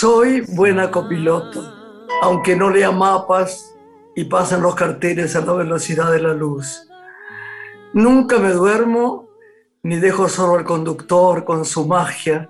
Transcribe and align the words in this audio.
Soy 0.00 0.42
buena 0.42 0.92
copiloto, 0.92 1.74
aunque 2.22 2.54
no 2.54 2.70
lea 2.70 2.92
mapas 2.92 3.74
y 4.14 4.26
pasen 4.26 4.62
los 4.62 4.76
carteles 4.76 5.34
a 5.34 5.44
la 5.44 5.54
velocidad 5.54 6.12
de 6.12 6.22
la 6.22 6.34
luz. 6.34 6.88
Nunca 7.94 8.38
me 8.38 8.52
duermo 8.52 9.28
ni 9.82 9.96
dejo 9.96 10.28
solo 10.28 10.54
al 10.54 10.64
conductor 10.64 11.44
con 11.44 11.64
su 11.64 11.84
magia 11.84 12.48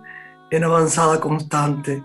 en 0.50 0.64
avanzada 0.64 1.20
constante. 1.20 2.04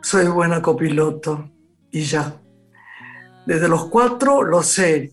Soy 0.00 0.26
buena 0.28 0.62
copiloto 0.62 1.50
y 1.90 2.00
ya. 2.00 2.32
Desde 3.44 3.68
los 3.68 3.90
cuatro 3.90 4.42
lo 4.42 4.62
sé 4.62 5.12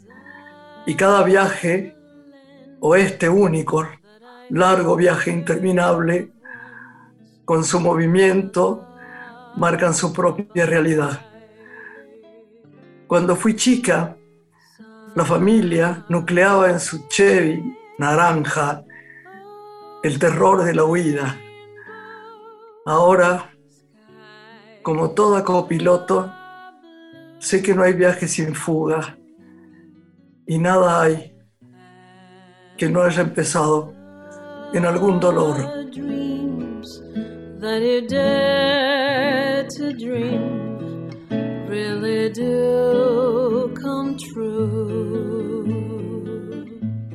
y 0.85 0.95
cada 0.95 1.21
viaje, 1.23 1.97
o 2.79 2.95
este 2.95 3.27
único, 3.27 3.85
largo 4.51 4.95
viaje 4.95 5.31
interminable, 5.31 6.31
con 7.43 7.63
su 7.63 7.79
movimiento, 7.79 8.87
marcan 9.57 9.93
su 9.93 10.11
propia 10.13 10.65
realidad. 10.65 11.21
Cuando 13.07 13.35
fui 13.35 13.55
chica, 13.55 14.17
la 15.15 15.23
familia 15.23 16.05
nucleaba 16.09 16.69
en 16.71 16.79
su 16.79 17.07
Chevy 17.07 17.63
naranja 17.97 18.83
el 20.03 20.19
terror 20.19 20.63
de 20.63 20.75
la 20.75 20.83
huida. 20.83 21.37
Ahora, 22.85 23.51
como 24.83 25.11
toda 25.11 25.43
copiloto, 25.43 26.31
sé 27.39 27.61
que 27.61 27.73
no 27.73 27.83
hay 27.83 27.93
viaje 27.93 28.27
sin 28.27 28.53
fuga 28.53 29.17
y 30.45 30.59
nada 30.59 31.01
hay 31.01 31.35
que 32.77 32.89
no 32.89 33.01
haya 33.01 33.21
empezado 33.21 33.93
en 34.73 34.85
algún 34.85 35.19
dolor. 35.19 35.57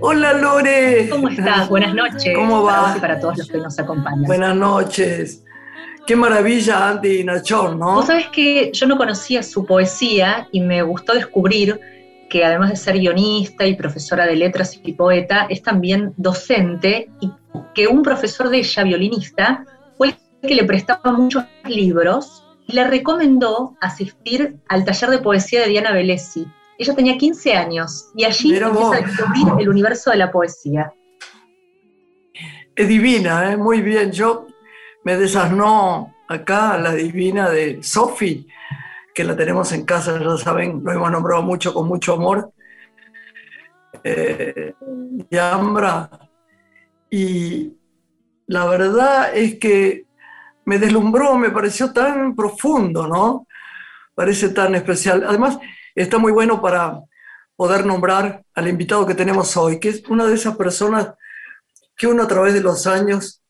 Hola 0.01 0.33
Lore. 0.35 1.09
¿Cómo 1.09 1.29
estás? 1.29 1.69
Buenas 1.71 1.95
noches. 1.95 2.37
¿Cómo 2.37 2.63
va? 2.63 2.97
Para, 3.01 3.19
todos 3.19 3.39
los 3.39 3.49
que 3.49 3.57
nos 3.57 3.79
acompañan. 3.79 4.25
Buenas 4.25 4.55
noches. 4.55 5.43
Qué 6.07 6.15
maravilla 6.17 6.91
Andy 6.91 7.25
Nachor, 7.25 7.77
¿no? 7.77 7.95
Vos 7.95 8.09
sabés 8.09 8.27
que 8.29 8.71
yo 8.75 8.87
no 8.87 8.99
conocía 8.99 9.43
su 9.43 9.65
poesía 9.65 10.47
y 10.53 10.61
me 10.61 10.83
gustó 10.83 11.15
descubrir 11.15 11.81
que 12.29 12.45
además 12.45 12.69
de 12.71 12.77
ser 12.77 12.99
guionista 12.99 13.67
y 13.67 13.75
profesora 13.75 14.27
de 14.27 14.37
letras 14.37 14.79
y 14.83 14.93
poeta, 14.93 15.47
es 15.49 15.63
también 15.63 16.13
docente 16.19 17.11
y 17.21 17.33
que 17.75 17.87
un 17.87 18.03
profesor 18.03 18.51
de 18.51 18.59
ella, 18.59 18.85
violinista, 18.85 19.65
fue 19.97 20.09
el 20.43 20.49
que 20.49 20.55
le 20.55 20.65
prestaba 20.65 21.13
muchos 21.13 21.45
libros 21.65 22.45
y 22.71 22.75
le 22.75 22.85
recomendó 22.85 23.77
asistir 23.81 24.59
al 24.69 24.85
taller 24.85 25.11
de 25.11 25.19
poesía 25.19 25.63
de 25.63 25.69
Diana 25.69 25.93
Velesi. 25.93 26.47
Ella 26.79 26.95
tenía 26.95 27.19
15 27.19 27.55
años 27.55 28.11
y 28.15 28.25
allí 28.25 28.57
empieza 28.57 28.95
a 28.95 29.01
descubrir 29.01 29.47
el 29.59 29.69
universo 29.69 30.11
de 30.11 30.17
la 30.17 30.31
poesía. 30.31 30.93
Es 32.77 32.89
divina, 32.89 33.53
¿eh? 33.53 33.57
muy 33.57 33.83
bien. 33.83 34.13
Yo 34.13 34.47
me 35.05 35.17
desasnó 35.17 36.15
acá 36.29 36.79
la 36.79 36.95
divina 36.95 37.51
de 37.51 37.83
Sophie 37.83 38.47
que 39.13 39.25
la 39.25 39.37
tenemos 39.37 39.73
en 39.73 39.85
casa, 39.85 40.19
ya 40.21 40.37
saben, 40.37 40.83
lo 40.85 40.93
hemos 40.93 41.11
nombrado 41.11 41.43
mucho 41.43 41.75
con 41.75 41.89
mucho 41.89 42.15
amor. 42.15 42.53
Eh, 44.05 44.73
y 45.29 45.37
Ambra. 45.37 46.09
Y 47.11 47.73
la 48.47 48.67
verdad 48.67 49.35
es 49.35 49.59
que 49.59 50.07
me 50.71 50.79
deslumbró, 50.79 51.37
me 51.37 51.51
pareció 51.51 51.93
tan 51.93 52.37
profundo, 52.37 53.09
¿no? 53.09 53.49
Parece 54.15 54.51
tan 54.51 54.77
especial. 54.77 55.25
Además, 55.27 55.59
está 55.97 56.17
muy 56.19 56.31
bueno 56.31 56.63
para 56.63 57.01
poder 57.57 57.85
nombrar 57.85 58.45
al 58.55 58.69
invitado 58.69 59.05
que 59.05 59.17
tenemos 59.17 59.57
hoy, 59.57 59.81
que 59.81 59.89
es 59.89 60.05
una 60.09 60.27
de 60.27 60.35
esas 60.37 60.57
personas 60.57 61.13
que 61.97 62.07
uno 62.07 62.23
a 62.23 62.29
través 62.29 62.55
de 62.55 62.61
los 62.61 62.87
años 62.87 63.43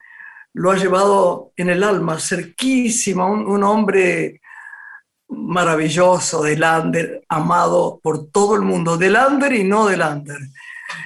lo 0.54 0.70
ha 0.70 0.76
llevado 0.76 1.52
en 1.56 1.68
el 1.68 1.82
alma, 1.84 2.18
cerquísima, 2.18 3.26
un, 3.26 3.64
hombre 3.64 4.40
maravilloso 5.28 6.42
de 6.42 6.56
Lander, 6.56 7.22
amado 7.28 8.00
por 8.02 8.30
todo 8.30 8.54
el 8.54 8.62
mundo, 8.62 8.96
de 8.96 9.10
Lander 9.10 9.52
y 9.52 9.64
no 9.64 9.88
de 9.88 9.98
Lander. 9.98 10.40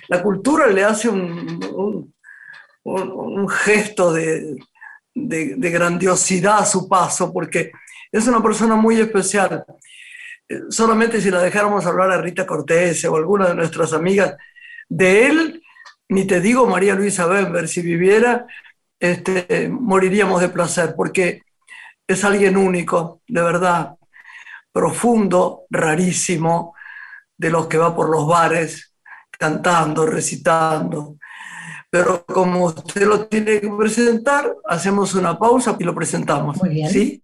La 0.06 0.22
cultura 0.22 0.68
le 0.68 0.84
hace 0.84 1.08
un, 1.08 2.14
gesto 3.64 4.12
de, 4.12 4.56
de, 5.14 5.70
grandiosidad 5.70 6.58
a 6.58 6.64
su 6.66 6.88
paso, 6.88 7.32
porque 7.32 7.72
es 8.10 8.26
una 8.26 8.42
persona 8.42 8.76
muy 8.76 9.00
especial. 9.00 9.64
Eh, 10.48 10.60
solamente 10.68 11.20
si 11.20 11.30
la 11.30 11.42
dejáramos 11.42 11.86
hablar 11.86 12.10
a 12.10 12.20
Rita 12.20 12.46
Cortés 12.46 13.04
o 13.04 13.16
alguna 13.16 13.48
de 13.48 13.54
nuestras 13.54 13.92
amigas, 13.92 14.36
de 14.88 15.26
él, 15.26 15.62
ni 16.08 16.26
te 16.26 16.40
digo 16.40 16.66
María 16.66 16.94
Luisa 16.94 17.26
Weber, 17.26 17.68
si 17.68 17.82
viviera, 17.82 18.46
este, 19.00 19.68
moriríamos 19.68 20.40
de 20.40 20.48
placer, 20.48 20.94
porque 20.96 21.42
es 22.06 22.24
alguien 22.24 22.56
único, 22.56 23.22
de 23.26 23.42
verdad 23.42 23.96
profundo, 24.74 25.66
rarísimo, 25.70 26.74
de 27.38 27.48
los 27.48 27.68
que 27.68 27.78
va 27.78 27.94
por 27.94 28.10
los 28.10 28.26
bares 28.26 28.92
cantando, 29.30 30.04
recitando. 30.04 31.16
Pero 31.94 32.24
como 32.26 32.64
usted 32.64 33.06
lo 33.06 33.26
tiene 33.26 33.60
que 33.60 33.70
presentar, 33.70 34.56
hacemos 34.68 35.14
una 35.14 35.38
pausa 35.38 35.76
y 35.78 35.84
lo 35.84 35.94
presentamos. 35.94 36.56
Muy 36.56 36.70
bien. 36.70 36.90
¿Sí? 36.90 37.20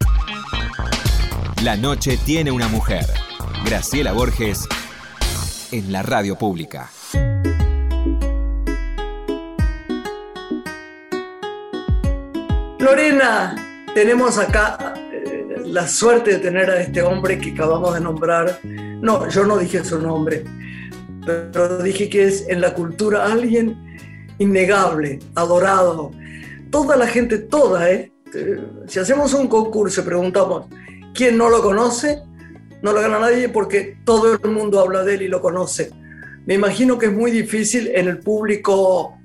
La 1.64 1.76
noche 1.76 2.16
tiene 2.24 2.52
una 2.52 2.68
mujer. 2.68 3.04
Graciela 3.64 4.12
Borges 4.12 4.68
en 5.72 5.90
la 5.90 6.04
radio 6.04 6.38
pública. 6.38 6.88
Lorena, 12.78 13.56
tenemos 13.92 14.38
acá 14.38 14.94
la 15.64 15.88
suerte 15.88 16.34
de 16.34 16.38
tener 16.38 16.70
a 16.70 16.80
este 16.80 17.02
hombre 17.02 17.40
que 17.40 17.50
acabamos 17.50 17.94
de 17.94 18.00
nombrar. 18.02 18.60
No, 18.62 19.28
yo 19.28 19.44
no 19.44 19.58
dije 19.58 19.84
su 19.84 19.98
nombre, 19.98 20.44
pero 21.26 21.82
dije 21.82 22.08
que 22.08 22.28
es 22.28 22.46
en 22.48 22.60
la 22.60 22.72
cultura 22.72 23.26
alguien 23.26 23.89
innegable, 24.40 25.20
adorado. 25.34 26.10
Toda 26.70 26.96
la 26.96 27.06
gente, 27.06 27.38
toda, 27.38 27.90
¿eh? 27.90 28.10
Si 28.88 28.98
hacemos 28.98 29.34
un 29.34 29.46
concurso 29.48 30.00
y 30.00 30.04
preguntamos 30.04 30.66
quién 31.14 31.36
no 31.36 31.50
lo 31.50 31.62
conoce, 31.62 32.22
no 32.82 32.92
lo 32.92 33.00
gana 33.00 33.18
nadie 33.18 33.48
porque 33.48 33.98
todo 34.04 34.32
el 34.32 34.50
mundo 34.50 34.80
habla 34.80 35.04
de 35.04 35.14
él 35.14 35.22
y 35.22 35.28
lo 35.28 35.40
conoce. 35.40 35.90
Me 36.46 36.54
imagino 36.54 36.98
que 36.98 37.06
es 37.06 37.12
muy 37.12 37.30
difícil 37.30 37.90
en 37.94 38.08
el 38.08 38.18
público 38.18 39.18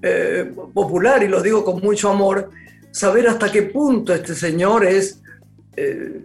eh, 0.00 0.50
popular, 0.72 1.22
y 1.22 1.28
lo 1.28 1.42
digo 1.42 1.64
con 1.64 1.80
mucho 1.80 2.08
amor, 2.08 2.50
saber 2.90 3.28
hasta 3.28 3.52
qué 3.52 3.62
punto 3.62 4.14
este 4.14 4.34
señor 4.34 4.86
es 4.86 5.20
eh, 5.76 6.24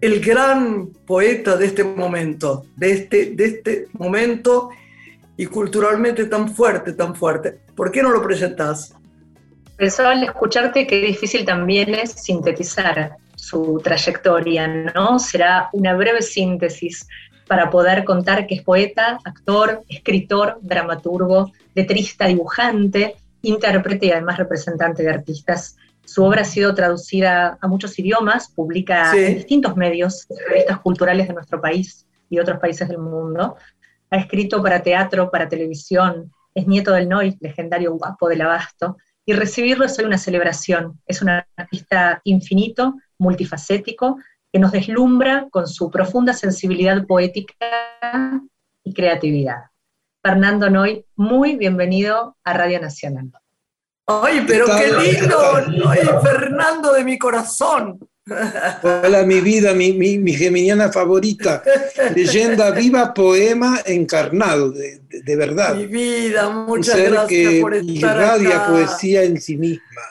el 0.00 0.20
gran 0.20 0.88
poeta 1.06 1.56
de 1.56 1.66
este 1.66 1.84
momento, 1.84 2.66
de 2.76 2.90
este, 2.90 3.34
de 3.36 3.44
este 3.44 3.88
momento 3.92 4.70
y 5.36 5.46
culturalmente 5.46 6.24
tan 6.24 6.52
fuerte, 6.52 6.92
tan 6.92 7.14
fuerte. 7.14 7.63
¿Por 7.76 7.90
qué 7.90 8.02
no 8.02 8.10
lo 8.10 8.22
presentás? 8.22 8.94
Pensaba 9.76 10.12
al 10.12 10.22
escucharte 10.22 10.86
que 10.86 11.00
difícil 11.00 11.44
también 11.44 11.94
es 11.94 12.12
sintetizar 12.12 13.16
su 13.34 13.80
trayectoria, 13.82 14.66
¿no? 14.66 15.18
Será 15.18 15.68
una 15.72 15.94
breve 15.94 16.22
síntesis 16.22 17.06
para 17.48 17.70
poder 17.70 18.04
contar 18.04 18.46
que 18.46 18.54
es 18.54 18.62
poeta, 18.62 19.18
actor, 19.24 19.82
escritor, 19.88 20.58
dramaturgo, 20.62 21.52
letrista, 21.74 22.26
dibujante, 22.26 23.16
intérprete 23.42 24.06
y 24.06 24.10
además 24.12 24.38
representante 24.38 25.02
de 25.02 25.10
artistas 25.10 25.76
su 26.04 26.22
obra 26.22 26.42
ha 26.42 26.44
sido 26.44 26.74
traducida 26.74 27.58
a 27.60 27.66
muchos 27.66 27.98
idiomas, 27.98 28.48
publica 28.48 29.16
en 29.16 29.36
distintos 29.36 29.76
medios, 29.76 30.26
revistas 30.48 30.78
culturales 30.80 31.28
de 31.28 31.34
nuestro 31.34 31.60
país 31.60 32.06
y 32.28 32.38
otros 32.38 32.60
países 32.60 32.88
del 32.88 32.98
mundo. 32.98 33.56
Ha 34.10 34.16
escrito 34.16 34.62
para 34.62 34.82
teatro, 34.82 35.30
para 35.30 35.48
televisión, 35.48 36.30
es 36.54 36.66
nieto 36.66 36.92
del 36.92 37.08
Noy, 37.08 37.36
legendario 37.40 37.92
guapo 37.94 38.28
del 38.28 38.42
abasto, 38.42 38.96
y 39.26 39.32
recibirlo 39.32 39.84
es 39.84 39.98
hoy 39.98 40.04
una 40.04 40.18
celebración. 40.18 41.00
Es 41.06 41.22
un 41.22 41.30
artista 41.56 42.20
infinito, 42.24 42.94
multifacético, 43.18 44.18
que 44.52 44.58
nos 44.58 44.72
deslumbra 44.72 45.48
con 45.50 45.66
su 45.66 45.90
profunda 45.90 46.32
sensibilidad 46.32 47.06
poética 47.06 47.54
y 48.84 48.94
creatividad. 48.94 49.64
Fernando 50.22 50.70
Noy, 50.70 51.04
muy 51.16 51.56
bienvenido 51.56 52.36
a 52.44 52.52
Radio 52.52 52.80
Nacional. 52.80 53.32
Ay, 54.06 54.44
pero 54.46 54.66
qué 54.66 54.92
lindo. 54.92 55.38
Ay, 55.88 56.00
Fernando 56.22 56.92
de 56.92 57.04
mi 57.04 57.18
corazón. 57.18 57.98
Hola, 58.82 59.22
mi 59.26 59.40
vida, 59.40 59.74
mi, 59.74 59.92
mi, 59.92 60.32
geminiana 60.32 60.90
favorita. 60.90 61.62
Leyenda 62.14 62.70
viva, 62.70 63.12
poema 63.12 63.82
encarnado, 63.84 64.72
de, 64.72 65.36
verdad. 65.36 65.74
Mi 65.74 65.86
vida, 65.86 66.48
muchas 66.48 66.98
gracias 66.98 67.54
por 67.60 67.74
estar 67.74 68.16
irradia 68.16 68.66
poesía 68.66 69.24
en 69.24 69.40
sí 69.40 69.58
misma. 69.58 70.02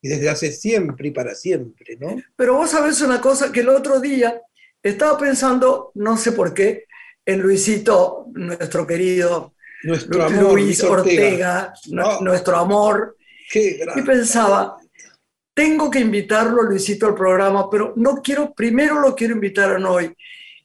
y 0.00 0.08
desde 0.08 0.30
hace 0.30 0.52
siempre 0.52 1.08
y 1.08 1.10
para 1.10 1.34
siempre, 1.34 1.98
¿no? 2.00 2.16
Pero 2.36 2.54
vos 2.54 2.70
sabés 2.70 3.02
una 3.02 3.20
cosa, 3.20 3.52
que 3.52 3.60
el 3.60 3.68
otro 3.68 4.00
día 4.00 4.40
estaba 4.82 5.18
pensando, 5.18 5.92
no 5.94 6.16
sé 6.16 6.32
por 6.32 6.54
qué, 6.54 6.86
en 7.26 7.40
Luisito, 7.40 8.28
nuestro 8.32 8.86
querido 8.86 9.52
nuestro 9.82 10.24
amor, 10.24 10.52
Luis 10.54 10.82
Ortega, 10.82 11.74
nuestro 12.20 12.56
amor. 12.56 13.16
y 13.52 14.02
pensaba, 14.02 14.77
tengo 15.58 15.90
que 15.90 15.98
invitarlo, 15.98 16.62
Luisito, 16.62 17.04
al 17.08 17.16
programa, 17.16 17.68
pero 17.68 17.92
no 17.96 18.22
quiero, 18.22 18.54
primero 18.54 19.00
lo 19.00 19.16
quiero 19.16 19.34
invitar 19.34 19.74
a 19.74 19.90
hoy. 19.90 20.14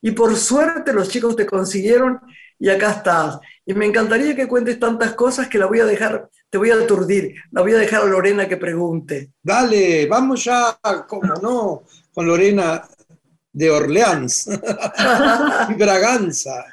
Y 0.00 0.12
por 0.12 0.36
suerte 0.36 0.92
los 0.92 1.08
chicos 1.08 1.34
te 1.34 1.44
consiguieron 1.44 2.20
y 2.60 2.68
acá 2.68 2.92
estás. 2.92 3.40
Y 3.66 3.74
me 3.74 3.86
encantaría 3.86 4.36
que 4.36 4.46
cuentes 4.46 4.78
tantas 4.78 5.14
cosas 5.14 5.48
que 5.48 5.58
la 5.58 5.66
voy 5.66 5.80
a 5.80 5.84
dejar, 5.84 6.30
te 6.48 6.58
voy 6.58 6.70
a 6.70 6.76
aturdir, 6.76 7.34
la 7.50 7.62
voy 7.62 7.72
a 7.72 7.78
dejar 7.78 8.02
a 8.02 8.04
Lorena 8.04 8.46
que 8.46 8.56
pregunte. 8.56 9.32
Dale, 9.42 10.06
vamos 10.06 10.44
ya, 10.44 10.78
como 11.08 11.34
no, 11.42 11.82
con 12.12 12.28
Lorena 12.28 12.84
de 13.52 13.70
Orleans 13.72 14.48
y 15.70 15.74
Braganza. 15.76 16.66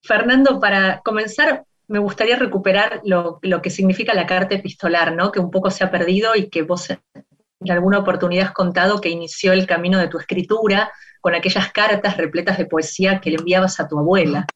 Fernando, 0.00 0.60
para 0.60 1.00
comenzar, 1.00 1.64
me 1.90 1.98
gustaría 1.98 2.36
recuperar 2.36 3.02
lo, 3.04 3.40
que 3.60 3.68
significa 3.68 4.14
la 4.14 4.24
carta 4.24 4.54
epistolar, 4.54 5.16
¿no? 5.16 5.32
Que 5.32 5.40
un 5.40 5.50
poco 5.50 5.72
se 5.72 5.82
ha 5.82 5.90
perdido 5.90 6.36
y 6.36 6.48
que 6.48 6.62
vos 6.62 6.88
en 6.88 7.70
alguna 7.70 7.98
oportunidad 7.98 8.46
has 8.46 8.52
contado 8.52 9.00
que 9.00 9.08
inició 9.08 9.52
el 9.52 9.66
camino 9.66 9.98
de 9.98 10.06
tu 10.06 10.16
escritura 10.16 10.92
con 11.20 11.34
aquellas 11.34 11.72
cartas 11.72 12.16
repletas 12.16 12.58
de 12.58 12.66
poesía 12.66 13.20
que 13.20 13.30
le 13.30 13.38
enviabas 13.38 13.80
a 13.80 13.88
tu 13.88 13.98
abuela. 13.98 14.46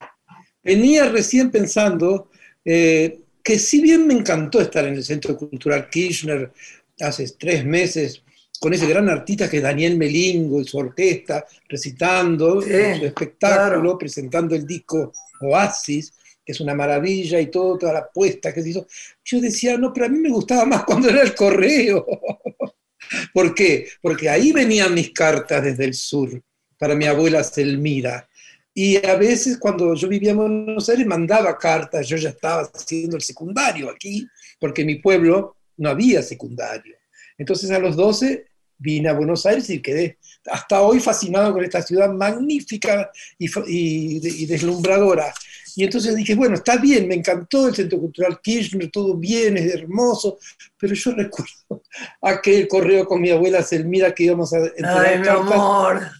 Venía 0.62 1.08
recién 1.08 1.50
pensando 1.50 2.30
eh, 2.64 3.18
que 3.42 3.58
si 3.58 3.82
bien 3.82 4.06
me 4.06 4.14
encantó 4.14 4.60
estar 4.60 4.84
en 4.84 4.94
el 4.94 5.02
Centro 5.02 5.36
Cultural 5.36 5.90
Kirchner 5.90 6.52
hace 7.00 7.28
tres 7.36 7.64
meses, 7.64 8.22
con 8.60 8.72
ese 8.72 8.86
gran 8.86 9.08
artista 9.08 9.50
que 9.50 9.56
es 9.56 9.62
Daniel 9.64 9.96
Melingo 9.96 10.60
y 10.60 10.64
su 10.64 10.78
orquesta, 10.78 11.44
recitando 11.68 12.62
su 12.62 12.68
espectáculo, 12.70 13.98
presentando 13.98 14.54
el 14.54 14.64
disco 14.64 15.12
Oasis, 15.40 16.12
que 16.44 16.52
es 16.52 16.60
una 16.60 16.74
maravilla 16.74 17.40
y 17.40 17.50
todo, 17.50 17.78
toda 17.78 17.92
la 17.92 18.10
puesta 18.10 18.52
que 18.52 18.62
se 18.62 18.70
hizo. 18.70 18.86
Yo 19.24 19.40
decía, 19.40 19.78
no, 19.78 19.92
pero 19.92 20.06
a 20.06 20.08
mí 20.08 20.18
me 20.18 20.30
gustaba 20.30 20.64
más 20.64 20.84
cuando 20.86 21.08
era 21.08 21.22
el 21.22 21.34
correo. 21.34 22.06
¿Por 23.32 23.54
qué? 23.54 23.88
Porque 24.00 24.28
ahí 24.28 24.52
venían 24.52 24.94
mis 24.94 25.10
cartas 25.10 25.62
desde 25.62 25.84
el 25.84 25.94
sur 25.94 26.42
para 26.78 26.94
mi 26.94 27.06
abuela 27.06 27.42
Selmira. 27.42 28.28
Y 28.72 28.96
a 29.06 29.14
veces 29.14 29.58
cuando 29.58 29.94
yo 29.94 30.08
vivía 30.08 30.32
en 30.32 30.36
Buenos 30.36 30.88
Aires 30.88 31.06
mandaba 31.06 31.56
cartas, 31.56 32.08
yo 32.08 32.16
ya 32.16 32.30
estaba 32.30 32.62
haciendo 32.62 33.16
el 33.16 33.22
secundario 33.22 33.88
aquí, 33.88 34.26
porque 34.58 34.80
en 34.80 34.88
mi 34.88 34.96
pueblo 34.96 35.56
no 35.76 35.90
había 35.90 36.22
secundario. 36.22 36.96
Entonces 37.38 37.70
a 37.70 37.78
los 37.78 37.94
12 37.94 38.46
vine 38.78 39.08
a 39.08 39.12
Buenos 39.12 39.46
Aires 39.46 39.70
y 39.70 39.80
quedé 39.80 40.18
hasta 40.50 40.82
hoy 40.82 41.00
fascinado 41.00 41.52
con 41.52 41.64
esta 41.64 41.82
ciudad 41.82 42.10
magnífica 42.12 43.10
y, 43.38 44.46
deslumbradora. 44.46 45.32
Y 45.76 45.84
entonces 45.84 46.14
dije, 46.14 46.34
bueno, 46.34 46.54
está 46.54 46.76
bien, 46.76 47.08
me 47.08 47.14
encantó 47.14 47.68
el 47.68 47.74
Centro 47.74 47.98
Cultural 47.98 48.40
Kirchner, 48.40 48.90
todo 48.90 49.16
bien, 49.16 49.56
es 49.56 49.74
hermoso, 49.74 50.38
pero 50.78 50.94
yo 50.94 51.10
recuerdo 51.16 51.82
aquel 52.22 52.68
correo 52.68 53.06
con 53.06 53.20
mi 53.20 53.30
abuela 53.30 53.62
Selmira 53.62 54.14
que 54.14 54.24
íbamos 54.24 54.52
a 54.52 54.58
entregar 54.58 55.42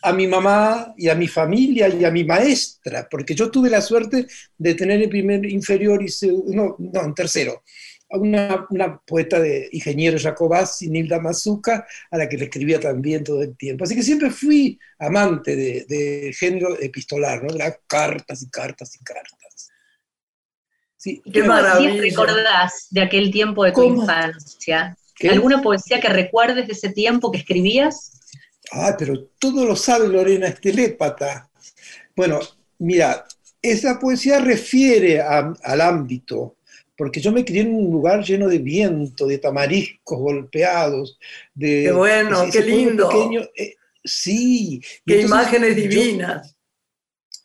a 0.03 0.13
mi 0.13 0.27
mamá 0.27 0.95
y 0.97 1.09
a 1.09 1.15
mi 1.15 1.29
familia 1.29 1.89
y 1.89 2.05
a 2.05 2.11
mi 2.11 2.25
maestra, 2.25 3.07
porque 3.11 3.35
yo 3.35 3.51
tuve 3.51 3.71
la 3.71 3.81
suerte 3.81 4.27
de 4.59 4.75
tener 4.75 5.03
el 5.03 5.09
primer 5.09 5.45
inferior 5.47 6.03
y 6.03 6.09
no, 6.55 6.77
no, 6.79 7.05
en 7.05 7.15
tercero, 7.15 7.63
una, 8.11 8.67
una, 8.71 9.01
poeta 9.05 9.41
de 9.41 9.69
ingeniero 9.73 10.19
Jacobazzi, 10.19 10.89
Nilda 10.89 11.21
Mazuca, 11.21 11.87
a 12.11 12.19
la 12.19 12.29
que 12.29 12.37
le 12.37 12.45
escribía 12.45 12.79
también 12.79 13.25
todo 13.25 13.43
el 13.43 13.57
tiempo. 13.57 13.85
Así 13.85 13.95
que 13.95 14.03
siempre 14.03 14.31
fui 14.31 14.79
amante 14.99 15.57
de, 15.57 16.33
género 16.39 16.81
epistolar, 16.81 17.43
¿no? 17.43 17.53
De 17.53 17.77
cartas 17.87 18.43
y 18.43 18.51
cartas 18.51 18.95
y 18.95 19.05
cartas. 19.05 19.44
Sí, 21.05 21.21
¿Qué 21.31 21.43
maravilla. 21.43 22.01
recordás 22.01 22.87
de 22.89 23.03
aquel 23.03 23.31
tiempo 23.31 23.63
de 23.63 23.73
tu 23.73 23.83
infancia? 23.83 24.97
¿Alguna 25.31 25.61
poesía 25.61 26.01
que 26.01 26.09
recuerdes 26.09 26.67
de 26.67 26.73
ese 26.73 26.89
tiempo 26.89 27.31
que 27.31 27.37
escribías? 27.37 28.13
Ah, 28.73 28.97
pero 28.99 29.27
todo 29.39 29.67
lo 29.67 29.77
sabe 29.77 30.09
Lorena, 30.09 30.47
es 30.47 30.59
telépata. 30.63 31.51
Bueno, 32.17 32.41
mira, 32.79 33.27
esa 33.61 33.99
poesía 33.99 34.39
refiere 34.39 35.21
al 35.21 35.81
ámbito 35.83 36.57
porque 36.97 37.21
yo 37.21 37.33
me 37.33 37.45
crié 37.45 37.61
en 37.65 37.75
un 37.75 37.93
lugar 37.93 38.25
lleno 38.25 38.49
de 38.49 38.61
viento, 38.61 39.27
de 39.27 39.37
tamariscos 39.37 40.19
golpeados, 40.19 41.19
de... 41.53 41.83
¡Qué 41.83 41.93
bueno, 41.93 42.47
qué 42.51 42.63
lindo! 42.63 43.11
Eh, 43.55 43.75
sí. 44.03 44.81
¡Qué 45.05 45.21
imágenes 45.21 45.77
divinas! 45.77 46.54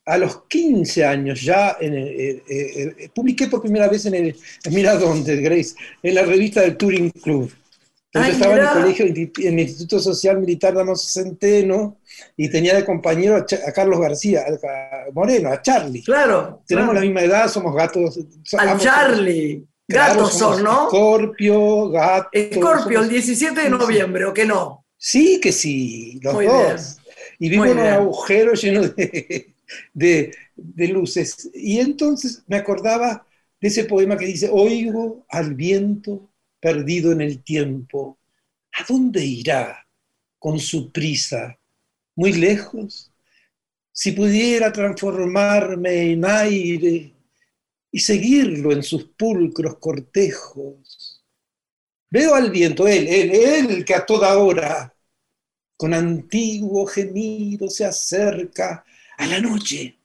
A 0.10 0.18
los 0.18 0.44
15 0.48 1.06
años 1.06 1.42
ya 1.42 1.78
eh, 1.80 2.42
eh, 2.50 3.10
publiqué 3.14 3.48
por 3.48 3.62
primera 3.62 3.88
vez 3.88 4.08
en 4.08 4.16
el, 4.16 4.36
mira 4.72 4.96
dónde, 4.96 5.36
Grace, 5.38 5.76
en 6.02 6.16
la 6.16 6.24
revista 6.24 6.62
del 6.62 6.78
Touring 6.78 7.12
Club. 7.12 7.52
Entonces 8.12 8.34
estaba 8.34 8.56
en 8.56 8.62
el 8.62 8.70
colegio, 8.70 9.06
en 9.06 9.54
el 9.54 9.68
Instituto 9.68 10.00
Social 10.00 10.40
Militar 10.40 10.74
Damos 10.74 11.14
Centeno, 11.14 11.98
y 12.36 12.50
tenía 12.50 12.74
de 12.74 12.84
compañero 12.84 13.36
a, 13.36 13.72
Carlos 13.72 14.00
García, 14.00 14.46
a 14.48 15.12
Moreno, 15.14 15.52
a 15.52 15.62
Charlie. 15.62 16.04
Claro. 16.04 16.64
Tenemos 16.66 16.96
la 16.96 17.02
misma 17.02 17.22
edad, 17.22 17.48
somos 17.48 17.76
gatos. 17.76 18.20
Al 18.58 18.80
Charlie. 18.80 19.64
gatos 19.88 20.34
son, 20.34 20.64
¿no? 20.64 20.86
Escorpio, 20.86 21.90
gato. 21.90 22.30
Escorpio, 22.32 23.02
el 23.02 23.10
17 23.10 23.62
de 23.62 23.70
noviembre, 23.70 24.26
¿o 24.26 24.34
qué 24.34 24.46
no? 24.46 24.86
Sí, 24.98 25.40
que 25.40 25.52
sí, 25.52 26.20
los 26.24 26.34
dos. 26.34 26.98
Y 27.38 27.48
vivo 27.48 27.66
en 27.66 27.78
un 27.78 27.86
agujero 27.86 28.54
lleno 28.54 28.82
de, 28.82 29.54
de, 29.94 30.36
luces. 30.77 31.50
Y 31.54 31.80
entonces 31.80 32.44
me 32.48 32.57
acordaba 32.57 33.25
de 33.60 33.68
ese 33.68 33.86
poema 33.86 34.18
que 34.18 34.25
dice, 34.25 34.50
oigo 34.51 35.25
al 35.30 35.54
viento 35.54 36.30
perdido 36.60 37.12
en 37.12 37.21
el 37.21 37.44
tiempo, 37.44 38.18
¿a 38.74 38.86
dónde 38.88 39.24
irá 39.24 39.88
con 40.38 40.60
su 40.60 40.91
prisa? 40.91 41.58
¿Muy 42.15 42.34
lejos? 42.34 43.12
Si 43.91 44.12
pudiera 44.12 44.72
transformarme 44.72 46.12
en 46.12 46.25
aire 46.25 47.13
y 47.91 48.00
seguirlo 48.00 48.72
en 48.72 48.84
sus 48.84 49.05
pulcros 49.05 49.77
cortejos. 49.77 51.24
Veo 52.10 52.34
al 52.34 52.50
viento, 52.50 52.88
él, 52.88 53.08
él, 53.08 53.32
él 53.32 53.86
que 53.86 53.94
a 53.94 54.05
toda 54.05 54.38
hora, 54.38 54.94
con 55.77 55.94
antiguo 55.94 56.86
gemido 56.86 57.70
se 57.70 57.86
acerca 57.86 58.84
a 59.20 59.28
la 59.28 59.40
noche, 59.40 59.98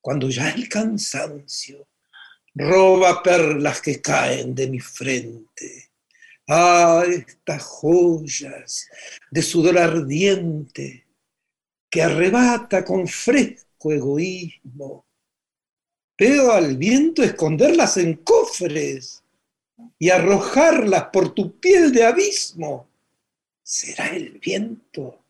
cuando 0.00 0.28
ya 0.28 0.50
el 0.50 0.68
cansancio 0.68 1.88
roba 2.54 3.22
perlas 3.22 3.80
que 3.80 4.00
caen 4.00 4.54
de 4.54 4.68
mi 4.68 4.80
frente 4.80 5.84
Ah, 6.46 7.04
estas 7.08 7.62
joyas 7.62 8.86
de 9.30 9.40
sudor 9.40 9.78
ardiente 9.78 11.06
que 11.88 12.02
arrebata 12.02 12.84
con 12.84 13.08
fresco 13.08 13.92
egoísmo. 13.92 15.06
Veo 16.18 16.52
al 16.52 16.76
viento 16.76 17.22
esconderlas 17.22 17.96
en 17.96 18.16
cofres 18.16 19.22
y 19.98 20.10
arrojarlas 20.10 21.04
por 21.04 21.32
tu 21.32 21.58
piel 21.58 21.92
de 21.92 22.04
abismo. 22.04 22.88
¿Será 23.62 24.08
el 24.08 24.38
viento? 24.38 25.24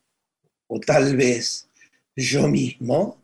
O 0.67 0.81
tal 0.81 1.15
vez 1.15 1.69
yo 2.13 2.49
mismo. 2.49 3.21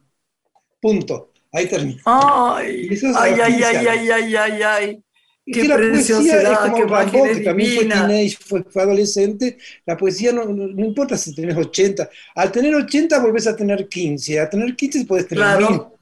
Punto. 0.82 1.32
Ahí 1.54 1.68
termino. 1.68 2.02
Ay, 2.06 2.90
ay, 2.92 3.40
ay, 3.40 3.64
ay, 3.64 3.88
ay, 3.88 4.12
ay, 4.12 4.36
ay, 4.36 4.62
ay. 4.64 5.04
Qué 5.46 5.68
la 5.68 5.76
poesía 5.76 6.20
es 6.20 6.60
como 6.60 6.86
Rambo, 6.86 7.24
que 7.24 7.40
también 7.42 7.76
fue 7.76 7.86
teenage, 7.86 8.38
fue, 8.40 8.82
adolescente. 8.82 9.58
La 9.86 9.98
poesía 9.98 10.32
no, 10.32 10.46
no, 10.46 10.86
importa 10.86 11.18
si 11.18 11.34
tenés 11.34 11.58
80. 11.58 12.10
Al 12.36 12.52
tener 12.52 12.74
80 12.76 13.20
volvés 13.20 13.48
a 13.48 13.56
tener 13.56 13.88
15. 13.88 14.40
A 14.40 14.50
tener 14.50 14.76
15 14.76 15.06
puedes 15.06 15.28
tener 15.28 15.44
claro. 15.44 15.98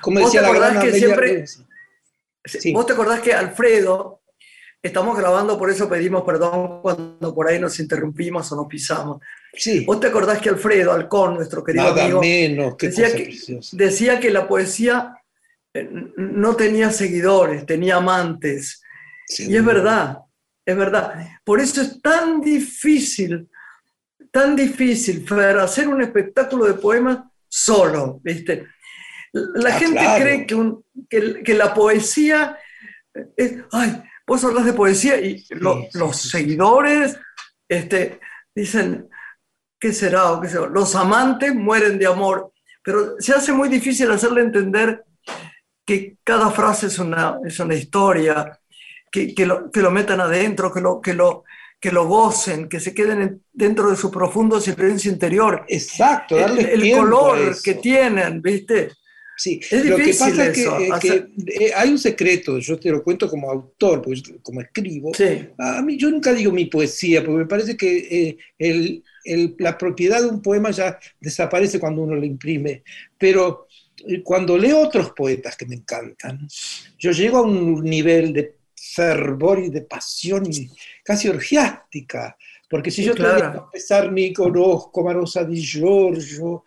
Como 0.00 0.20
decía 0.20 0.42
la 0.42 0.52
gran 0.52 0.80
que 0.80 0.92
siempre, 0.92 1.44
¿Vos 2.72 2.86
te 2.86 2.92
acordás 2.92 3.20
que 3.20 3.32
Alfredo, 3.32 4.22
estamos 4.82 5.16
grabando, 5.16 5.58
por 5.58 5.70
eso 5.70 5.88
pedimos 5.88 6.22
perdón 6.22 6.80
cuando 6.80 7.34
por 7.34 7.48
ahí 7.48 7.58
nos 7.58 7.78
interrumpimos 7.80 8.50
o 8.52 8.56
nos 8.56 8.66
pisamos. 8.66 9.20
Sí. 9.52 9.84
¿Vos 9.84 10.00
te 10.00 10.06
acordás 10.06 10.40
que 10.40 10.48
Alfredo 10.48 10.92
Alcón, 10.92 11.34
nuestro 11.34 11.64
querido 11.64 11.84
Nada 11.84 12.04
amigo, 12.04 12.20
menos, 12.20 12.76
decía, 12.78 13.14
que, 13.14 13.36
decía 13.72 14.20
que 14.20 14.30
la 14.30 14.46
poesía 14.46 15.16
eh, 15.74 15.88
no 16.16 16.56
tenía 16.56 16.90
seguidores, 16.90 17.66
tenía 17.66 17.96
amantes. 17.96 18.82
Y 19.38 19.54
es 19.54 19.64
verdad, 19.64 20.18
es 20.64 20.76
verdad. 20.76 21.28
Por 21.44 21.60
eso 21.60 21.80
es 21.80 22.00
tan 22.00 22.40
difícil, 22.40 23.48
tan 24.30 24.56
difícil, 24.56 25.24
hacer 25.60 25.88
un 25.88 26.02
espectáculo 26.02 26.66
de 26.66 26.74
poemas 26.74 27.18
solo, 27.48 28.20
¿viste? 28.22 28.66
La 29.32 29.70
ah, 29.70 29.78
gente 29.78 30.00
cree 30.18 30.46
que, 30.46 31.42
que, 31.44 31.54
la 31.54 31.72
poesía 31.72 32.58
es, 33.36 33.54
ay, 33.70 34.02
vos 34.26 34.42
hablas 34.42 34.64
de 34.64 34.72
poesía 34.72 35.20
y 35.20 35.44
los 35.92 36.16
seguidores 36.16 37.16
este, 37.68 38.18
dicen, 38.52 39.08
¿qué 39.80 39.92
será? 39.92 40.32
O 40.32 40.40
qué 40.40 40.48
será? 40.48 40.66
Los 40.66 40.94
amantes 40.94 41.54
mueren 41.54 41.98
de 41.98 42.06
amor, 42.06 42.52
pero 42.84 43.16
se 43.18 43.32
hace 43.32 43.52
muy 43.52 43.68
difícil 43.68 44.10
hacerle 44.10 44.42
entender 44.42 45.04
que 45.84 46.16
cada 46.22 46.50
frase 46.50 46.86
es 46.86 46.98
una, 46.98 47.38
es 47.44 47.58
una 47.58 47.74
historia, 47.74 48.60
que, 49.10 49.34
que, 49.34 49.46
lo, 49.46 49.70
que 49.70 49.80
lo 49.80 49.90
metan 49.90 50.20
adentro, 50.20 50.72
que 50.72 50.80
lo, 50.80 51.00
que, 51.00 51.14
lo, 51.14 51.44
que 51.80 51.90
lo 51.90 52.06
gocen, 52.06 52.68
que 52.68 52.78
se 52.78 52.94
queden 52.94 53.42
dentro 53.52 53.90
de 53.90 53.96
su 53.96 54.10
profundo 54.10 54.60
silencio 54.60 55.10
interior. 55.10 55.64
Exacto, 55.66 56.36
darle 56.36 56.72
el, 56.74 56.82
el 56.82 56.96
color 56.96 57.56
que 57.62 57.74
tienen, 57.74 58.40
¿viste? 58.40 58.90
Sí, 59.40 59.58
es 59.70 59.86
lo 59.86 59.96
que 59.96 60.12
pasa 60.12 60.48
es 60.48 61.00
que, 61.00 61.26
eh, 61.46 61.72
hay 61.74 61.88
un 61.88 61.98
secreto, 61.98 62.58
yo 62.58 62.78
te 62.78 62.90
lo 62.90 63.02
cuento 63.02 63.26
como 63.26 63.50
autor, 63.50 64.02
pues, 64.02 64.22
como 64.42 64.60
escribo. 64.60 65.12
A 65.56 65.80
mí 65.80 65.96
yo 65.96 66.10
nunca 66.10 66.34
digo 66.34 66.52
mi 66.52 66.66
poesía, 66.66 67.24
porque 67.24 67.38
me 67.38 67.46
parece 67.46 67.74
que 67.74 67.96
eh, 67.96 68.36
el, 68.58 69.02
la 69.58 69.76
propiedad 69.76 70.20
de 70.20 70.28
un 70.28 70.42
poema 70.42 70.70
ya 70.70 70.98
desaparece 71.20 71.78
cuando 71.78 72.02
uno 72.02 72.14
lo 72.14 72.24
imprime. 72.24 72.82
Pero 73.18 73.66
eh, 74.06 74.22
cuando 74.22 74.56
leo 74.56 74.80
otros 74.80 75.12
poetas 75.12 75.56
que 75.56 75.66
me 75.66 75.76
encantan, 75.76 76.48
yo 76.98 77.12
llego 77.12 77.38
a 77.38 77.42
un 77.42 77.82
nivel 77.82 78.32
de 78.32 78.56
fervor 78.74 79.60
y 79.60 79.70
de 79.70 79.82
pasión 79.82 80.48
casi 81.04 81.28
orgiástica. 81.28 82.36
Porque 82.68 82.90
si 82.90 83.02
yo 83.02 83.14
claro. 83.14 83.38
tengo 83.38 83.52
que 83.52 83.58
empezar 83.58 84.12
mi 84.12 84.32
conozco 84.32 85.02
Marosa 85.02 85.44
di 85.44 85.60
Giorgio, 85.60 86.64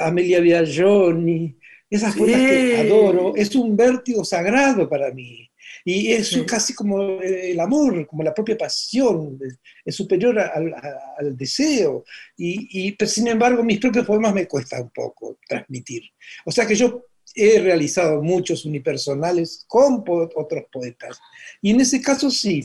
Amelia 0.00 0.38
Biagioni, 0.40 1.56
esas 1.90 2.16
poetas 2.16 2.40
que 2.40 2.76
adoro, 2.78 3.34
es 3.36 3.54
un 3.54 3.76
vértigo 3.76 4.24
sagrado 4.24 4.88
para 4.88 5.10
mí. 5.10 5.48
Y 5.84 6.12
es 6.12 6.36
casi 6.46 6.72
como 6.74 7.20
el 7.20 7.60
amor, 7.60 8.06
como 8.06 8.22
la 8.22 8.32
propia 8.32 8.56
pasión, 8.56 9.38
es 9.84 9.94
superior 9.94 10.38
al, 10.38 11.36
deseo. 11.36 12.04
Y, 12.36 12.88
y 12.88 13.06
sin 13.06 13.28
embargo, 13.28 13.62
mis 13.62 13.78
propios 13.78 14.06
poemas 14.06 14.32
me 14.32 14.48
cuesta 14.48 14.80
un 14.80 14.90
poco 14.90 15.38
transmitir. 15.46 16.04
O 16.46 16.50
sea 16.50 16.66
que 16.66 16.74
yo 16.74 17.04
he 17.34 17.60
realizado 17.60 18.22
muchos 18.22 18.64
unipersonales 18.64 19.64
con 19.66 20.04
otros 20.06 20.64
poetas. 20.72 21.20
Y 21.60 21.70
en 21.70 21.80
ese 21.80 22.00
caso 22.00 22.30
sí, 22.30 22.64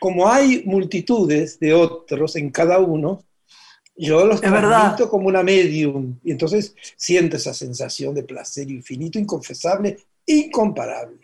como 0.00 0.28
hay 0.28 0.62
multitudes 0.64 1.58
de 1.58 1.72
otros 1.74 2.36
en 2.36 2.50
cada 2.50 2.78
uno, 2.78 3.24
yo 3.96 4.24
los 4.26 4.40
transmito 4.40 5.08
como 5.08 5.26
una 5.26 5.42
medium 5.42 6.18
y 6.22 6.30
entonces 6.30 6.74
siento 6.96 7.36
esa 7.36 7.52
sensación 7.52 8.14
de 8.14 8.22
placer 8.22 8.70
infinito, 8.70 9.18
inconfesable, 9.18 9.98
incomparable. 10.24 11.17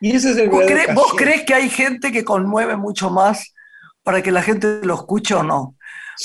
Y 0.00 0.14
ese 0.14 0.30
es 0.32 0.36
el 0.36 0.50
¿Vos, 0.50 0.64
crees, 0.66 0.94
¿Vos 0.94 1.14
crees 1.16 1.42
que 1.42 1.54
hay 1.54 1.68
gente 1.68 2.12
que 2.12 2.24
conmueve 2.24 2.76
mucho 2.76 3.10
más 3.10 3.54
para 4.02 4.22
que 4.22 4.30
la 4.30 4.42
gente 4.42 4.80
lo 4.82 4.94
escuche 4.94 5.34
o 5.34 5.42
no? 5.42 5.76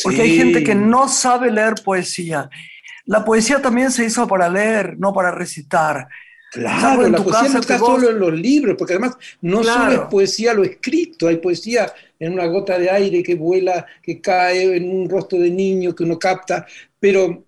Porque 0.03 0.21
hay 0.21 0.37
gente 0.37 0.63
que 0.63 0.75
no 0.75 1.07
sabe 1.07 1.51
leer 1.51 1.75
poesía. 1.83 2.49
La 3.05 3.25
poesía 3.25 3.61
también 3.61 3.91
se 3.91 4.05
hizo 4.05 4.27
para 4.27 4.49
leer, 4.49 4.97
no 4.97 5.13
para 5.13 5.31
recitar. 5.31 6.07
Claro, 6.51 7.07
la 7.07 7.23
poesía 7.23 7.49
no 7.49 7.59
está 7.59 7.79
solo 7.79 8.09
en 8.09 8.19
los 8.19 8.33
libros, 8.33 8.75
porque 8.77 8.93
además 8.93 9.17
no 9.41 9.63
solo 9.63 9.91
es 9.91 9.99
poesía 10.09 10.53
lo 10.53 10.63
escrito, 10.63 11.27
hay 11.27 11.37
poesía 11.37 11.91
en 12.19 12.33
una 12.33 12.45
gota 12.45 12.77
de 12.77 12.89
aire 12.89 13.23
que 13.23 13.35
vuela, 13.35 13.85
que 14.03 14.19
cae 14.19 14.75
en 14.75 14.89
un 14.89 15.09
rostro 15.09 15.39
de 15.39 15.49
niño 15.49 15.95
que 15.95 16.03
uno 16.03 16.19
capta, 16.19 16.65
pero 16.99 17.45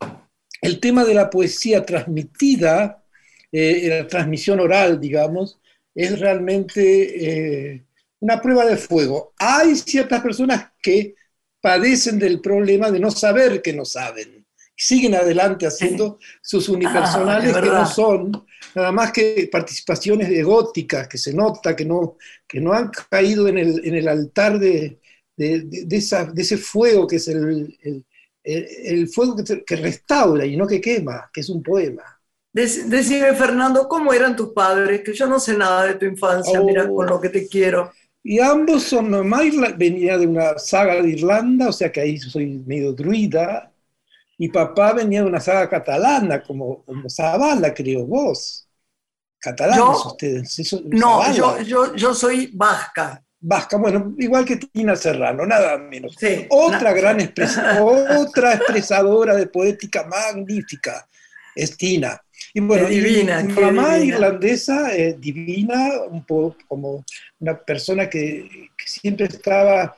el 0.62 0.80
tema 0.80 1.04
de 1.04 1.14
la 1.14 1.30
poesía 1.30 1.86
transmitida, 1.86 3.04
eh, 3.52 3.88
la 3.90 4.08
transmisión 4.08 4.62
oral, 4.62 5.00
digamos, 5.02 5.60
es 5.96 6.20
realmente 6.20 7.72
eh, 7.74 7.86
una 8.20 8.42
prueba 8.42 8.66
de 8.66 8.78
fuego. 8.78 9.34
Hay 9.38 9.76
ciertas 9.76 10.22
personas 10.22 10.72
que 10.82 11.16
padecen 11.62 12.20
del 12.20 12.42
problema 12.42 12.92
de 12.92 13.00
no 13.00 13.12
saber 13.12 13.62
que 13.62 13.74
no 13.74 13.86
saben, 13.86 14.46
siguen 14.76 15.16
adelante 15.16 15.66
haciendo 15.66 16.20
sus 16.42 16.68
unipersonales 16.68 17.56
ah, 17.56 17.62
que 17.62 17.68
no 17.68 17.86
son 17.86 18.46
nada 18.76 18.92
más 18.92 19.12
que 19.12 19.48
participaciones 19.52 20.30
egóticas 20.30 21.08
que 21.08 21.18
se 21.18 21.34
nota 21.34 21.76
que 21.76 21.86
no, 21.86 22.18
que 22.48 22.60
no 22.60 22.74
han 22.74 22.92
caído 23.10 23.48
en 23.48 23.58
el, 23.60 23.86
en 23.86 23.96
el 23.96 24.08
altar 24.08 24.60
de, 24.60 25.00
de, 25.38 25.62
de, 25.66 25.96
esa, 25.96 26.26
de, 26.26 26.42
ese 26.42 26.58
fuego 26.58 27.08
que 27.08 27.18
es 27.18 27.28
el, 27.28 27.78
el, 27.82 28.06
el 28.44 29.08
fuego 29.08 29.38
que, 29.38 29.64
que, 29.64 29.76
restaura 29.76 30.46
y 30.46 30.58
no 30.58 30.68
que 30.68 30.82
quema, 30.82 31.30
que 31.32 31.42
es 31.42 31.50
un 31.50 31.64
poema. 31.64 32.04
Decime, 32.54 33.34
Fernando, 33.34 33.88
¿cómo 33.90 34.14
eran 34.14 34.36
tus 34.36 34.50
padres? 34.50 35.02
Que 35.02 35.14
yo 35.14 35.26
no 35.26 35.40
sé 35.40 35.58
nada 35.58 35.86
de 35.86 35.96
tu 35.96 36.06
infancia, 36.06 36.62
mira, 36.62 36.88
con 36.88 37.08
lo 37.08 37.20
que 37.20 37.30
te 37.30 37.48
quiero. 37.48 37.92
Y 38.22 38.40
ambos 38.40 38.84
son, 38.84 39.10
mamá 39.10 39.42
venía 39.76 40.18
de 40.20 40.28
una 40.28 40.58
saga 40.60 41.02
de 41.02 41.10
Irlanda, 41.10 41.70
o 41.70 41.74
sea 41.74 41.92
que 41.92 42.02
ahí 42.02 42.18
soy 42.20 42.64
medio 42.66 42.94
druida, 42.94 43.74
y 44.38 44.50
papá 44.50 44.94
venía 44.94 45.22
de 45.22 45.28
una 45.28 45.40
saga 45.40 45.68
catalana, 45.68 46.44
como, 46.44 46.84
como 46.86 47.10
Zavala, 47.10 47.74
creo 47.74 48.06
vos. 48.06 48.68
Catalanes 49.40 50.06
ustedes. 50.06 50.74
no, 50.86 51.34
yo, 51.34 51.62
yo, 51.62 51.96
yo, 51.96 52.14
soy 52.14 52.52
vasca. 52.54 53.22
Vasca, 53.42 53.76
bueno, 53.76 54.14
igual 54.18 54.46
que 54.46 54.56
Tina 54.56 54.96
Serrano, 54.96 55.46
nada 55.46 55.78
menos. 55.78 56.16
otra 56.50 56.94
gran 56.94 57.18
otra 57.82 58.54
expresadora 58.54 59.36
de 59.36 59.48
poética 59.48 60.06
magnífica 60.06 61.06
es 61.54 61.76
Tina. 61.76 62.23
Y 62.56 62.60
bueno, 62.60 62.88
divina, 62.88 63.42
mi 63.42 63.54
mamá 63.54 63.98
irlandesa, 63.98 64.96
eh, 64.96 65.16
divina, 65.20 66.04
un 66.08 66.24
poco 66.24 66.56
como 66.68 67.04
una 67.40 67.58
persona 67.58 68.08
que, 68.08 68.70
siempre 68.86 69.26
estaba 69.26 69.96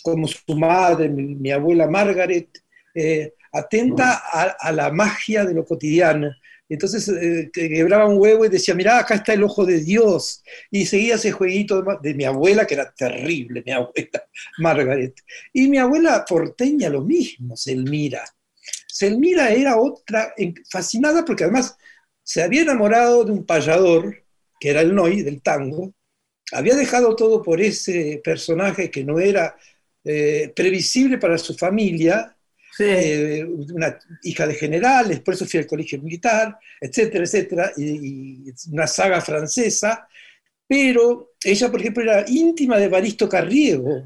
como 0.00 0.28
su 0.28 0.54
madre, 0.56 1.08
mi, 1.08 1.50
abuela 1.50 1.88
Margaret, 1.88 2.62
eh, 2.94 3.34
atenta 3.52 4.22
a, 4.60 4.70
la 4.70 4.92
magia 4.92 5.44
de 5.44 5.54
lo 5.54 5.64
cotidiano. 5.64 6.30
Entonces 6.68 7.08
eh, 7.08 7.50
quebraba 7.52 8.06
un 8.06 8.20
huevo 8.20 8.44
y 8.44 8.48
decía, 8.48 8.74
mira, 8.74 8.98
acá 8.98 9.16
está 9.16 9.32
el 9.32 9.42
ojo 9.42 9.66
de 9.66 9.80
Dios. 9.80 10.44
Y 10.70 10.86
seguía 10.86 11.16
ese 11.16 11.32
jueguito 11.32 11.82
de, 12.00 12.14
mi 12.14 12.24
abuela, 12.24 12.64
que 12.64 12.74
era 12.74 12.92
terrible, 12.92 13.64
mi 13.66 13.72
abuela 13.72 14.22
Margaret. 14.58 15.14
Y 15.52 15.66
mi 15.66 15.78
abuela 15.78 16.24
porteña 16.28 16.90
lo 16.90 17.02
mismo, 17.02 17.56
Selmira. 17.56 18.22
Selmira 18.86 19.50
era 19.50 19.78
otra, 19.78 20.34
fascinada 20.70 21.24
porque 21.24 21.44
además 21.44 21.76
se 22.28 22.42
había 22.42 22.60
enamorado 22.60 23.24
de 23.24 23.32
un 23.32 23.46
payador, 23.46 24.22
que 24.60 24.68
era 24.68 24.82
el 24.82 24.94
Noy, 24.94 25.22
del 25.22 25.40
tango. 25.40 25.94
Había 26.52 26.76
dejado 26.76 27.16
todo 27.16 27.42
por 27.42 27.58
ese 27.58 28.20
personaje 28.22 28.90
que 28.90 29.02
no 29.02 29.18
era 29.18 29.56
eh, 30.04 30.52
previsible 30.54 31.16
para 31.16 31.38
su 31.38 31.54
familia 31.54 32.36
eh, 32.80 33.46
una 33.46 33.98
hija 34.24 34.46
de 34.46 34.54
generales, 34.54 35.20
por 35.20 35.32
eso 35.32 35.46
fui 35.46 35.58
al 35.58 35.66
colegio 35.66 36.02
militar, 36.02 36.58
etcétera, 36.78 37.24
etcétera, 37.24 37.72
y, 37.78 38.52
una 38.72 38.86
saga 38.86 39.22
francesa, 39.22 40.06
pero 40.66 41.32
ella, 41.42 41.70
por 41.70 41.80
ejemplo, 41.80 42.02
era 42.02 42.26
íntima 42.28 42.76
de 42.76 42.88
Baristo 42.88 43.26
Carriego, 43.26 44.04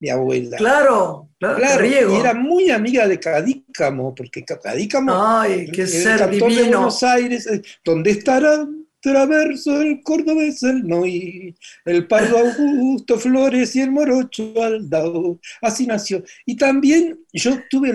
mi 0.00 0.08
abuela. 0.08 0.56
Claro, 0.56 1.28
claro, 1.38 1.86
y 1.86 1.92
era 1.92 2.34
muy 2.34 2.70
amiga 2.70 3.06
de 3.06 3.20
Cadícamo, 3.20 4.14
porque 4.14 4.44
Cadícamo, 4.44 5.12
Ay, 5.14 5.70
qué 5.70 5.86
ser 5.86 6.28
divino. 6.30 6.48
de 6.48 6.62
Buenos 6.62 7.02
Aires, 7.02 7.46
eh, 7.46 7.62
¿dónde 7.84 8.10
estarán 8.10 8.80
traverso 9.00 9.80
el 9.80 10.02
cordobés 10.02 10.62
el 10.62 10.86
Noy, 10.86 11.54
el 11.84 12.06
pardo 12.06 12.38
Augusto 12.38 13.18
Flores 13.18 13.74
y 13.74 13.80
el 13.80 13.90
morocho 13.90 14.62
Aldao. 14.62 15.40
Así 15.62 15.86
nació. 15.86 16.22
Y 16.44 16.56
también 16.56 17.18
yo 17.32 17.58
tuve, 17.68 17.90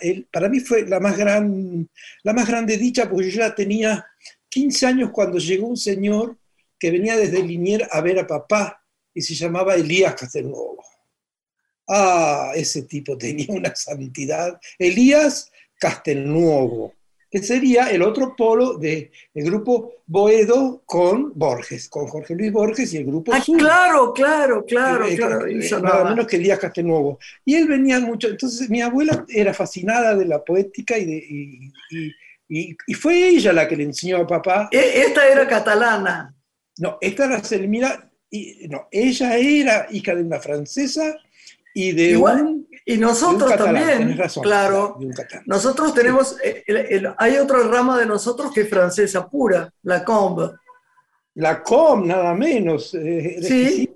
el, 0.00 0.26
para 0.32 0.48
mí 0.48 0.60
fue 0.60 0.86
la 0.86 0.98
más, 0.98 1.16
gran, 1.16 1.88
la 2.22 2.32
más 2.32 2.48
grande 2.48 2.78
dicha, 2.78 3.08
porque 3.08 3.30
yo 3.30 3.40
ya 3.40 3.54
tenía 3.54 4.06
15 4.48 4.86
años 4.86 5.10
cuando 5.12 5.38
llegó 5.38 5.66
un 5.66 5.76
señor 5.76 6.38
que 6.78 6.90
venía 6.90 7.16
desde 7.16 7.42
Linier 7.42 7.88
a 7.90 8.00
ver 8.00 8.18
a 8.18 8.26
papá 8.26 8.82
y 9.14 9.22
se 9.22 9.34
llamaba 9.34 9.74
Elías 9.74 10.14
Castelnuovo. 10.14 10.82
Ah, 11.88 12.52
ese 12.54 12.82
tipo 12.82 13.16
tenía 13.16 13.46
una 13.48 13.74
santidad. 13.74 14.60
Elías 14.78 15.52
Castelnuovo 15.78 16.96
que 17.30 17.42
sería 17.42 17.90
el 17.90 18.02
otro 18.02 18.34
polo 18.36 18.78
del 18.78 19.10
grupo 19.34 19.96
Boedo 20.06 20.82
con 20.86 21.32
Borges, 21.34 21.88
con 21.88 22.06
Jorge 22.06 22.34
Luis 22.34 22.52
Borges 22.52 22.94
y 22.94 22.98
el 22.98 23.06
grupo 23.06 23.32
ah, 23.34 23.42
Claro, 23.44 24.12
claro, 24.12 24.64
claro, 24.64 25.06
eh, 25.06 25.16
claro. 25.16 25.46
Eh, 25.46 25.68
nada 25.82 26.10
menos 26.10 26.26
que 26.26 26.38
Díaz 26.38 26.58
Castelnuovo. 26.58 27.18
Y 27.44 27.54
él 27.54 27.66
venía 27.66 27.98
mucho, 28.00 28.28
entonces 28.28 28.70
mi 28.70 28.80
abuela 28.80 29.24
era 29.28 29.52
fascinada 29.52 30.14
de 30.14 30.24
la 30.24 30.44
poética 30.44 30.96
y, 30.96 31.04
de, 31.04 31.72
y, 32.48 32.76
y, 32.86 32.94
fue 32.94 33.28
ella 33.28 33.52
la 33.52 33.66
que 33.66 33.76
le 33.76 33.84
enseñó 33.84 34.18
a 34.18 34.26
papá. 34.26 34.68
E, 34.70 35.02
esta 35.02 35.26
era 35.28 35.48
catalana. 35.48 36.34
No, 36.78 36.98
esta 37.00 37.24
era 37.24 37.42
Selmira, 37.42 38.08
y, 38.30 38.68
no, 38.68 38.86
ella 38.90 39.36
era 39.36 39.88
hija 39.90 40.14
de 40.14 40.22
una 40.22 40.38
francesa 40.38 41.16
y 41.78 41.92
de 41.92 42.04
Igual, 42.04 42.66
y 42.86 42.96
nosotros 42.96 43.54
también, 43.54 44.18
claro. 44.42 44.98
Nosotros 45.44 45.92
tenemos, 45.92 46.34
hay 47.18 47.36
otra 47.36 47.64
rama 47.64 47.98
de 47.98 48.06
nosotros 48.06 48.50
que 48.50 48.62
es 48.62 48.70
francesa 48.70 49.28
pura, 49.28 49.70
la 49.82 50.02
combe. 50.02 50.52
la 51.34 51.62
com, 51.62 52.06
nada 52.06 52.32
menos, 52.32 52.94
eh, 52.94 53.42
sí, 53.42 53.94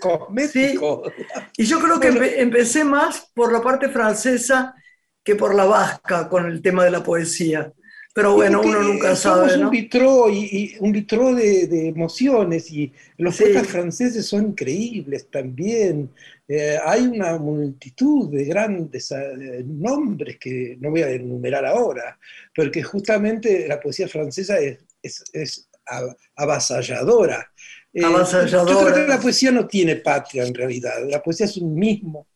cosméticos. 0.00 1.12
Y 1.58 1.66
yo 1.66 1.78
creo 1.80 2.00
que 2.00 2.40
empecé 2.40 2.82
más 2.82 3.30
por 3.34 3.52
la 3.52 3.60
parte 3.60 3.90
francesa 3.90 4.74
que 5.22 5.34
por 5.34 5.54
la 5.54 5.66
vasca 5.66 6.30
con 6.30 6.46
el 6.46 6.62
tema 6.62 6.84
de 6.84 6.92
la 6.92 7.02
poesía. 7.02 7.70
Pero 8.18 8.34
bueno, 8.34 8.62
uno 8.62 8.82
nunca 8.82 9.14
sabe. 9.14 9.56
Un 9.56 9.70
vitró, 9.70 10.28
y, 10.28 10.74
un 10.80 10.90
vitró 10.90 11.32
de, 11.32 11.86
emociones 11.86 12.68
y 12.72 12.92
los 13.16 13.38
poetas 13.38 13.68
franceses 13.68 14.26
son 14.26 14.46
increíbles 14.46 15.30
también. 15.30 16.10
Eh, 16.48 16.76
hay 16.84 17.02
una 17.02 17.38
multitud 17.38 18.28
de 18.28 18.44
grandes 18.44 19.12
eh, 19.12 19.62
nombres 19.64 20.36
que 20.36 20.76
no 20.80 20.90
voy 20.90 21.02
a 21.02 21.10
enumerar 21.10 21.64
ahora, 21.64 22.18
porque 22.52 22.82
justamente 22.82 23.68
la 23.68 23.78
poesía 23.78 24.08
francesa 24.08 24.58
es, 24.58 24.78
es, 25.32 25.68
avasalladora. 26.34 27.52
Eh, 27.92 28.04
avasalladora. 28.04 28.72
Yo 28.72 28.80
creo 28.80 28.94
que 28.94 29.12
la 29.12 29.20
poesía 29.20 29.52
no 29.52 29.68
tiene 29.68 29.94
patria 29.94 30.44
en 30.44 30.54
realidad, 30.56 31.08
la 31.08 31.22
poesía 31.22 31.46
es 31.46 31.56
un 31.58 31.72
mismo 31.72 32.26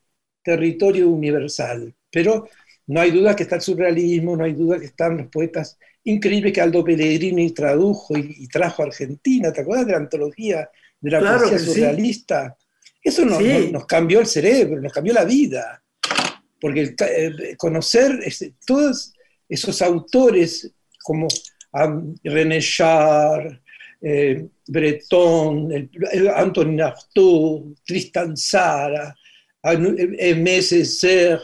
territorio 0.45 1.09
universal, 1.09 1.93
pero 2.09 2.49
no 2.87 3.01
hay 3.01 3.11
duda 3.11 3.37
que 3.37 3.45
está 3.45 3.57
el 3.57 3.63
surrealismo, 3.63 4.37
no 4.37 4.45
hay 4.45 4.53
duda 4.53 4.79
que 4.79 4.87
están 4.87 5.17
los 5.17 5.29
poetas 5.29 5.79
increíbles 6.05 6.53
que 6.53 6.61
Aldo 6.61 6.85
Pellegrini 6.85 7.51
tradujo 7.51 8.17
y, 8.17 8.47
trajo 8.49 8.83
a 8.83 8.87
Argentina. 8.87 9.53
¿Te 9.53 9.61
acuerdas 9.61 9.87
de 9.87 9.93
la 9.93 9.99
antología 9.99 10.69
de 11.01 11.11
la 11.11 11.21
poesía 11.21 11.59
surrealista? 11.59 12.57
Eso 13.03 13.25
nos, 13.25 13.87
cambió 13.87 14.21
el 14.21 14.27
cerebro, 14.27 14.81
nos 14.81 14.93
cambió 14.93 15.13
la 15.13 15.25
vida. 15.25 15.83
Porque 16.61 16.95
eh, 16.97 17.57
conocer 17.57 18.21
todos 18.65 19.13
esos 19.49 19.83
autores 19.83 20.73
como 21.03 21.27
René 22.23 22.61
Char, 22.61 23.61
eh, 24.01 24.47
Breton, 24.67 25.91
Antonin 26.35 26.83
Artaud, 26.83 27.75
Tristan 27.85 28.37
Zara, 28.37 29.15
Aimé 29.63 30.63
Césaire, 30.63 31.41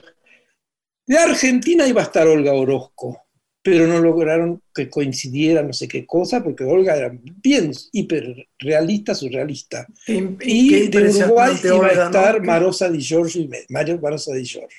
de 1.08 1.18
Argentina 1.18 1.86
iba 1.86 2.02
a 2.02 2.04
estar 2.04 2.26
Olga 2.28 2.52
Orozco, 2.52 3.24
pero 3.62 3.86
no 3.86 3.98
lograron 3.98 4.62
que 4.74 4.90
coincidiera 4.90 5.62
no 5.62 5.72
sé 5.72 5.88
qué 5.88 6.06
cosa, 6.06 6.44
porque 6.44 6.64
Olga 6.64 6.94
era 6.96 7.10
bien 7.42 7.72
hiperrealista, 7.92 9.14
surrealista. 9.14 9.86
y 10.06 10.88
de 10.88 11.10
Uruguay 11.10 11.56
iba 11.64 11.86
a 11.86 12.06
estar 12.06 12.42
Marosa 12.42 12.90
Di 12.90 13.00
Giorgio 13.00 13.40
y 13.40 13.50
Mario 13.70 13.98
Marosa 13.98 14.34
Di 14.34 14.44
Giorgio. 14.44 14.78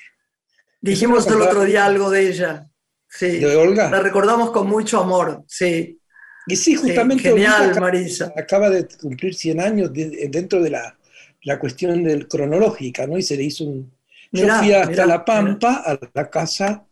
Dijimos 0.80 1.26
el 1.26 1.42
otro 1.42 1.64
día 1.64 1.84
algo 1.84 2.10
de 2.10 2.28
ella. 2.28 2.70
Sí. 3.08 3.38
¿De 3.38 3.56
Olga? 3.56 3.90
La 3.90 3.98
recordamos 3.98 4.52
con 4.52 4.68
mucho 4.68 5.00
amor, 5.00 5.42
sí. 5.48 5.98
Y 6.46 6.54
sí, 6.54 6.76
justamente. 6.76 7.24
genial, 7.24 7.78
Marisa. 7.80 8.32
Acaba 8.36 8.70
de 8.70 8.86
cumplir 8.86 9.34
100 9.34 9.60
años 9.60 9.90
dentro 9.92 10.62
de 10.62 10.70
la, 10.70 10.96
la 11.42 11.58
cuestión 11.58 12.04
del 12.04 12.28
cronológica, 12.28 13.06
¿no? 13.08 13.18
Y 13.18 13.22
se 13.22 13.36
le 13.36 13.42
hizo 13.42 13.64
un, 13.64 13.92
yo 14.32 14.48
fui 14.58 14.72
hasta 14.72 15.06
La 15.06 15.24
Pampa, 15.24 15.82
a 15.84 15.98
la 16.14 16.30
casa 16.30 16.86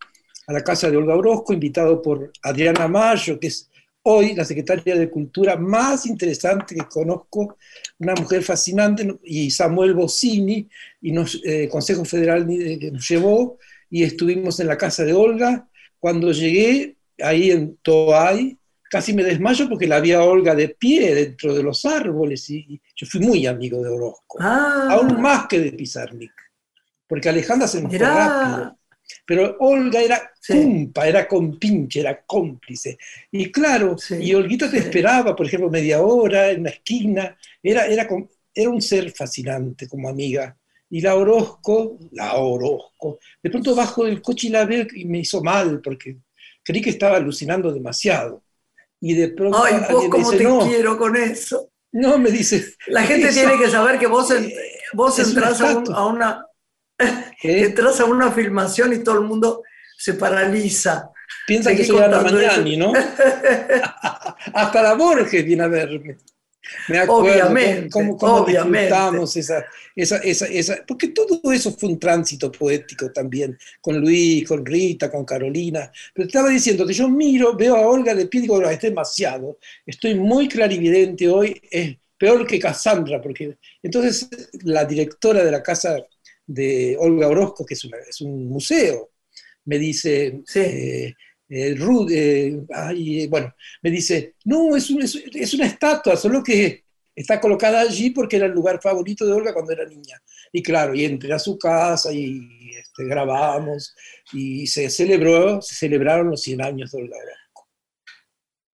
a 0.48 0.52
la 0.52 0.64
casa 0.64 0.90
de 0.90 0.96
Olga 0.96 1.14
Orozco, 1.14 1.52
invitado 1.52 2.00
por 2.00 2.32
Adriana 2.42 2.88
Mayo, 2.88 3.38
que 3.38 3.48
es 3.48 3.70
hoy 4.02 4.34
la 4.34 4.46
secretaria 4.46 4.96
de 4.96 5.10
Cultura 5.10 5.56
más 5.56 6.06
interesante 6.06 6.74
que 6.74 6.86
conozco, 6.86 7.58
una 7.98 8.14
mujer 8.14 8.42
fascinante, 8.42 9.06
y 9.24 9.50
Samuel 9.50 9.92
Bossini, 9.92 10.66
y 11.02 11.12
nos, 11.12 11.38
eh, 11.44 11.68
Consejo 11.70 12.04
Federal 12.06 12.46
nos 12.46 13.06
llevó, 13.06 13.58
y 13.90 14.04
estuvimos 14.04 14.58
en 14.60 14.68
la 14.68 14.78
casa 14.78 15.04
de 15.04 15.12
Olga. 15.12 15.68
Cuando 15.98 16.32
llegué 16.32 16.96
ahí 17.22 17.50
en 17.50 17.76
Toay, 17.82 18.56
casi 18.90 19.12
me 19.12 19.24
desmayo 19.24 19.68
porque 19.68 19.86
la 19.86 20.00
vi 20.00 20.12
a 20.12 20.22
Olga 20.22 20.54
de 20.54 20.70
pie 20.70 21.14
dentro 21.14 21.54
de 21.54 21.62
los 21.62 21.84
árboles, 21.84 22.48
y, 22.48 22.80
yo 22.96 23.06
fui 23.06 23.20
muy 23.20 23.46
amigo 23.46 23.82
de 23.82 23.90
Orozco, 23.90 24.38
ah. 24.40 24.88
aún 24.92 25.20
más 25.20 25.46
que 25.46 25.60
de 25.60 25.72
Pizarnik 25.72 26.47
porque 27.08 27.28
Alejandra 27.28 27.66
se 27.66 27.78
enojó 27.78 27.98
rápido. 27.98 28.78
Pero 29.24 29.56
Olga 29.60 30.00
era 30.00 30.30
cumpa, 30.46 31.08
era 31.08 31.26
compinche, 31.26 32.00
era 32.00 32.22
cómplice. 32.24 32.98
Y 33.30 33.50
claro, 33.50 33.96
y 34.10 34.34
Olguita 34.34 34.70
te 34.70 34.78
esperaba, 34.78 35.34
por 35.34 35.46
ejemplo, 35.46 35.70
media 35.70 36.02
hora 36.02 36.50
en 36.50 36.60
una 36.60 36.70
esquina. 36.70 37.36
Era, 37.62 37.86
era, 37.86 38.06
era 38.54 38.70
un 38.70 38.82
ser 38.82 39.10
fascinante 39.12 39.88
como 39.88 40.08
amiga. 40.08 40.56
Y 40.90 41.00
la 41.00 41.14
Orozco, 41.16 41.98
la 42.12 42.36
Orozco, 42.36 43.18
de 43.42 43.50
pronto 43.50 43.74
bajo 43.74 44.04
del 44.04 44.22
coche 44.22 44.48
y 44.48 44.50
la 44.50 44.64
veo 44.64 44.86
y 44.94 45.04
me 45.04 45.18
hizo 45.20 45.42
mal 45.42 45.80
porque 45.82 46.16
creí 46.62 46.80
que 46.80 46.90
estaba 46.90 47.16
alucinando 47.16 47.72
demasiado. 47.72 48.42
Y 49.00 49.14
de 49.14 49.28
pronto. 49.28 49.62
Ay, 49.62 49.76
vos 49.90 50.08
cómo 50.08 50.30
te 50.30 50.68
quiero 50.68 50.98
con 50.98 51.16
eso. 51.16 51.70
No, 51.92 52.18
me 52.18 52.30
dice. 52.30 52.74
La 52.88 53.02
gente 53.02 53.32
tiene 53.32 53.58
que 53.58 53.70
saber 53.70 53.98
que 53.98 54.06
vos, 54.06 54.28
vos 54.92 55.18
entras 55.18 55.60
a, 55.60 56.06
una, 56.06 56.44
Entras 57.42 58.00
a 58.00 58.04
una 58.04 58.32
filmación 58.32 58.92
y 58.92 58.98
todo 58.98 59.16
el 59.16 59.24
mundo 59.24 59.62
se 59.96 60.14
paraliza. 60.14 61.10
Piensa 61.46 61.74
que 61.74 61.84
soy 61.84 62.00
Ana 62.00 62.20
Mañani, 62.20 62.76
¿no? 62.76 62.92
Hasta 64.54 64.82
la 64.82 64.94
Borges 64.94 65.44
viene 65.44 65.64
a 65.64 65.68
verme. 65.68 66.16
Me 66.88 66.98
acuerdo 66.98 67.32
obviamente, 67.32 67.88
cómo, 67.90 68.16
cómo 68.16 68.36
obviamente. 68.36 68.94
Esa, 69.24 69.64
esa, 69.96 70.16
esa, 70.18 70.46
esa, 70.46 70.76
porque 70.86 71.08
todo 71.08 71.40
eso 71.52 71.72
fue 71.72 71.88
un 71.88 71.98
tránsito 71.98 72.52
poético 72.52 73.10
también, 73.10 73.58
con 73.80 73.98
Luis, 73.98 74.46
con 74.46 74.64
Rita, 74.64 75.10
con 75.10 75.24
Carolina. 75.24 75.90
Pero 76.12 76.26
estaba 76.26 76.48
diciendo 76.50 76.86
que 76.86 76.92
yo 76.92 77.08
miro, 77.08 77.56
veo 77.56 77.76
a 77.76 77.86
Olga 77.86 78.14
de 78.14 78.26
pie 78.26 78.40
y 78.40 78.42
digo, 78.42 78.62
es 78.68 78.80
demasiado, 78.80 79.58
estoy 79.86 80.14
muy 80.14 80.48
clarividente 80.48 81.28
hoy, 81.28 81.60
es 81.70 81.96
peor 82.18 82.46
que 82.46 82.58
Cassandra, 82.58 83.20
porque 83.20 83.56
entonces 83.82 84.28
la 84.64 84.84
directora 84.84 85.42
de 85.42 85.52
la 85.52 85.62
casa 85.62 85.96
de 86.48 86.96
Olga 86.98 87.28
Orozco, 87.28 87.64
que 87.64 87.74
es, 87.74 88.20
un 88.22 88.48
museo. 88.48 89.10
Me 89.66 89.78
dice, 89.78 90.42
eh, 90.54 91.14
eh, 91.48 91.76
eh, 91.78 93.26
bueno, 93.28 93.54
me 93.82 93.90
dice, 93.90 94.34
no, 94.46 94.74
es, 94.74 94.90
es, 94.90 95.54
una 95.54 95.66
estatua, 95.66 96.16
solo 96.16 96.42
que 96.42 96.84
está 97.14 97.40
colocada 97.40 97.82
allí 97.82 98.10
porque 98.10 98.36
era 98.36 98.46
el 98.46 98.52
lugar 98.52 98.80
favorito 98.82 99.26
de 99.26 99.32
Olga 99.32 99.52
cuando 99.52 99.72
era 99.72 99.84
niña. 99.84 100.20
Y 100.50 100.62
claro, 100.62 100.94
y 100.94 101.04
entré 101.04 101.32
a 101.34 101.38
su 101.38 101.58
casa 101.58 102.12
y 102.12 102.70
este, 102.78 103.04
grabamos 103.04 103.94
y 104.32 104.66
se 104.66 104.88
celebró, 104.88 105.60
se 105.60 105.74
celebraron 105.74 106.30
los 106.30 106.42
100 106.42 106.62
años 106.62 106.90
de 106.90 107.02
Olga 107.02 107.16
Orozco. 107.16 107.37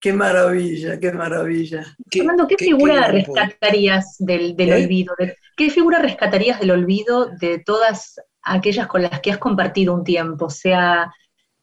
Qué 0.05 0.13
maravilla, 0.13 1.01
qué 1.01 1.13
maravilla. 1.13 1.97
Fernando, 2.13 2.47
¿qué, 2.47 2.57
figura 2.59 3.09
rescatarías 3.09 4.17
del, 4.19 4.55
del 4.55 4.75
olvido? 4.75 5.15
¿Qué 5.57 5.71
figura 5.71 5.99
rescatarías 5.99 6.61
del 6.61 6.73
olvido 6.73 7.31
de 7.41 7.61
todas 7.61 8.21
aquellas 8.43 8.87
con 8.87 9.01
las 9.01 9.21
que 9.21 9.31
has 9.31 9.39
compartido 9.39 9.95
un 9.95 10.05
tiempo, 10.05 10.51
sea 10.51 11.11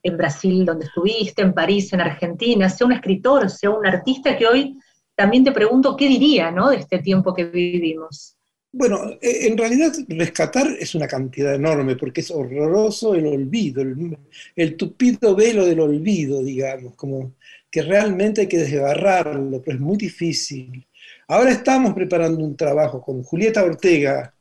en 0.02 0.16
Brasil 0.16 0.64
donde 0.64 0.86
estuviste, 0.86 1.42
en 1.42 1.54
París, 1.54 1.92
en 1.92 2.00
Argentina, 2.00 2.68
sea 2.68 2.88
un 2.88 2.94
escritor, 2.94 3.48
sea 3.48 3.70
un 3.70 3.86
artista 3.86 4.36
que 4.36 4.48
hoy 4.48 4.76
también 5.14 5.44
te 5.44 5.52
pregunto 5.52 5.96
qué 5.96 6.08
diría 6.08 6.50
¿no? 6.50 6.70
de 6.70 6.78
este 6.78 6.98
tiempo 6.98 7.32
que 7.32 7.44
vivimos? 7.44 8.36
Bueno, 8.72 9.08
e, 9.20 9.46
en 9.46 9.56
realidad 9.56 9.92
rescatar 10.08 10.66
es 10.80 10.96
una 10.96 11.06
cantidad 11.06 11.54
enorme 11.54 11.94
porque 11.94 12.22
es 12.22 12.30
horroroso 12.32 13.14
el 13.14 13.26
olvido, 13.26 13.82
el, 13.82 14.18
el 14.56 14.76
tupido 14.76 15.36
velo 15.36 15.64
del 15.64 15.78
olvido, 15.78 16.42
digamos, 16.42 16.96
como 16.96 17.34
que 17.72 17.82
realmente 17.82 18.42
hay 18.42 18.48
que 18.48 18.58
desgarrarlo, 18.58 19.62
pero 19.62 19.78
es 19.78 19.82
muy 19.82 19.96
difícil. 19.98 20.86
Ahora 21.28 21.52
estamos 21.52 21.94
preparando 21.94 22.44
un 22.44 22.56
trabajo 22.56 23.02
con 23.02 23.24
Julieta 23.24 23.64
Ortega, 23.64 24.34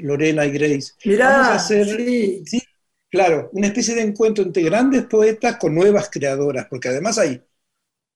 Lorena 0.00 0.44
y 0.46 0.52
Grace. 0.52 0.94
Mirá, 1.04 1.28
Vamos 1.28 1.48
a 1.48 1.54
hacer, 1.54 1.86
sí. 2.44 2.62
claro, 3.10 3.50
una 3.52 3.68
especie 3.68 3.94
de 3.94 4.02
encuentro 4.02 4.44
entre 4.44 4.64
grandes 4.64 5.04
poetas 5.06 5.56
con 5.58 5.74
nuevas 5.74 6.10
creadoras, 6.10 6.66
porque 6.68 6.88
además 6.88 7.18
hay 7.18 7.42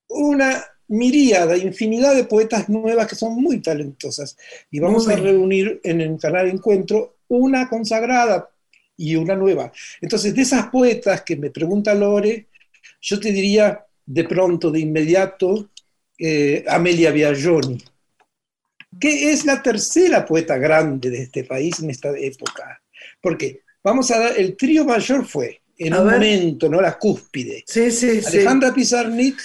una 0.08 0.64
miríada, 0.88 1.56
infinidad 1.56 2.14
de 2.16 2.24
poetas 2.24 2.68
nuevas 2.68 3.06
que 3.06 3.14
son 3.16 3.34
muy 3.40 3.60
talentosas. 3.60 4.36
Y 4.70 4.80
vamos 4.80 5.08
a 5.08 5.16
reunir 5.16 5.80
en 5.84 6.00
el 6.00 6.18
canal 6.18 6.48
Encuentro 6.48 7.18
una 7.28 7.68
consagrada 7.68 8.50
y 8.96 9.16
una 9.16 9.36
nueva. 9.36 9.72
Entonces, 10.00 10.34
de 10.34 10.42
esas 10.42 10.68
poetas 10.70 11.22
que 11.22 11.36
me 11.36 11.50
pregunta 11.50 11.94
Lore, 11.94 12.48
yo 13.00 13.20
te 13.20 13.32
diría 13.32 13.86
de 14.08 14.24
pronto, 14.24 14.70
de 14.70 14.80
inmediato, 14.80 15.70
eh, 16.18 16.64
Amelia 16.66 17.10
Biagioni 17.10 17.78
que 18.98 19.32
es 19.32 19.44
la 19.44 19.62
tercera 19.62 20.24
poeta 20.24 20.56
grande 20.56 21.10
de 21.10 21.22
este 21.22 21.44
país 21.44 21.78
en 21.80 21.90
esta 21.90 22.16
época. 22.16 22.82
Porque, 23.20 23.62
vamos 23.82 24.10
a 24.10 24.18
dar, 24.18 24.38
el 24.38 24.56
trío 24.56 24.84
mayor 24.84 25.26
fue, 25.26 25.60
en 25.76 25.94
un 25.94 26.06
momento, 26.06 26.68
¿no? 26.68 26.80
La 26.80 26.98
cúspide. 26.98 27.64
Sí, 27.66 27.90
sí, 27.90 28.20
Alejandra 28.26 28.74
Pizarnik, 28.74 29.38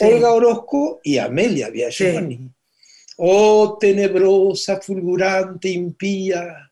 Olga 0.00 0.32
Orozco 0.32 1.00
y 1.04 1.18
Amelia 1.18 1.70
Biaggioni. 1.70 2.50
Oh 3.18 3.76
tenebrosa, 3.80 4.80
fulgurante, 4.80 5.68
impía, 5.68 6.70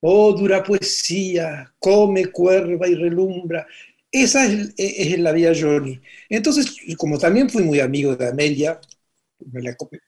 oh 0.00 0.32
dura 0.32 0.62
poesía, 0.62 1.72
come, 1.78 2.26
cuerva 2.26 2.88
y 2.88 2.94
relumbra. 2.94 3.66
Esa 4.14 4.46
es, 4.46 4.72
es 4.76 5.18
la 5.18 5.32
Biaggioni. 5.32 6.00
Entonces, 6.28 6.76
como 6.96 7.18
también 7.18 7.50
fui 7.50 7.64
muy 7.64 7.80
amigo 7.80 8.14
de 8.16 8.28
Amelia, 8.28 8.80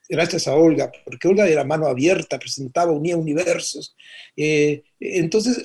gracias 0.08 0.46
a 0.46 0.54
Olga, 0.54 0.90
porque 1.04 1.28
Olga 1.28 1.46
era 1.46 1.64
mano 1.64 1.86
abierta, 1.86 2.38
presentaba, 2.38 2.92
unía 2.92 3.16
universos. 3.16 3.96
Eh, 4.36 4.82
entonces, 5.00 5.64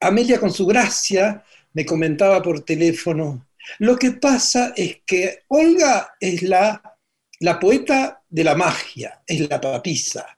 Amelia 0.00 0.38
con 0.38 0.52
su 0.52 0.66
gracia 0.66 1.44
me 1.72 1.84
comentaba 1.84 2.42
por 2.42 2.64
teléfono, 2.64 3.48
lo 3.78 3.96
que 3.98 4.12
pasa 4.12 4.72
es 4.76 4.98
que 5.06 5.40
Olga 5.48 6.14
es 6.20 6.42
la, 6.42 6.96
la 7.40 7.58
poeta 7.58 8.22
de 8.28 8.44
la 8.44 8.54
magia, 8.54 9.22
es 9.26 9.48
la 9.48 9.60
papisa. 9.60 10.33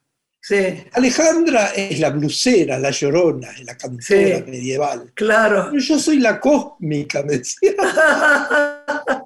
Alejandra 0.92 1.72
es 1.74 1.98
la 1.98 2.10
blusera, 2.10 2.78
la 2.78 2.90
llorona, 2.90 3.48
la 3.64 3.76
cantora 3.76 4.44
medieval. 4.46 5.10
Claro. 5.14 5.76
Yo 5.76 5.98
soy 5.98 6.20
la 6.20 6.38
cósmica, 6.38 7.22
me 7.22 7.38
decía. 7.38 7.72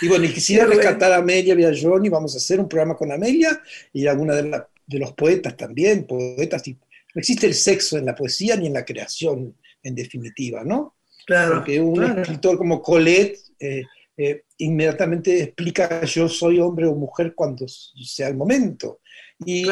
y 0.00 0.08
bueno, 0.08 0.24
y 0.24 0.32
quisiera 0.32 0.64
rescatar 0.64 1.12
a 1.12 1.16
Amelia 1.16 1.54
Villallón 1.54 2.06
y 2.06 2.08
vamos 2.08 2.34
a 2.34 2.38
hacer 2.38 2.60
un 2.60 2.68
programa 2.68 2.96
con 2.96 3.12
Amelia 3.12 3.60
y 3.92 4.06
alguna 4.06 4.34
de, 4.34 4.62
de 4.86 4.98
los 4.98 5.12
poetas 5.12 5.56
también, 5.56 6.06
poetas. 6.06 6.62
no 6.66 6.76
existe 7.14 7.46
el 7.46 7.54
sexo 7.54 7.98
en 7.98 8.06
la 8.06 8.14
poesía 8.14 8.56
ni 8.56 8.68
en 8.68 8.74
la 8.74 8.84
creación, 8.84 9.54
en 9.82 9.94
definitiva, 9.94 10.64
¿no? 10.64 10.96
Claro. 11.26 11.56
Porque 11.56 11.80
un 11.80 12.02
escritor 12.02 12.56
como 12.56 12.80
Colette 12.80 13.38
eh, 13.58 13.84
eh, 14.16 14.44
inmediatamente 14.58 15.42
explica 15.42 16.04
yo 16.04 16.28
soy 16.28 16.58
hombre 16.58 16.86
o 16.86 16.94
mujer 16.94 17.34
cuando 17.34 17.66
sea 17.68 18.28
el 18.28 18.36
momento. 18.36 19.00
Y 19.44 19.64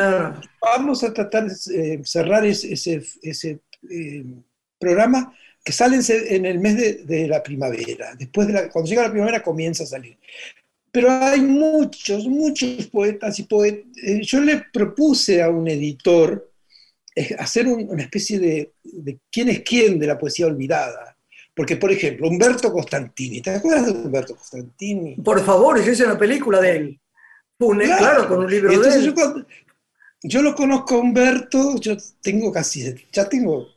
vamos 0.61 1.05
a 1.05 1.13
tratar 1.13 1.47
de 1.49 1.95
eh, 1.95 2.01
cerrar 2.05 2.45
ese, 2.45 2.73
ese, 3.23 3.61
eh, 3.91 4.25
programa 4.79 5.35
que 5.63 5.73
sale 5.73 5.99
en 6.09 6.47
el 6.47 6.59
mes 6.59 7.07
de, 7.07 7.29
la 7.29 7.43
primavera. 7.43 8.15
Después 8.15 8.49
de 8.49 8.71
cuando 8.71 8.89
llega 8.89 9.03
la 9.03 9.11
primavera 9.11 9.43
comienza 9.43 9.85
a 9.85 9.87
salir. 9.87 10.19
Pero 10.91 11.11
hay 11.11 11.41
muchos, 11.41 12.27
muchos 12.27 12.87
poetas 12.87 13.39
y 13.39 13.45
poetas. 13.45 13.87
Eh, 14.03 14.21
yo 14.23 14.41
le 14.41 14.65
propuse 14.73 15.43
a 15.43 15.51
un 15.51 15.69
editor 15.69 16.51
hacer 17.39 17.67
una 17.67 18.03
especie 18.03 18.39
de, 18.39 18.73
de, 18.83 19.19
quién 19.31 19.49
es 19.49 19.61
quién 19.61 19.99
de 19.99 20.07
la 20.07 20.19
poesía 20.19 20.47
olvidada. 20.47 21.17
Porque, 21.55 21.77
por 21.77 21.93
ejemplo, 21.93 22.29
Humberto 22.29 22.73
Costantini, 22.73 23.43
¿te 23.43 23.51
acuerdas 23.51 23.87
de 23.87 23.93
Humberto 23.93 24.35
Costantini? 24.37 25.17
Por 25.17 25.45
favor, 25.45 25.83
yo 25.85 25.93
hice 25.93 26.05
una 26.05 26.17
película 26.17 26.61
de 26.61 26.77
él 26.77 27.00
claro, 27.69 28.29
con 28.29 28.41
un 28.41 28.51
libro 28.51 28.71
de 28.71 29.15
Yo, 30.23 30.43
lo 30.43 30.55
conozco 30.55 30.95
a 30.95 30.99
Humberto, 30.99 31.79
yo 31.79 31.97
tengo 32.23 32.51
casi, 32.53 32.95
ya 33.13 33.29
tengo 33.29 33.69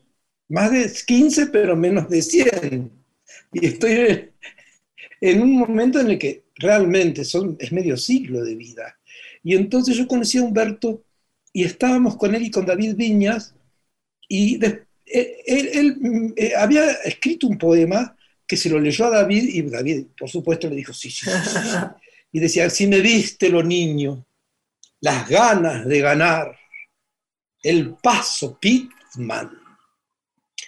más 0.49 0.71
de 0.71 0.91
15, 1.05 1.47
pero 1.47 1.75
menos 1.75 2.09
de 2.09 2.21
100. 2.21 2.91
Y 3.53 3.65
estoy 3.65 4.31
en 5.21 5.41
un 5.41 5.57
momento 5.57 5.99
en 5.99 6.11
el 6.11 6.19
que 6.19 6.45
realmente 6.55 7.25
son, 7.25 7.57
es 7.59 7.71
medio 7.71 7.97
siglo 7.97 8.43
de 8.43 8.55
vida. 8.55 8.97
Y 9.43 9.55
entonces 9.55 9.95
yo 9.95 10.07
conocí 10.07 10.37
a 10.37 10.43
Humberto 10.43 11.03
y 11.51 11.63
estábamos 11.63 12.17
con 12.17 12.33
él 12.33 12.43
y 12.43 12.51
con 12.51 12.65
David 12.65 12.95
Viñas, 12.95 13.53
y 14.27 14.63
él, 14.63 14.85
eh, 16.35 16.53
había 16.57 16.89
escrito 17.03 17.47
un 17.47 17.57
poema 17.57 18.17
que 18.47 18.57
se 18.57 18.69
lo 18.69 18.79
leyó 18.79 19.05
a 19.05 19.09
David, 19.09 19.43
y 19.43 19.61
David, 19.63 20.05
por 20.17 20.29
supuesto, 20.29 20.69
le 20.69 20.77
dijo, 20.77 20.93
sí, 20.93 21.11
sí, 21.11 21.25
sí. 21.25 21.59
sí 21.59 21.69
y 22.33 22.39
decía, 22.39 22.69
si 22.69 22.87
me 22.87 22.99
viste 22.99 23.47
lo 23.47 23.63
niño, 23.63 24.25
las 24.99 25.29
ganas 25.29 25.85
de 25.85 26.01
ganar, 26.01 26.57
el 27.61 27.93
paso 27.93 28.57
Pitman, 28.59 29.51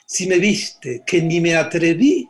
si 0.06 0.28
me 0.28 0.38
viste 0.38 1.04
que 1.06 1.22
ni 1.22 1.42
me 1.42 1.56
atreví 1.56 2.30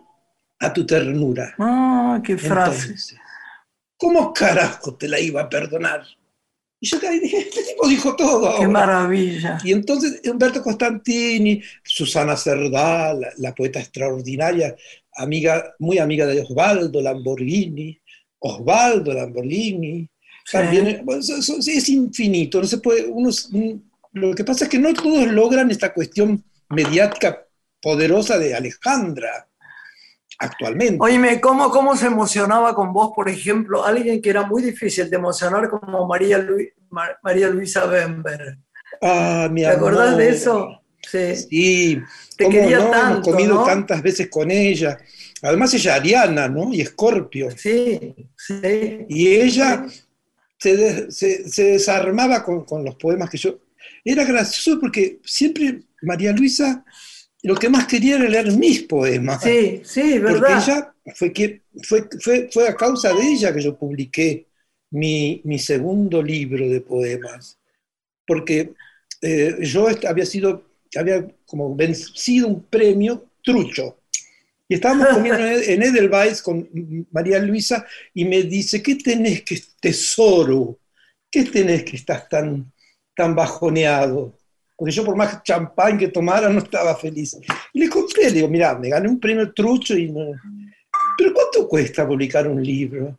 a 0.60 0.72
tu 0.72 0.86
ternura. 0.86 1.54
Ah, 1.60 2.22
qué 2.24 2.38
frase. 2.38 2.96
¿Cómo 3.98 4.34
carajo 4.34 4.96
te 4.96 5.10
la 5.10 5.20
iba 5.20 5.42
a 5.42 5.50
perdonar? 5.50 6.04
Y 6.80 6.88
yo 6.88 7.00
dije, 7.00 7.40
este 7.40 7.64
tipo 7.64 7.88
dijo 7.88 8.16
todo. 8.16 8.58
Qué 8.60 8.68
maravilla. 8.68 9.58
Y 9.64 9.74
entonces 9.74 10.22
Humberto 10.30 10.62
Costantini, 10.62 11.62
Susana 11.84 12.38
Cerdá, 12.38 13.14
la, 13.38 13.56
poeta 13.56 13.80
extraordinaria, 13.80 14.76
amiga, 15.16 15.76
muy 15.80 15.98
amiga 15.98 16.26
de 16.26 16.42
Osvaldo 16.42 17.02
Lamborghini, 17.02 18.00
Osvaldo 18.48 19.12
Lamborghini, 19.12 20.08
también 20.52 21.04
es, 21.08 21.90
infinito, 21.90 22.62
no 22.62 22.68
se 22.68 22.78
puede, 22.78 23.12
lo 24.14 24.36
que 24.36 24.44
pasa 24.44 24.66
es 24.66 24.70
que 24.70 24.78
no 24.78 24.94
todos 24.94 25.28
logran 25.28 25.72
esta 25.72 25.92
cuestión 25.92 26.44
mediática 26.70 27.44
poderosa 27.82 28.38
de 28.38 28.56
Alejandra 28.56 29.48
actualmente. 30.38 30.98
Oíme, 31.00 31.42
¿cómo, 31.42 31.72
¿cómo 31.72 31.96
se 31.96 32.06
emocionaba 32.06 32.76
con 32.76 32.94
vos, 32.94 33.12
por 33.16 33.30
ejemplo, 33.30 33.84
alguien 33.84 34.22
que 34.22 34.30
era 34.30 34.44
muy 34.44 34.62
difícil 34.62 35.10
de 35.10 35.16
emocionar 35.16 35.68
como 35.68 36.06
María, 36.06 36.46
María 37.24 37.50
Luisa 37.50 37.86
Bember? 37.88 38.60
Ah, 39.02 39.48
mi 39.52 39.62
¿Te 39.62 39.68
acordás 39.68 40.18
de 40.18 40.30
eso? 40.30 40.82
Sí. 41.02 41.36
sí. 41.36 42.02
Te 42.38 42.50
quería 42.50 42.92
tanto, 42.92 43.30
Hemos 43.30 43.30
comido 43.30 43.64
tantas 43.64 44.04
veces 44.04 44.30
con 44.30 44.52
ella. 44.52 45.00
Además 45.46 45.74
ella 45.76 45.96
Ariana, 45.96 46.48
¿no? 46.48 46.74
Y 46.74 46.82
Escorpio. 46.82 47.50
Sí, 47.56 48.16
sí. 48.36 49.06
Y 49.08 49.28
ella 49.28 49.86
se, 50.58 51.64
desarmaba 51.64 52.44
con, 52.44 52.84
los 52.84 52.96
poemas 52.96 53.30
que 53.30 53.38
yo... 53.38 53.60
Era 54.04 54.24
gracioso 54.24 54.80
porque 54.80 55.20
siempre 55.24 55.82
María 56.02 56.32
Luisa 56.32 56.84
lo 57.44 57.56
que 57.56 57.70
más 57.70 57.86
quería 57.86 58.16
era 58.16 58.28
leer 58.28 58.52
mis 58.54 58.84
poemas. 58.84 59.44
Sí, 59.44 59.82
sí, 59.84 60.18
verdad. 60.18 60.40
Porque 60.40 60.54
ella 60.54 60.94
fue, 61.16 61.34
que, 61.34 61.62
fue, 61.84 62.10
fue, 62.20 62.50
fue 62.52 62.68
a 62.68 62.76
causa 62.76 63.14
de 63.14 63.22
ella 63.22 63.54
que 63.54 63.62
yo 63.62 63.78
publiqué 63.78 64.48
mi, 64.90 65.42
segundo 65.60 66.24
libro 66.24 66.68
de 66.68 66.82
poemas. 66.82 67.60
Porque 68.26 68.74
eh, 69.22 69.58
yo 69.62 69.88
había 70.08 70.26
sido, 70.26 70.64
había 70.98 71.28
como 71.46 71.76
vencido 71.76 72.48
un 72.48 72.64
premio 72.64 73.26
trucho 73.44 74.00
y 74.68 74.76
estábamos 74.76 75.08
comiendo 75.10 75.46
en 75.46 75.84
Edelweiss 75.84 76.42
con 76.42 76.68
María 77.12 77.40
Luisa 77.40 77.86
y 78.14 78.26
me 78.26 78.44
dice, 78.44 78.82
¿qué 78.82 78.96
tenés 78.96 79.44
que 79.44 79.62
tesoro? 79.80 80.80
¿Qué 81.30 81.44
tenés 81.44 81.84
que 81.84 81.98
estás 81.98 82.28
tan, 82.30 82.72
tan 83.16 83.36
bajoneado? 83.36 84.38
Porque 84.76 84.92
yo 84.92 85.06
por 85.06 85.16
más 85.16 85.42
champán 85.44 85.98
que 85.98 86.10
tomara 86.10 86.50
no 86.50 86.60
estaba 86.60 86.96
feliz. 86.96 87.38
Y 87.74 87.80
le 87.80 87.90
conté, 87.90 88.24
le 88.24 88.32
digo, 88.32 88.48
mira, 88.48 88.78
me 88.78 88.90
gané 88.90 89.08
un 89.08 89.20
premio 89.20 89.54
trucho 89.54 89.96
y 89.98 90.12
no... 90.12 90.32
Pero 91.18 91.34
¿cuánto 91.34 91.68
cuesta 91.68 92.06
publicar 92.06 92.48
un 92.48 92.62
libro? 92.62 93.18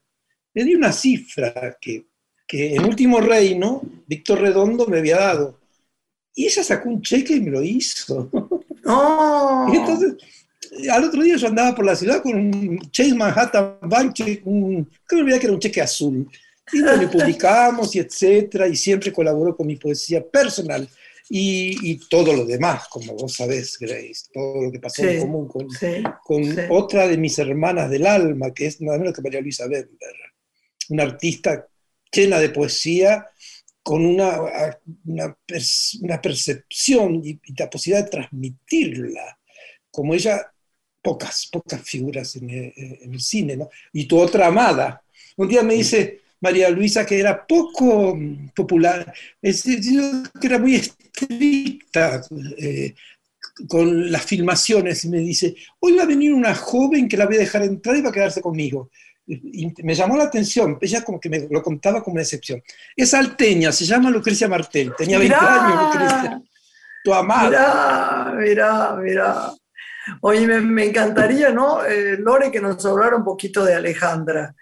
Le 0.52 0.64
di 0.64 0.74
una 0.74 0.92
cifra 0.92 1.76
que, 1.80 2.06
que 2.46 2.74
en 2.74 2.85
Último 2.85 3.20
Reino, 3.20 3.82
Víctor 4.06 4.40
Redondo 4.40 4.87
me 4.87 4.98
había 4.98 5.16
dado. 5.16 5.61
Y 6.35 6.44
ella 6.44 6.62
sacó 6.62 6.90
un 6.90 7.00
cheque 7.00 7.37
y 7.37 7.40
me 7.40 7.50
lo 7.50 7.62
hizo. 7.62 8.28
¡Oh! 8.85 9.66
Y 9.72 9.76
entonces 9.76 10.14
al 10.90 11.05
otro 11.05 11.22
día 11.22 11.37
yo 11.37 11.48
andaba 11.48 11.74
por 11.74 11.85
la 11.85 11.96
ciudad 11.96 12.22
con 12.22 12.35
un 12.35 12.90
Chase 12.90 13.14
Manhattan 13.14 13.79
Bank, 13.83 14.14
un, 14.44 14.88
olvidé 15.12 15.38
que 15.38 15.46
era 15.46 15.55
un 15.55 15.61
cheque 15.61 15.81
azul. 15.81 16.29
Y 16.72 16.79
lo 16.79 17.11
publicamos 17.11 17.94
y 17.94 18.00
etcétera, 18.00 18.66
y 18.66 18.74
siempre 18.74 19.12
colaboró 19.12 19.57
con 19.57 19.66
mi 19.66 19.76
poesía 19.76 20.24
personal. 20.26 20.88
Y, 21.29 21.90
y, 21.90 22.09
todo 22.09 22.33
lo 22.33 22.44
demás, 22.44 22.87
como 22.88 23.14
vos 23.14 23.35
sabés, 23.35 23.76
Grace, 23.79 24.29
todo 24.33 24.62
lo 24.62 24.72
que 24.72 24.79
pasó 24.79 25.02
en 25.02 25.20
común 25.20 25.48
con, 25.48 25.66
con 26.22 26.57
otra 26.70 27.09
de 27.09 27.16
mis 27.16 27.37
hermanas 27.40 27.90
del 27.90 28.07
alma, 28.07 28.55
que 28.55 28.66
es 28.66 28.81
nada 28.81 28.98
menos 28.98 29.12
que 29.12 29.22
María 29.22 29.40
Luisa 29.40 29.66
Bender, 29.66 30.14
una 30.88 31.02
artista 31.02 31.66
llena 32.12 32.38
de 32.38 32.50
poesía, 32.50 33.26
con 33.83 34.05
una, 34.05 34.40
una, 35.05 35.37
una 36.02 36.20
percepción 36.22 37.20
y, 37.24 37.40
y, 37.42 37.55
la 37.59 37.70
posibilidad 37.70 38.05
de 38.05 38.11
transmitirla, 38.11 39.38
como 39.90 40.14
ella 40.14 40.52
pocas, 41.07 41.49
pocas 41.53 41.81
figuras 41.83 42.35
en 42.35 42.51
el, 42.51 43.21
cine, 43.21 43.57
¿no? 43.57 43.71
Y 43.92 44.07
tu 44.07 44.19
otra 44.19 44.49
amada. 44.49 45.01
Un 45.37 45.47
día 45.47 45.62
me 45.62 45.75
dice 45.75 46.23
María 46.40 46.69
Luisa 46.69 47.07
que 47.07 47.21
era 47.21 47.47
poco 47.47 48.16
mm, 48.16 48.49
popular, 48.49 49.14
es, 49.40 49.62
que 49.62 50.47
era 50.49 50.59
muy 50.59 50.75
estricta 50.75 52.23
eh, 52.59 52.92
con 53.69 54.11
las 54.11 54.25
filmaciones 54.25 55.05
y 55.05 55.09
me 55.09 55.19
dice, 55.19 55.55
hoy 55.79 55.95
va 55.95 56.03
a 56.03 56.07
venir 56.07 56.35
una 56.35 56.57
joven 56.57 57.09
que 57.09 57.16
la 57.16 57.27
voy 57.27 57.37
a 57.37 57.40
dejar 57.47 57.62
entrar 57.62 57.97
y 57.97 58.03
va 58.03 58.11
a 58.11 58.12
quedarse 58.12 58.40
conmigo. 58.40 58.90
Y 59.29 59.73
me 59.85 59.95
llamó 59.95 60.16
la 60.16 60.25
atención, 60.25 60.77
ella 60.81 61.05
como 61.05 61.21
que 61.21 61.29
me 61.29 61.47
lo 61.49 61.62
contaba 61.62 62.03
como 62.03 62.14
una 62.14 62.23
excepción. 62.23 62.61
Es 62.97 63.14
alteña, 63.14 63.71
se 63.71 63.85
llama 63.85 64.11
Lucrecia 64.11 64.49
Martel, 64.49 64.92
tenía 64.99 65.21
20 65.21 65.37
años 65.37 65.85
Lucrecia. 65.85 66.42
Tu 67.05 67.14
amada. 67.14 68.33
Mirá, 68.33 68.35
mirá, 68.37 68.97
mirá. 68.97 69.57
Oye, 70.21 70.47
me, 70.47 70.85
encantaría, 70.85 71.51
¿no, 71.51 71.85
eh, 71.85 72.16
Lore, 72.19 72.51
que 72.51 72.61
nos 72.61 72.85
hablara 72.85 73.16
un 73.16 73.25
poquito 73.25 73.64
de 73.64 73.75
Alejandra? 73.75 74.55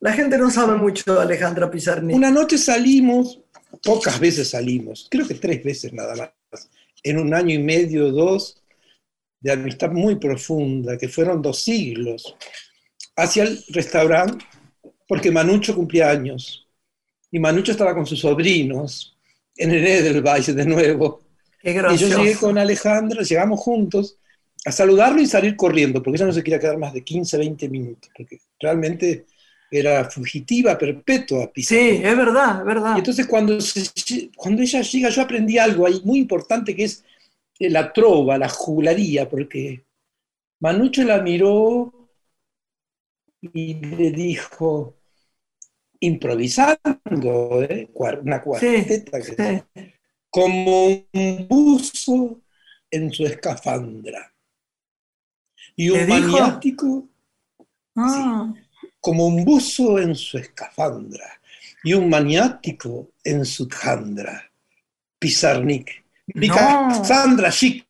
La 0.00 0.12
gente 0.12 0.38
no 0.38 0.50
sabe 0.50 0.76
mucho 0.76 1.14
de 1.14 1.20
Alejandra 1.20 1.70
Pizarnik. 1.70 2.16
Una 2.16 2.30
noche 2.30 2.58
salimos, 2.58 3.40
pocas 3.82 4.18
veces 4.18 4.50
salimos, 4.50 5.08
creo 5.10 5.26
que 5.26 5.34
tres 5.34 5.62
veces 5.62 5.92
nada 5.92 6.14
más, 6.16 6.70
en 7.02 7.18
un 7.18 7.34
año 7.34 7.54
y 7.54 7.62
medio, 7.62 8.10
dos, 8.10 8.62
de 9.40 9.52
amistad 9.52 9.90
muy 9.90 10.16
profunda, 10.16 10.98
que 10.98 11.08
fueron 11.08 11.40
dos 11.40 11.60
siglos, 11.60 12.36
hacia 13.16 13.44
el 13.44 13.62
restaurante, 13.68 14.44
porque 15.06 15.30
Manucho 15.30 15.74
cumplía 15.74 16.10
años. 16.10 16.66
y 17.30 17.38
Manucho 17.38 17.72
estaba 17.72 17.94
con 17.94 18.06
sus 18.06 18.20
sobrinos 18.20 19.16
en 19.56 19.70
el 19.70 19.84
del 20.02 20.22
Valle 20.22 20.52
de 20.52 20.64
nuevo. 20.64 21.22
y 21.62 21.96
yo 21.96 22.08
llegué 22.08 22.36
con 22.36 22.58
Alejandra, 22.58 23.22
llegamos 23.22 23.60
juntos 23.60 24.16
a 24.64 24.72
saludarlo 24.72 25.20
y 25.20 25.26
salir 25.26 25.56
corriendo, 25.56 26.02
porque 26.02 26.16
ella 26.16 26.26
no 26.26 26.32
se 26.32 26.42
quería 26.42 26.58
quedar 26.58 26.78
más 26.78 26.92
de 26.92 27.02
15, 27.02 27.38
20 27.38 27.68
minutos, 27.68 28.10
porque 28.16 28.38
realmente 28.58 29.26
era 29.70 30.04
fugitiva 30.10 30.76
perpetua. 30.76 31.50
Sí, 31.54 32.00
es 32.02 32.16
verdad, 32.16 32.60
es 32.60 32.66
verdad. 32.66 32.96
Y 32.96 32.98
entonces 32.98 33.26
cuando, 33.26 33.56
cuando 34.36 34.62
ella 34.62 34.82
llega, 34.82 35.08
yo 35.08 35.22
aprendí 35.22 35.58
algo 35.58 35.86
ahí 35.86 36.00
muy 36.04 36.18
importante 36.18 36.74
que 36.74 36.84
es 36.84 37.04
la 37.58 37.92
trova, 37.92 38.38
la 38.38 38.48
jugularía, 38.48 39.28
porque 39.28 39.84
Manucho 40.60 41.04
la 41.04 41.22
miró 41.22 42.10
y 43.40 43.74
le 43.74 44.10
dijo, 44.10 44.96
improvisando, 46.00 47.62
¿eh? 47.62 47.88
una 48.22 48.42
cuarteta, 48.42 49.18
como 50.28 50.86
un 51.12 51.46
buzo 51.48 52.42
en 52.90 53.10
su 53.12 53.24
escafandra. 53.24 54.32
Y 55.80 55.88
un 55.88 56.06
maniático, 56.06 57.08
ah. 57.96 58.52
como 59.00 59.28
un 59.28 59.46
buzo 59.46 59.98
en 59.98 60.14
su 60.14 60.36
escafandra, 60.36 61.40
y 61.82 61.94
un 61.94 62.06
maniático 62.10 63.12
en 63.24 63.46
su 63.46 63.66
jandra. 63.66 64.44
Pizarnik. 65.18 66.04
Sandra 67.02 67.50
Chic. 67.50 67.86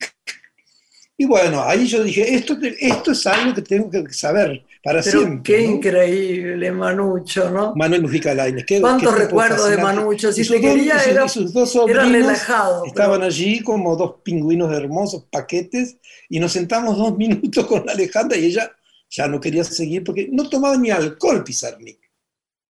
Y 1.17 1.25
bueno, 1.25 1.65
ahí 1.65 1.89
yo 1.89 2.05
dije, 2.05 2.33
esto, 2.33 2.57
esto 2.63 3.11
es 3.11 3.27
algo 3.27 3.55
que 3.55 3.63
tengo 3.63 3.91
que 3.91 4.13
saber 4.13 4.65
para 4.83 5.03
Pero 5.03 5.19
siempre. 5.19 5.55
Qué 5.55 5.63
increíble, 5.63 6.73
Manucho, 6.73 7.51
¿no? 7.51 7.75
Manuel 7.75 8.03
Mujica 8.03 8.35
Lainez. 8.35 8.65
¿Cuántos 8.81 9.17
recuerdos 9.17 9.69
de 9.69 9.77
Manucho? 9.77 10.33
Si 10.33 10.45
se 10.45 10.61
quería, 10.61 10.97
era, 11.05 11.29
sus 11.29 11.53
dos 11.53 11.75
relajado. 11.87 12.85
Estaban 12.87 13.23
allí 13.23 13.61
como 13.61 13.97
dos 13.97 14.17
pingüinos 14.23 14.73
hermosos, 14.73 15.27
paquetes, 15.31 15.99
y 16.29 16.41
nos 16.41 16.53
sentamos 16.53 16.97
dos 16.97 17.17
minutos 17.19 17.67
con 17.67 17.89
Alejandra 17.89 18.39
y 18.39 18.47
ella 18.47 18.71
ya 19.11 19.27
no 19.27 19.41
quería 19.41 19.65
seguir 19.65 20.05
porque 20.05 20.29
no 20.31 20.49
tomaba 20.49 20.77
ni 20.77 20.91
alcohol 20.91 21.45
Pizarnik. 21.45 21.99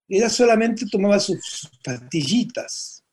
Ella 0.08 0.30
solamente 0.30 0.86
tomaba 0.90 1.20
sus 1.20 1.68
pastillitas. 1.84 3.04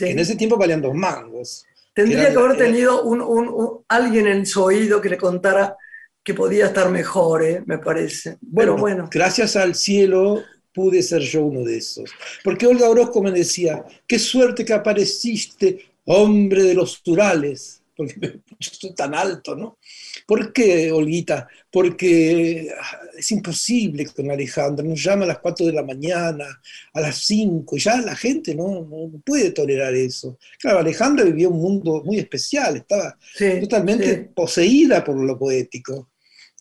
En 0.00 0.18
ese 0.18 0.34
tiempo 0.34 0.56
valían 0.56 0.82
dos 0.82 0.94
mangos. 0.94 1.64
Tendría 1.94 2.30
que 2.30 2.38
haber 2.38 2.56
tenido 2.56 3.02
un, 3.04 3.84
alguien 3.88 4.26
en 4.26 4.46
su 4.46 4.62
oído 4.62 5.00
que 5.00 5.10
le 5.10 5.18
contara 5.18 5.76
que 6.22 6.34
podía 6.34 6.66
estar 6.66 6.90
mejor, 6.90 7.42
¿eh? 7.42 7.62
me 7.66 7.78
parece. 7.78 8.36
Bueno, 8.40 8.76
bueno. 8.76 9.08
Gracias 9.10 9.56
al 9.56 9.74
cielo 9.74 10.42
pude 10.72 11.02
ser 11.02 11.22
yo 11.22 11.44
uno 11.44 11.64
de 11.64 11.78
esos. 11.78 12.10
Porque 12.44 12.66
Olga 12.66 12.88
Orozco 12.88 13.22
me 13.22 13.32
decía, 13.32 13.84
qué 14.06 14.18
suerte 14.18 14.64
que 14.64 14.72
apareciste, 14.72 15.90
hombre 16.04 16.62
de 16.62 16.74
los 16.74 17.00
Urales, 17.06 17.82
porque 17.96 18.14
yo 18.20 18.40
estoy 18.58 18.94
tan 18.94 19.14
alto, 19.14 19.54
¿no? 19.54 19.78
¿Por 20.26 20.52
qué, 20.52 20.90
Olguita? 20.90 21.48
Porque 21.70 22.68
ah, 22.80 23.00
es 23.18 23.30
imposible 23.30 24.06
con 24.06 24.30
Alejandra, 24.30 24.84
nos 24.84 25.02
llama 25.02 25.24
a 25.24 25.28
las 25.28 25.38
4 25.40 25.66
de 25.66 25.72
la 25.72 25.82
mañana, 25.82 26.46
a 26.94 27.00
las 27.00 27.18
5, 27.24 27.76
y 27.76 27.80
ya 27.80 28.00
la 28.00 28.16
gente 28.16 28.54
no, 28.54 28.88
puede 29.24 29.50
tolerar 29.50 29.94
eso. 29.94 30.38
Claro, 30.58 30.78
Alejandra 30.78 31.24
vivía 31.24 31.48
un 31.48 31.60
mundo 31.60 32.02
muy 32.04 32.18
especial, 32.18 32.76
estaba 32.76 33.18
totalmente 33.60 34.30
poseída 34.34 35.04
por 35.04 35.16
lo 35.16 35.38
poético. 35.38 36.09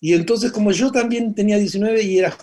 Y 0.02 0.14
entonces, 0.14 0.52
como 0.52 0.72
yo 0.72 0.92
también 0.92 1.34
tenía 1.34 1.58
19 1.58 2.02
y 2.04 2.20
era 2.20 2.36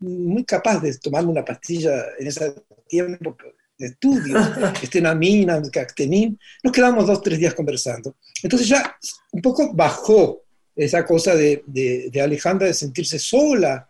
muy 0.00 0.44
capaz 0.44 0.80
de 0.80 0.96
tomarme 0.98 1.30
una 1.30 1.44
pastilla 1.44 2.04
en 2.18 2.26
ese 2.26 2.54
tiempo 2.88 3.36
de 3.76 3.86
estudio, 3.86 4.38
estenamina, 4.82 5.60
cactenin, 5.70 6.38
nos 6.62 6.72
quedamos 6.72 7.06
dos, 7.06 7.22
tres 7.22 7.38
días 7.38 7.54
conversando. 7.54 8.16
Entonces 8.42 8.68
ya 8.68 8.96
un 9.32 9.42
poco 9.42 9.72
bajó 9.74 10.42
esa 10.76 11.04
cosa 11.04 11.34
de, 11.34 11.62
de, 11.66 12.20
Alejandra 12.20 12.66
de 12.66 12.74
sentirse 12.74 13.18
sola. 13.18 13.88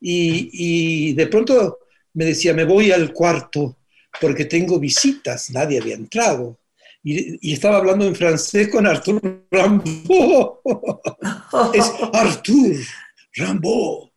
Y, 0.00 0.50
y, 0.52 1.12
de 1.14 1.26
pronto 1.26 1.78
me 2.14 2.26
decía, 2.26 2.54
me 2.54 2.64
voy 2.64 2.92
al 2.92 3.12
cuarto 3.12 3.78
porque 4.20 4.44
tengo 4.44 4.78
visitas, 4.78 5.50
nadie 5.50 5.80
había 5.80 5.94
entrado. 5.94 6.58
Y, 7.08 7.38
y 7.40 7.54
estaba 7.54 7.78
hablando 7.78 8.04
en 8.04 8.14
francés 8.14 8.68
con 8.68 8.86
Arthur 8.86 9.46
Rimbaud. 9.50 10.58
es 11.74 11.90
Arthur 12.12 12.76
Rimbaud. 13.32 14.08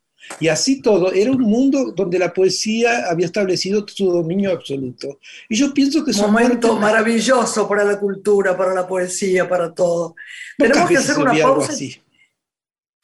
Y 0.42 0.50
así 0.50 0.82
todo, 0.82 1.12
era 1.14 1.32
un 1.32 1.42
mundo 1.42 1.94
donde 1.96 2.20
la 2.20 2.34
poesía 2.34 3.10
había 3.10 3.28
establecido 3.28 3.86
su 3.88 4.12
dominio 4.12 4.52
absoluto. 4.52 5.20
Y 5.48 5.56
yo 5.56 5.74
pienso 5.74 6.04
que 6.04 6.12
es 6.12 6.20
un 6.20 6.32
momento 6.32 6.76
maravilloso 6.76 7.68
para 7.68 7.86
la 7.86 7.98
cultura, 7.98 8.58
para 8.58 8.74
la 8.74 8.86
poesía, 8.86 9.48
para 9.48 9.74
todo. 9.74 10.16
Tenemos 10.58 10.90
que 10.90 10.98
hacer 10.98 11.18
una 11.18 11.34
pausa. 11.34 11.72
Así. 11.72 12.02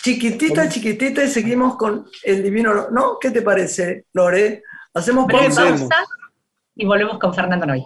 Chiquitita, 0.02 0.68
chiquitita 0.68 1.24
y 1.24 1.30
seguimos 1.30 1.78
con 1.78 2.08
el 2.24 2.44
divino. 2.44 2.90
¿No? 2.92 3.18
¿Qué 3.20 3.32
te 3.32 3.42
parece, 3.42 4.06
Lore? 4.14 4.64
Hacemos 4.94 5.28
pausa 5.32 5.78
y 6.76 6.86
volvemos 6.86 7.20
con 7.20 7.34
Fernando 7.34 7.66
Noy. 7.66 7.86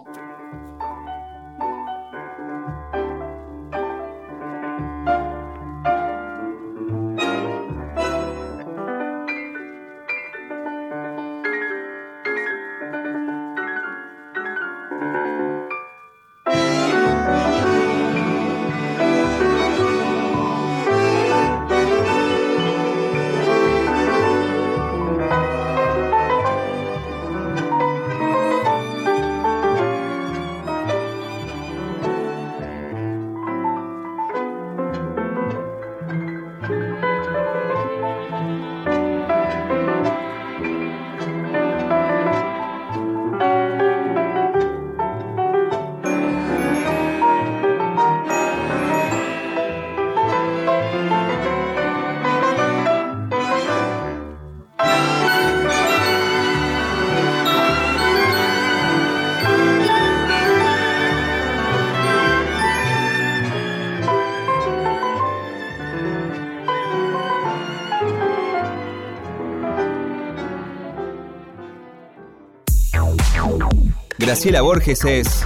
Graciela 74.32 74.62
Borges 74.62 75.04
es 75.04 75.44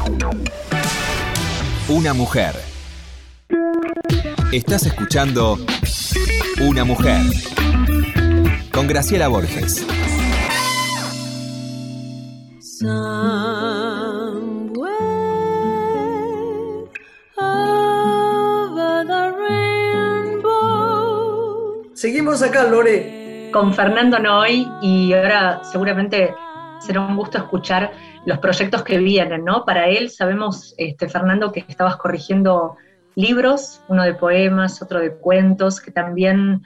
una 1.88 2.14
mujer. 2.14 2.54
Estás 4.52 4.86
escuchando 4.86 5.58
Una 6.60 6.84
mujer 6.84 7.20
con 8.72 8.86
Graciela 8.86 9.26
Borges. 9.26 9.84
Seguimos 21.94 22.40
acá, 22.40 22.62
Lore. 22.70 23.50
Con 23.52 23.74
Fernando 23.74 24.20
Noy 24.20 24.64
y 24.80 25.12
ahora 25.12 25.60
seguramente 25.64 26.32
será 26.78 27.00
un 27.00 27.16
gusto 27.16 27.38
escuchar 27.38 27.90
los 28.26 28.38
proyectos 28.38 28.82
que 28.82 28.98
vienen, 28.98 29.44
¿no? 29.44 29.64
Para 29.64 29.88
él 29.88 30.10
sabemos, 30.10 30.74
este, 30.76 31.08
Fernando, 31.08 31.52
que 31.52 31.64
estabas 31.68 31.96
corrigiendo 31.96 32.76
libros, 33.14 33.80
uno 33.88 34.02
de 34.02 34.14
poemas, 34.14 34.82
otro 34.82 35.00
de 35.00 35.12
cuentos, 35.14 35.80
que 35.80 35.92
también 35.92 36.62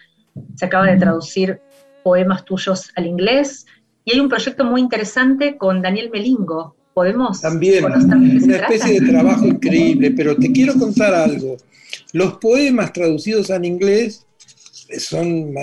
se 0.56 0.64
acaba 0.64 0.86
de 0.86 0.96
traducir 0.96 1.60
poemas 2.02 2.46
tuyos 2.46 2.90
al 2.96 3.06
inglés. 3.06 3.66
Y 4.06 4.14
hay 4.14 4.20
un 4.20 4.30
proyecto 4.30 4.64
muy 4.64 4.80
interesante 4.80 5.58
con 5.58 5.82
Daniel 5.82 6.10
Melingo. 6.10 6.74
¿Podemos? 6.94 7.42
También, 7.42 7.84
una 7.84 8.56
especie 8.56 9.00
de 9.00 9.06
trabajo 9.06 9.46
increíble, 9.46 10.10
pero 10.12 10.34
te 10.36 10.50
quiero 10.50 10.74
contar 10.74 11.14
algo. 11.14 11.58
Los 12.14 12.34
poemas 12.38 12.92
traducidos 12.92 13.50
al 13.50 13.66
inglés 13.66 14.26
son, 14.98 15.54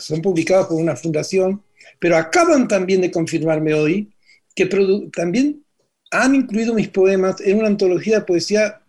son 0.00 0.20
publicados 0.20 0.66
por 0.66 0.76
una 0.76 0.96
fundación, 0.96 1.62
pero 2.00 2.16
acaban 2.16 2.66
también 2.66 3.00
de 3.00 3.10
confirmarme 3.10 3.74
hoy 3.74 4.10
que 4.54 4.66
también 5.12 5.64
han 6.10 6.34
incluido 6.34 6.74
mis 6.74 6.88
poemas 6.88 7.40
en 7.40 7.58
una 7.58 7.68
antología 7.68 8.20
de 8.20 8.24
poesía 8.24 8.80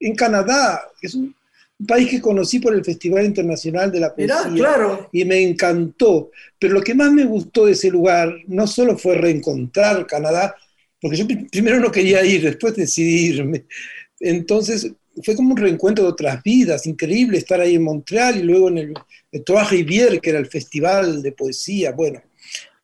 en 0.00 0.14
Canadá, 0.14 0.82
que 1.00 1.06
es 1.06 1.14
un, 1.14 1.34
país 1.86 2.10
que 2.10 2.20
conocí 2.20 2.58
por 2.58 2.74
el 2.74 2.84
Festival 2.84 3.24
Internacional 3.24 3.92
de 3.92 4.00
la 4.00 4.12
Poesía 4.12 4.50
claro. 4.52 5.08
y 5.12 5.24
me 5.24 5.40
encantó. 5.40 6.32
Pero 6.58 6.74
lo 6.74 6.82
que 6.82 6.92
más 6.92 7.12
me 7.12 7.24
gustó 7.24 7.66
de 7.66 7.72
ese 7.72 7.88
lugar 7.88 8.34
no 8.48 8.66
solo 8.66 8.98
fue 8.98 9.14
reencontrar 9.14 10.04
Canadá, 10.04 10.56
porque 11.00 11.16
yo 11.16 11.24
primero 11.52 11.78
no 11.78 11.92
quería 11.92 12.24
ir, 12.24 12.42
después 12.42 12.74
decidí 12.74 13.28
irme. 13.28 13.66
Entonces 14.18 14.90
fue 15.22 15.36
como 15.36 15.52
un 15.52 15.56
reencuentro 15.56 16.04
de 16.04 16.10
otras 16.10 16.42
vidas, 16.42 16.84
increíble 16.84 17.38
estar 17.38 17.60
ahí 17.60 17.76
en 17.76 17.84
Montreal 17.84 18.38
y 18.38 18.42
luego 18.42 18.68
en 18.70 18.78
el, 18.78 18.94
el 19.30 19.44
Trois 19.44 19.70
Rivières, 19.70 20.20
que 20.20 20.30
era 20.30 20.40
el 20.40 20.46
festival 20.46 21.22
de 21.22 21.30
poesía. 21.30 21.92
Bueno, 21.92 22.20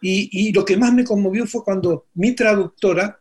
y, 0.07 0.49
y, 0.49 0.53
lo 0.53 0.67
que 0.67 0.77
más 0.77 0.93
me 0.93 1.03
conmovió 1.03 1.47
fue 1.47 1.65
cuando 1.65 2.09
mi 2.15 2.33
traductora, 2.33 3.19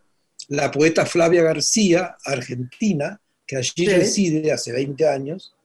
la 0.49 0.69
poeta 0.69 1.05
Flavia 1.05 1.41
García, 1.41 2.17
argentina, 2.25 3.21
que 3.47 3.55
allí 3.55 3.85
reside 3.85 4.51
hace 4.51 4.73
20 4.73 5.07
años, 5.07 5.55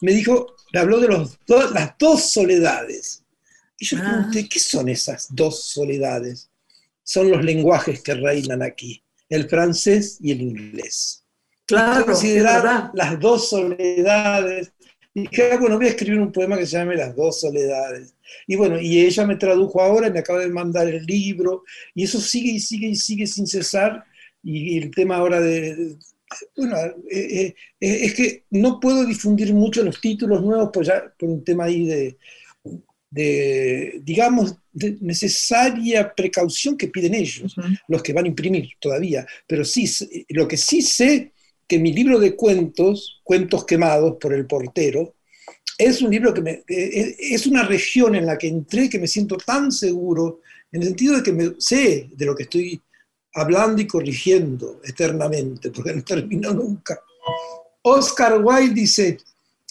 me 0.00 0.12
dijo, 0.12 0.56
me 0.72 0.80
habló 0.80 0.98
de 0.98 1.08
los 1.08 1.38
las 1.46 1.94
dos 1.96 2.30
soledades. 2.30 3.22
Y 3.78 3.86
yo 3.86 3.98
ah. 4.00 4.02
pregunté, 4.02 4.48
¿qué 4.48 4.58
son 4.58 4.88
esas 4.88 5.28
dos 5.30 5.64
soledades? 5.64 6.50
Son 7.04 7.30
los 7.30 7.44
lenguajes 7.44 8.02
que 8.02 8.14
reinan 8.14 8.62
aquí, 8.62 9.00
el 9.28 9.48
francés 9.48 10.18
y 10.20 10.32
el 10.32 10.42
inglés. 10.42 11.24
Claro, 11.66 12.04
considerar 12.04 12.90
las 12.94 13.20
dos 13.20 13.48
soledades. 13.48 14.72
Y 15.14 15.22
dije, 15.22 15.52
ah, 15.52 15.58
bueno, 15.58 15.76
voy 15.76 15.86
a 15.86 15.90
escribir 15.90 16.20
un 16.20 16.32
poema 16.32 16.58
que 16.58 16.66
se 16.66 16.76
llame 16.76 16.96
Las 16.96 17.14
dos 17.14 17.40
soledades. 17.40 18.14
Y 18.48 18.56
bueno, 18.56 18.80
y 18.80 18.98
ella 18.98 19.24
me 19.24 19.36
tradujo 19.36 19.80
ahora 19.80 20.08
y 20.08 20.12
me 20.12 20.18
acaba 20.18 20.40
de 20.40 20.48
mandar 20.48 20.88
el 20.88 21.06
libro, 21.06 21.62
y 21.94 22.04
eso 22.04 22.20
sigue 22.20 22.50
y 22.50 22.60
sigue 22.60 22.88
y 22.88 22.96
sigue 22.96 23.26
sin 23.26 23.46
cesar. 23.46 24.04
Y 24.42 24.76
el 24.76 24.90
tema 24.90 25.16
ahora 25.16 25.40
de, 25.40 25.96
bueno, 26.56 26.76
eh, 26.76 26.94
eh, 27.10 27.54
eh, 27.80 27.98
es 28.04 28.14
que 28.14 28.44
no 28.50 28.80
puedo 28.80 29.04
difundir 29.04 29.52
mucho 29.52 29.82
los 29.82 30.00
títulos 30.00 30.42
nuevos 30.42 30.70
pues 30.72 30.88
ya, 30.88 31.12
por 31.18 31.28
un 31.28 31.44
tema 31.44 31.64
ahí 31.64 31.86
de, 31.86 32.18
de 33.10 34.00
digamos, 34.02 34.56
de 34.72 34.96
necesaria 35.00 36.12
precaución 36.14 36.76
que 36.76 36.88
piden 36.88 37.14
ellos, 37.14 37.54
los 37.88 38.02
que 38.02 38.12
van 38.12 38.24
a 38.24 38.28
imprimir 38.28 38.70
todavía. 38.80 39.26
Pero 39.46 39.64
sí, 39.64 39.88
lo 40.30 40.48
que 40.48 40.56
sí 40.56 40.82
sé 40.82 41.32
que 41.66 41.78
mi 41.78 41.92
libro 41.92 42.18
de 42.18 42.36
cuentos, 42.36 43.20
Cuentos 43.24 43.64
quemados 43.64 44.16
por 44.20 44.34
el 44.34 44.46
portero, 44.46 45.14
es 45.78 46.02
un 46.02 46.10
libro 46.10 46.32
que 46.32 46.40
me, 46.40 46.64
es 46.68 47.46
una 47.46 47.64
región 47.64 48.14
en 48.14 48.26
la 48.26 48.38
que 48.38 48.48
entré 48.48 48.88
que 48.88 48.98
me 48.98 49.08
siento 49.08 49.36
tan 49.36 49.72
seguro, 49.72 50.40
en 50.70 50.82
el 50.82 50.88
sentido 50.88 51.16
de 51.16 51.22
que 51.22 51.32
me, 51.32 51.54
sé 51.58 52.08
de 52.12 52.26
lo 52.26 52.34
que 52.34 52.44
estoy 52.44 52.80
hablando 53.34 53.82
y 53.82 53.86
corrigiendo 53.86 54.80
eternamente, 54.84 55.70
porque 55.70 55.94
no 55.94 56.02
termino 56.02 56.52
nunca. 56.52 57.00
Oscar 57.82 58.40
Wilde 58.42 58.74
dice, 58.74 59.18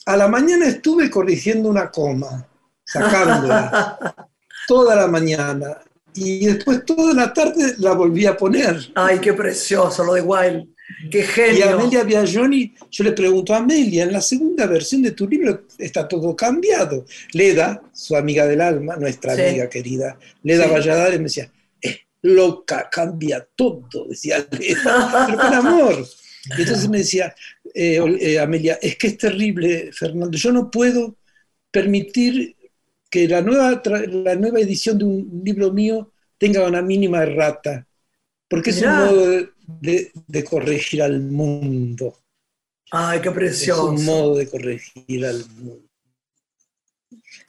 a 0.06 0.18
la 0.18 0.28
mañana 0.28 0.68
estuve 0.68 1.10
corrigiendo 1.10 1.70
una 1.70 1.90
coma, 1.90 2.48
sacándola, 2.84 4.28
toda 4.68 4.96
la 4.96 5.08
mañana, 5.08 5.78
y 6.16 6.46
después 6.46 6.86
toda 6.86 7.14
la 7.14 7.34
tarde 7.34 7.76
la 7.80 7.94
volví 7.94 8.26
a 8.26 8.38
poner. 8.38 8.92
Ay, 8.96 9.20
qué 9.20 9.34
precioso 9.34 10.04
lo 10.04 10.14
de 10.14 10.22
Wilde. 10.22 10.73
Qué 11.10 11.24
genio. 11.24 11.60
Y 11.60 11.62
a 11.62 11.74
Amelia 11.74 12.04
Biagioni, 12.04 12.74
yo 12.90 13.04
le 13.04 13.12
pregunto 13.12 13.54
a 13.54 13.58
Amelia, 13.58 14.04
en 14.04 14.12
la 14.12 14.22
segunda 14.22 14.66
versión 14.68 15.02
de 15.02 15.12
tu 15.12 15.28
libro 15.28 15.64
está 15.78 16.08
todo 16.08 16.36
cambiado. 16.36 17.06
Leda, 17.34 17.82
su 17.94 18.16
amiga 18.16 18.46
del 18.46 18.62
alma, 18.62 18.96
nuestra 18.96 19.34
amiga 19.34 19.70
querida, 19.70 20.18
Leda 20.44 20.68
Valladares, 20.68 21.20
me 21.20 21.26
decía, 21.26 21.52
loca, 22.24 22.90
cambia 22.92 23.48
todo, 23.56 24.08
decía 24.10 24.46
pero 24.50 25.38
con 25.38 25.54
amor. 25.54 26.08
Y 26.58 26.62
entonces 26.62 26.90
me 26.90 26.98
decía, 27.00 27.34
eh, 27.74 28.00
eh, 28.20 28.40
Amelia, 28.40 28.80
es 28.82 28.98
que 28.98 29.08
es 29.08 29.18
terrible, 29.18 29.92
Fernando, 29.94 30.38
yo 30.38 30.52
no 30.52 30.70
puedo 30.70 31.18
permitir 31.72 32.56
que 33.10 33.28
la 33.28 33.42
nueva, 33.42 33.82
la 34.08 34.36
nueva 34.36 34.60
edición 34.60 34.98
de 34.98 35.06
un 35.06 35.42
libro 35.44 35.72
mío 35.72 36.12
tenga 36.38 36.68
una 36.68 36.82
mínima 36.82 37.24
errata, 37.24 37.88
porque 38.54 38.70
es 38.70 38.84
un 38.84 38.90
modo 38.90 39.28
de, 40.28 40.44
corregir 40.44 41.02
al 41.02 41.22
mundo. 41.22 42.20
Ay, 42.92 43.20
qué 43.20 43.32
precioso. 43.32 43.92
Es 43.92 44.00
un 44.00 44.06
modo 44.06 44.36
de 44.36 44.48
corregir 44.48 45.26
al 45.26 45.44
mundo. 45.50 45.90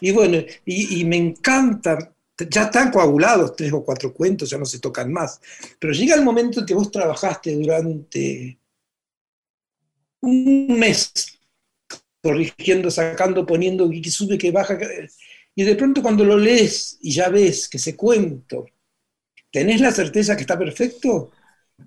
Y 0.00 0.12
bueno, 0.12 0.38
y 0.64 1.04
me 1.04 1.16
encanta 1.18 2.14
ya 2.50 2.64
están 2.64 2.90
coagulados 2.90 3.54
tres 3.54 3.70
o 3.74 3.84
cuatro 3.84 4.14
cuentos, 4.14 4.48
ya 4.48 4.56
no 4.56 4.64
se 4.64 4.80
tocan 4.80 5.12
más. 5.12 5.40
Pero 5.78 5.92
llega 5.92 6.14
el 6.14 6.24
momento 6.24 6.60
en 6.60 6.66
que 6.66 6.74
vos 6.74 6.90
trabajaste 6.90 7.54
durante 7.54 8.58
un 10.22 10.78
mes 10.78 11.12
corrigiendo, 12.22 12.90
sacando, 12.90 13.44
poniendo, 13.44 13.90
que 13.90 14.10
sube, 14.10 14.38
que 14.38 14.50
baja, 14.50 14.78
y 15.54 15.62
de 15.62 15.76
pronto 15.76 16.02
cuando 16.02 16.24
lo 16.24 16.38
lees 16.38 16.98
y 17.02 17.12
ya 17.12 17.28
ves 17.28 17.68
que 17.68 17.76
ese 17.76 17.94
cuento, 17.94 18.66
tenés 19.54 19.80
la 19.80 19.92
certeza 19.92 20.34
que 20.34 20.40
está 20.40 20.58
perfecto, 20.58 21.30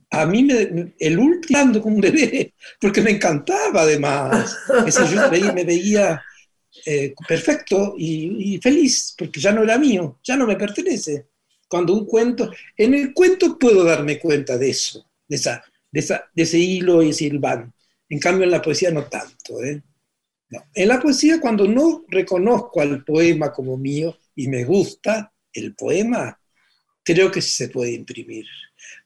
a 0.09 0.25
mí 0.25 0.41
me, 0.41 0.93
el 0.97 1.19
último 1.19 1.59
ando 1.59 1.81
como 1.81 1.95
un 1.95 2.01
bebé, 2.01 2.53
porque 2.79 3.01
me 3.01 3.11
encantaba 3.11 3.81
además. 3.81 4.55
Ese 4.87 5.05
yo 5.09 5.29
me 5.53 5.65
veía 5.65 6.23
eh, 6.85 7.13
perfecto 7.27 7.95
y, 7.97 8.57
feliz, 8.63 9.13
porque 9.17 9.41
ya 9.41 9.51
no 9.51 9.63
era 9.63 9.77
mío, 9.77 10.17
ya 10.23 10.37
no 10.37 10.47
me 10.47 10.55
pertenece. 10.55 11.27
Cuando 11.67 11.93
un 11.93 12.05
cuento, 12.05 12.49
en 12.77 12.93
el 12.93 13.13
cuento 13.13 13.59
puedo 13.59 13.83
darme 13.83 14.17
cuenta 14.17 14.57
de 14.57 14.69
eso, 14.69 15.05
de, 15.27 15.35
esa, 15.35 15.61
de, 15.91 15.99
esa, 15.99 16.23
de 16.33 16.43
ese 16.43 16.57
hilo 16.57 17.03
y 17.03 17.09
ese 17.09 17.25
hilván. 17.25 17.73
En 18.07 18.19
cambio 18.19 18.45
en 18.45 18.51
la 18.51 18.61
poesía 18.61 18.91
no 18.91 19.03
tanto. 19.03 19.61
¿eh? 19.61 19.83
En 20.73 20.87
la 20.87 21.01
poesía 21.01 21.41
cuando 21.41 21.67
no 21.67 22.05
reconozco 22.07 22.79
al 22.79 23.03
poema 23.03 23.51
como 23.51 23.75
mío 23.75 24.17
y 24.35 24.47
me 24.47 24.63
gusta 24.63 25.33
el 25.51 25.75
poema, 25.75 26.39
creo 27.07 27.31
que 27.31 27.41
se 27.41 27.69
puede 27.69 27.93
imprimir, 27.93 28.45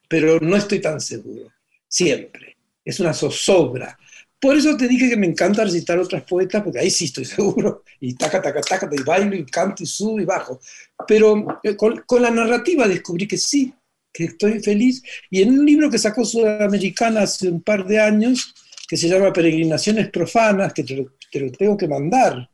pero 0.07 0.39
no 0.39 0.55
estoy 0.55 0.81
tan 0.81 0.99
seguro, 0.99 1.53
siempre. 1.87 2.57
Es 2.83 2.99
una 2.99 3.13
zozobra, 3.13 3.95
por 4.41 4.57
eso 4.57 4.75
te 4.75 4.87
dije 4.87 5.07
que 5.07 5.17
me 5.17 5.27
encanta 5.27 5.63
recitar 5.63 5.99
otras 5.99 6.23
poetas, 6.23 6.63
porque 6.63 6.79
ahí 6.79 6.89
sí 6.89 7.05
estoy 7.05 7.25
seguro, 7.25 7.83
y 7.99 8.15
taca, 8.15 8.41
taca, 8.41 8.59
taca, 8.59 8.89
y 8.91 9.03
bailo, 9.03 9.35
y 9.35 9.45
canto, 9.45 9.83
y 9.83 9.85
subo, 9.85 10.19
y 10.19 10.25
bajo. 10.25 10.59
Pero 11.07 11.59
eh, 11.63 11.75
con, 11.75 12.03
la 12.19 12.31
narrativa 12.31 12.87
descubrí 12.87 13.27
que 13.27 13.37
sí, 13.37 13.71
que 14.11 14.23
estoy 14.25 14.59
feliz. 14.59 15.03
Y 15.29 15.43
en 15.43 15.59
un 15.59 15.63
libro 15.63 15.91
que 15.91 15.99
sacó 15.99 16.25
Sudamericana 16.25 17.21
hace 17.21 17.49
un 17.49 17.61
par 17.61 17.85
de 17.85 17.99
años, 17.99 18.55
que 18.87 18.97
se 18.97 19.07
llama 19.07 19.31
Peregrinaciones 19.31 20.09
Profanas, 20.09 20.73
que 20.73 20.83
te 20.83 20.95
lo, 20.95 21.51
tengo 21.51 21.77
que 21.77 21.87
mandar. 21.87 22.49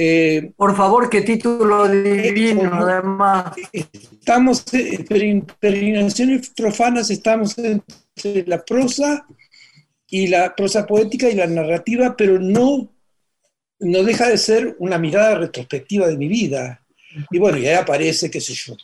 Eh, 0.00 0.52
Por 0.56 0.76
favor, 0.76 1.10
qué 1.10 1.22
título 1.22 1.88
divino, 1.88 2.70
además. 2.72 3.52
Estamos, 3.72 4.64
en 4.72 5.44
Peregrinaciones 5.58 6.50
Profanas, 6.50 7.10
estamos 7.10 7.58
entre 7.58 8.46
la 8.46 8.64
prosa 8.64 9.26
y 10.06 10.28
la 10.28 10.54
prosa 10.54 10.86
poética 10.86 11.28
y 11.28 11.34
la 11.34 11.48
narrativa, 11.48 12.14
pero 12.16 12.38
no, 12.38 12.94
no 13.80 14.02
deja 14.04 14.28
de 14.28 14.38
ser 14.38 14.76
una 14.78 14.98
mirada 14.98 15.34
retrospectiva 15.34 16.06
de 16.06 16.16
mi 16.16 16.28
vida. 16.28 16.80
Y 17.32 17.40
bueno, 17.40 17.58
y 17.58 17.66
ahí 17.66 17.74
aparece, 17.74 18.30
qué 18.30 18.40
sé 18.40 18.54
yo. 18.54 18.76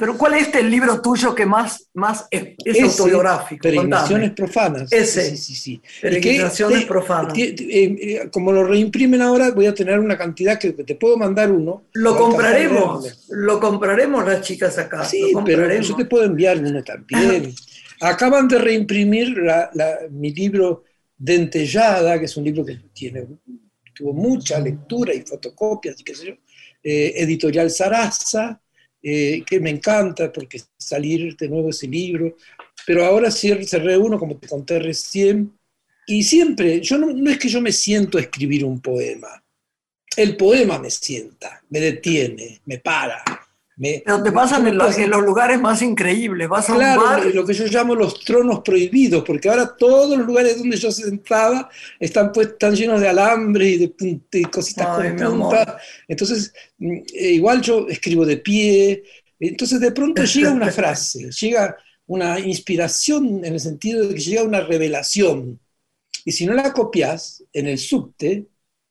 Pero 0.00 0.16
¿cuál 0.16 0.34
es 0.34 0.52
el 0.54 0.70
libro 0.70 1.02
tuyo 1.02 1.34
que 1.34 1.44
más, 1.44 1.88
más 1.94 2.26
es, 2.30 2.56
autobiográfico? 2.82 3.62
Peregrinaciones 3.62 4.32
profanas. 4.32 4.90
Ese. 4.90 5.30
Sí, 5.30 5.36
sí, 5.36 5.54
sí. 5.54 5.82
Peregrinaciones 6.00 6.86
profanas. 6.86 7.36
Eh, 7.36 7.54
eh, 7.58 8.28
como 8.32 8.50
lo 8.50 8.64
reimprimen 8.64 9.20
ahora, 9.20 9.50
voy 9.50 9.66
a 9.66 9.74
tener 9.74 9.98
una 9.98 10.16
cantidad 10.16 10.58
que 10.58 10.72
te 10.72 10.94
puedo 10.94 11.16
mandar 11.18 11.52
uno. 11.52 11.84
Lo 11.92 12.16
compraremos. 12.16 13.28
Lo 13.28 13.60
compraremos 13.60 14.24
las 14.24 14.40
chicas 14.40 14.78
acá. 14.78 15.04
Sí, 15.04 15.32
pero 15.44 15.70
yo 15.80 15.94
te 15.94 16.06
puedo 16.06 16.24
enviar 16.24 16.58
uno 16.58 16.82
también. 16.82 17.54
Acaban 18.00 18.48
de 18.48 18.58
reimprimir 18.58 19.36
mi 20.10 20.32
libro 20.32 20.84
Dentellada, 21.16 22.18
que 22.18 22.24
es 22.24 22.36
un 22.38 22.44
libro 22.44 22.64
que 22.64 22.76
tiene, 22.94 23.26
tuvo 23.94 24.14
mucha 24.14 24.58
lectura 24.58 25.12
y 25.12 25.20
fotocopias 25.20 26.00
y 26.00 26.04
qué 26.04 26.14
sé 26.14 26.26
yo, 26.28 26.32
eh, 26.82 27.12
editorial 27.16 27.70
Sarasa, 27.70 28.58
eh, 29.02 29.42
que 29.46 29.60
me 29.60 29.70
encanta 29.70 30.32
porque 30.32 30.60
salir 30.76 31.36
de 31.36 31.48
nuevo 31.48 31.70
ese 31.70 31.86
libro, 31.86 32.36
pero 32.86 33.04
ahora 33.04 33.30
se, 33.30 33.54
reúno, 33.78 34.18
como 34.18 34.36
te 34.36 34.48
conté 34.48 34.78
recién, 34.78 35.52
y 36.06 36.22
siempre, 36.22 36.80
yo 36.80 36.98
no, 36.98 37.12
no 37.12 37.30
es 37.30 37.38
que 37.38 37.48
yo 37.48 37.60
me 37.60 37.72
siento 37.72 38.18
a 38.18 38.22
escribir 38.22 38.64
un 38.64 38.80
poema, 38.80 39.42
el 40.16 40.36
poema 40.36 40.78
me 40.78 40.90
sienta, 40.90 41.62
me 41.70 41.80
detiene, 41.80 42.60
me 42.66 42.78
para, 42.78 43.22
pero 43.80 44.22
te 44.22 44.30
pasan 44.30 44.66
en, 44.66 44.76
los, 44.76 45.22
lugares 45.22 45.58
más 45.58 45.80
increíbles. 45.80 46.48
Vas 46.48 46.68
a 46.68 46.74
claro, 46.74 47.30
lo 47.30 47.46
que 47.46 47.54
yo 47.54 47.64
llamo 47.66 47.94
los 47.94 48.20
tronos 48.20 48.60
prohibidos, 48.60 49.24
porque 49.24 49.48
ahora 49.48 49.74
todos 49.74 50.18
los 50.18 50.26
lugares 50.26 50.58
donde 50.58 50.76
yo 50.76 50.92
sentaba 50.92 51.70
están, 51.98 52.30
pues, 52.30 52.48
están 52.48 52.74
llenos 52.74 53.00
de 53.00 53.08
alambre 53.08 53.70
y 53.70 53.78
de, 53.78 54.50
cositas 54.50 54.86
con 54.86 55.16
punta. 55.16 55.78
Entonces, 56.06 56.52
mm, 56.76 56.96
eh, 57.14 57.30
igual 57.30 57.62
yo 57.62 57.88
escribo 57.88 58.26
de 58.26 58.36
pie. 58.36 59.02
Entonces, 59.38 59.80
de 59.80 59.92
pronto 59.92 60.24
llega 60.24 60.52
una 60.52 60.70
frase, 60.72 61.30
llega 61.30 61.74
una 62.06 62.38
inspiración 62.38 63.42
en 63.44 63.54
el 63.54 63.60
sentido 63.60 64.06
de 64.06 64.14
que 64.14 64.20
llega 64.20 64.42
una 64.42 64.60
revelación. 64.60 65.58
Y 66.26 66.32
si 66.32 66.44
no 66.44 66.52
la 66.52 66.74
copias 66.74 67.42
en 67.54 67.66
el 67.66 67.78
subte, 67.78 68.46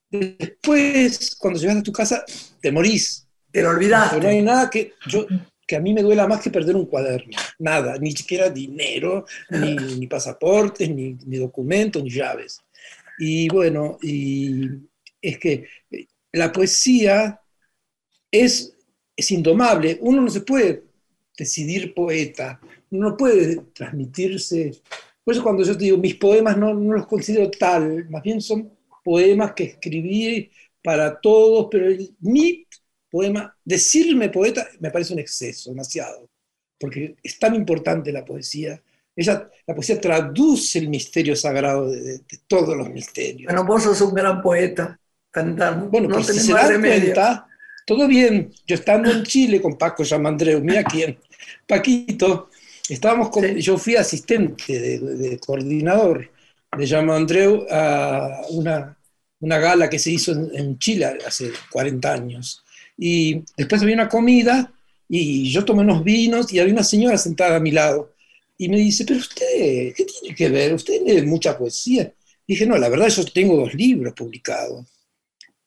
después, 0.10 1.36
cuando 1.36 1.60
llegas 1.60 1.78
a 1.78 1.84
tu 1.84 1.92
casa, 1.92 2.26
te 2.60 2.72
morís. 2.72 3.28
Te 3.52 3.62
lo 3.62 3.74
no 3.74 4.28
hay 4.28 4.41
nada 4.41 4.70
que, 4.70 4.93
yo, 5.08 5.26
que 5.66 5.76
a 5.76 5.80
mí 5.80 5.93
me 5.93 6.02
duela 6.02 6.28
más 6.28 6.41
que 6.41 6.50
perder 6.50 6.76
un 6.76 6.86
cuaderno. 6.86 7.38
Nada, 7.60 7.97
ni 7.97 8.12
siquiera 8.12 8.50
dinero, 8.50 9.26
ni, 9.50 10.08
pasaportes, 10.08 10.89
ni, 10.89 11.38
documentos, 11.38 12.04
ni 12.04 12.10
llaves. 12.10 12.62
Y 13.18 13.47
bueno, 13.50 13.97
y 14.02 14.68
es 15.22 15.38
que 15.39 15.68
la 16.32 16.52
poesía 16.52 17.39
es, 18.32 18.74
es 19.16 19.32
indomable. 19.32 19.97
Uno 20.02 20.22
no 20.22 20.30
se 20.30 20.41
puede 20.41 20.84
decidir 21.38 21.93
poeta, 21.93 22.60
uno 22.91 23.12
no 23.12 23.18
puede 23.18 23.58
transmitirse. 23.74 24.72
Por 25.24 25.34
eso 25.34 25.43
cuando 25.43 25.64
yo 25.64 25.74
digo, 25.74 25.97
mis 25.97 26.16
poemas 26.16 26.58
no, 26.58 26.74
no 26.74 26.93
los 26.93 27.08
considero 27.08 27.50
tal, 27.52 28.10
más 28.10 28.24
bien 28.24 28.41
son 28.41 28.72
poemas 29.04 29.54
que 29.54 29.64
escribí 29.64 30.50
para 30.84 31.20
todos, 31.20 31.68
pero 31.70 31.88
el, 31.88 32.16
mi 32.20 32.66
poema, 33.10 33.55
decirme 33.64 34.30
poeta 34.30 34.68
me 34.80 34.91
parece 34.91 35.14
un 35.14 35.20
exceso, 35.20 35.70
demasiado, 35.72 36.30
porque 36.80 37.16
es 37.22 37.39
tan 37.39 37.55
importante 37.55 38.12
la 38.12 38.26
poesía. 38.26 38.82
Ella, 39.16 39.49
la 39.68 39.76
poesía 39.76 39.99
traduce 39.99 40.80
el 40.80 40.89
misterio 40.89 41.36
sagrado 41.36 41.89
de, 41.89 42.22
todos 42.47 42.78
los 42.78 42.89
misterios. 42.89 43.51
Bueno, 43.51 43.66
vos 43.66 43.84
sos 43.84 43.99
un 44.01 44.14
gran 44.14 44.41
poeta, 44.41 44.99
cantando. 45.32 45.89
Bueno, 45.89 46.10
pues 46.10 46.28
si 46.28 46.39
se 46.39 46.53
dan 46.53 46.80
cuenta, 46.80 47.47
todo 47.86 48.07
bien. 48.07 48.51
Yo 48.66 48.76
estando 48.76 49.12
en 49.12 49.24
Chile 49.24 49.62
con 49.62 49.78
Paco 49.78 50.03
Yamandreu, 50.03 50.62
mira 50.62 50.84
quién, 50.84 51.18
Paquito, 51.68 52.49
estábamos 52.88 53.30
con, 53.30 53.45
yo 53.55 53.78
fui 53.78 53.95
asistente 53.95 54.80
de, 54.80 55.39
coordinador 55.39 56.30
de 56.78 56.86
Yamandreu 56.86 57.66
a 57.70 58.41
una, 58.49 58.97
una 59.39 59.57
gala 59.57 59.89
que 59.89 59.99
se 59.99 60.12
hizo 60.12 60.32
en, 60.32 60.78
Chile 60.78 61.18
hace 61.26 61.51
40 61.72 62.14
años. 62.14 62.64
Y 63.02 63.43
después 63.56 63.82
había 63.82 63.95
una 63.95 64.10
comida 64.10 64.74
y 65.08 65.50
yo 65.50 65.64
tomé 65.64 65.82
unos 65.82 66.04
vinos 66.04 66.52
y 66.52 66.60
había 66.60 66.74
una 66.74 66.84
señora 66.84 67.18
sentada 67.18 67.56
a 67.56 67.62
mi 67.62 67.72
lado. 67.72 68.14
Y 68.58 68.68
me 68.68 68.78
dice, 68.78 69.06
pero 69.06 69.22
usted, 69.22 69.93
¿qué 69.95 70.06
tiene 70.06 70.36
que 70.36 70.50
ver? 70.50 70.74
Usted 70.74 71.02
lee 71.06 71.22
mucha 71.22 71.58
poesía. 71.58 72.14
dije, 72.45 72.66
no, 72.66 72.78
la 72.78 72.89
verdad 72.89 73.08
yo 73.08 73.24
tengo 73.26 73.56
dos 73.56 73.74
libros 73.74 74.14
publicados. 74.14 74.86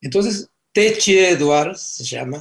Entonces, 0.02 0.50
Techi 0.72 1.18
Edwards 1.18 1.80
se 1.80 2.04
llama, 2.04 2.38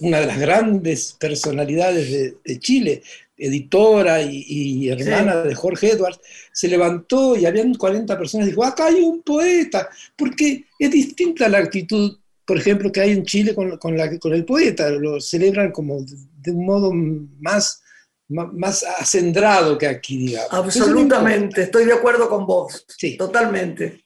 una 0.00 0.20
de 0.20 0.26
las 0.26 0.38
grandes 0.38 1.16
personalidades 1.18 2.38
de, 2.44 2.58
Chile, 2.60 3.02
editora 3.36 4.22
y, 4.22 4.88
hermana 4.88 5.42
de 5.42 5.54
Jorge 5.56 5.92
Edwards, 5.92 6.20
se 6.52 6.68
levantó 6.68 7.36
y 7.36 7.46
habían 7.46 7.74
40 7.74 8.16
personas 8.16 8.46
y 8.46 8.50
dijo, 8.50 8.64
acá 8.64 8.86
hay 8.86 9.00
un 9.00 9.22
poeta, 9.22 9.88
porque 10.14 10.66
es 10.78 10.90
distinta 10.90 11.48
la 11.48 11.58
actitud 11.58 12.16
por 12.48 12.56
ejemplo, 12.56 12.90
que 12.90 13.02
hay 13.02 13.10
en 13.10 13.26
Chile 13.26 13.54
con, 13.54 13.76
con, 13.76 13.94
la, 13.94 14.18
con 14.18 14.32
el 14.32 14.46
poeta, 14.46 14.88
lo 14.88 15.20
celebran 15.20 15.70
como 15.70 15.98
de, 16.00 16.50
un 16.50 16.64
modo 16.64 16.90
más, 16.94 17.82
más, 18.26 18.82
acendrado 18.98 19.76
que 19.76 19.86
aquí, 19.86 20.16
digamos. 20.16 20.54
Absolutamente, 20.54 21.64
estoy 21.64 21.84
de 21.84 21.92
acuerdo 21.92 22.26
con 22.30 22.46
vos, 22.46 22.86
sí. 22.88 23.18
totalmente. 23.18 24.02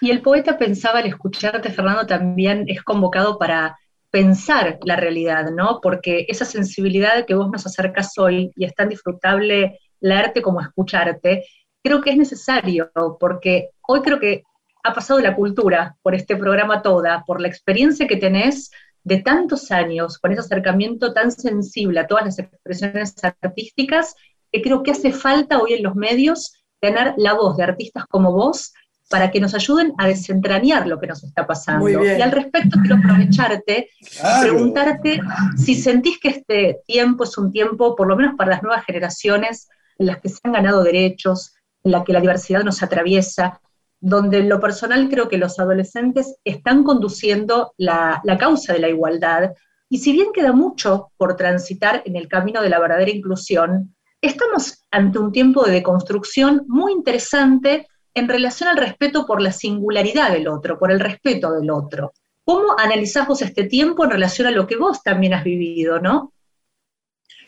Y 0.00 0.12
el 0.12 0.22
poeta 0.22 0.56
pensaba 0.56 1.00
al 1.00 1.06
escucharte, 1.06 1.72
Fernando, 1.72 2.06
también 2.06 2.64
es 2.68 2.80
convocado 2.84 3.36
para 3.40 3.76
pensar 4.08 4.78
la 4.84 4.94
realidad, 4.94 5.50
¿no? 5.50 5.80
Porque 5.82 6.26
esa 6.28 6.44
sensibilidad 6.44 7.26
que 7.26 7.34
vos 7.34 7.50
nos 7.50 7.66
acercas 7.66 8.16
hoy 8.18 8.52
y 8.54 8.66
es 8.66 8.74
tan 8.76 8.88
disfrutable 8.88 9.80
leerte 9.98 10.42
como 10.42 10.60
escucharte, 10.60 11.44
creo 11.82 12.00
que 12.00 12.10
es 12.10 12.16
necesario, 12.16 12.92
porque 13.18 13.70
hoy 13.88 14.00
creo 14.02 14.20
que 14.20 14.44
ha 14.82 14.94
pasado 14.94 15.20
la 15.20 15.34
cultura 15.34 15.96
por 16.02 16.14
este 16.14 16.36
programa 16.36 16.82
toda, 16.82 17.24
por 17.26 17.40
la 17.40 17.48
experiencia 17.48 18.06
que 18.06 18.16
tenés 18.16 18.70
de 19.04 19.18
tantos 19.18 19.70
años, 19.70 20.18
con 20.18 20.32
ese 20.32 20.40
acercamiento 20.40 21.12
tan 21.12 21.30
sensible 21.32 22.00
a 22.00 22.06
todas 22.06 22.24
las 22.24 22.38
expresiones 22.38 23.14
artísticas, 23.40 24.14
que 24.52 24.62
creo 24.62 24.82
que 24.82 24.90
hace 24.90 25.12
falta 25.12 25.58
hoy 25.58 25.74
en 25.74 25.82
los 25.82 25.94
medios 25.94 26.54
tener 26.80 27.14
la 27.16 27.34
voz 27.34 27.56
de 27.56 27.64
artistas 27.64 28.04
como 28.08 28.32
vos 28.32 28.72
para 29.10 29.30
que 29.30 29.40
nos 29.40 29.54
ayuden 29.54 29.92
a 29.98 30.06
desentrañar 30.06 30.86
lo 30.86 31.00
que 31.00 31.08
nos 31.08 31.24
está 31.24 31.46
pasando. 31.46 31.88
Y 31.88 32.20
al 32.20 32.30
respecto 32.30 32.78
quiero 32.80 32.96
aprovecharte 32.96 33.90
y 34.00 34.40
preguntarte 34.40 35.20
si 35.56 35.74
sentís 35.74 36.20
que 36.20 36.28
este 36.28 36.78
tiempo 36.86 37.24
es 37.24 37.36
un 37.36 37.50
tiempo, 37.50 37.96
por 37.96 38.06
lo 38.06 38.16
menos 38.16 38.36
para 38.36 38.50
las 38.50 38.62
nuevas 38.62 38.84
generaciones, 38.84 39.68
en 39.98 40.06
las 40.06 40.20
que 40.20 40.28
se 40.28 40.38
han 40.44 40.52
ganado 40.52 40.84
derechos, 40.84 41.54
en 41.82 41.92
la 41.92 42.04
que 42.04 42.12
la 42.12 42.20
diversidad 42.20 42.62
nos 42.62 42.84
atraviesa, 42.84 43.60
donde 44.00 44.38
en 44.38 44.48
lo 44.48 44.60
personal 44.60 45.08
creo 45.08 45.28
que 45.28 45.38
los 45.38 45.58
adolescentes 45.58 46.36
están 46.44 46.82
conduciendo 46.84 47.74
la, 47.76 48.22
causa 48.38 48.72
de 48.72 48.80
la 48.80 48.88
igualdad, 48.88 49.52
y 49.88 49.98
si 49.98 50.12
bien 50.12 50.32
queda 50.32 50.52
mucho 50.52 51.12
por 51.16 51.36
transitar 51.36 52.02
en 52.06 52.16
el 52.16 52.28
camino 52.28 52.62
de 52.62 52.70
la 52.70 52.78
verdadera 52.78 53.10
inclusión, 53.10 53.94
estamos 54.20 54.84
ante 54.90 55.18
un 55.18 55.32
tiempo 55.32 55.64
de 55.64 55.72
deconstrucción 55.72 56.64
muy 56.68 56.92
interesante 56.92 57.86
en 58.14 58.28
relación 58.28 58.68
al 58.68 58.76
respeto 58.76 59.26
por 59.26 59.40
la 59.40 59.52
singularidad 59.52 60.32
del 60.32 60.48
otro, 60.48 60.78
por 60.78 60.90
el 60.90 61.00
respeto 61.00 61.52
del 61.52 61.70
otro. 61.70 62.12
¿Cómo 62.44 62.76
analizás 62.78 63.28
vos 63.28 63.42
este 63.42 63.64
tiempo 63.64 64.04
en 64.04 64.10
relación 64.10 64.48
a 64.48 64.50
lo 64.50 64.66
que 64.66 64.76
vos 64.76 65.02
también 65.02 65.34
has 65.34 65.44
vivido, 65.44 66.00
no? 66.00 66.32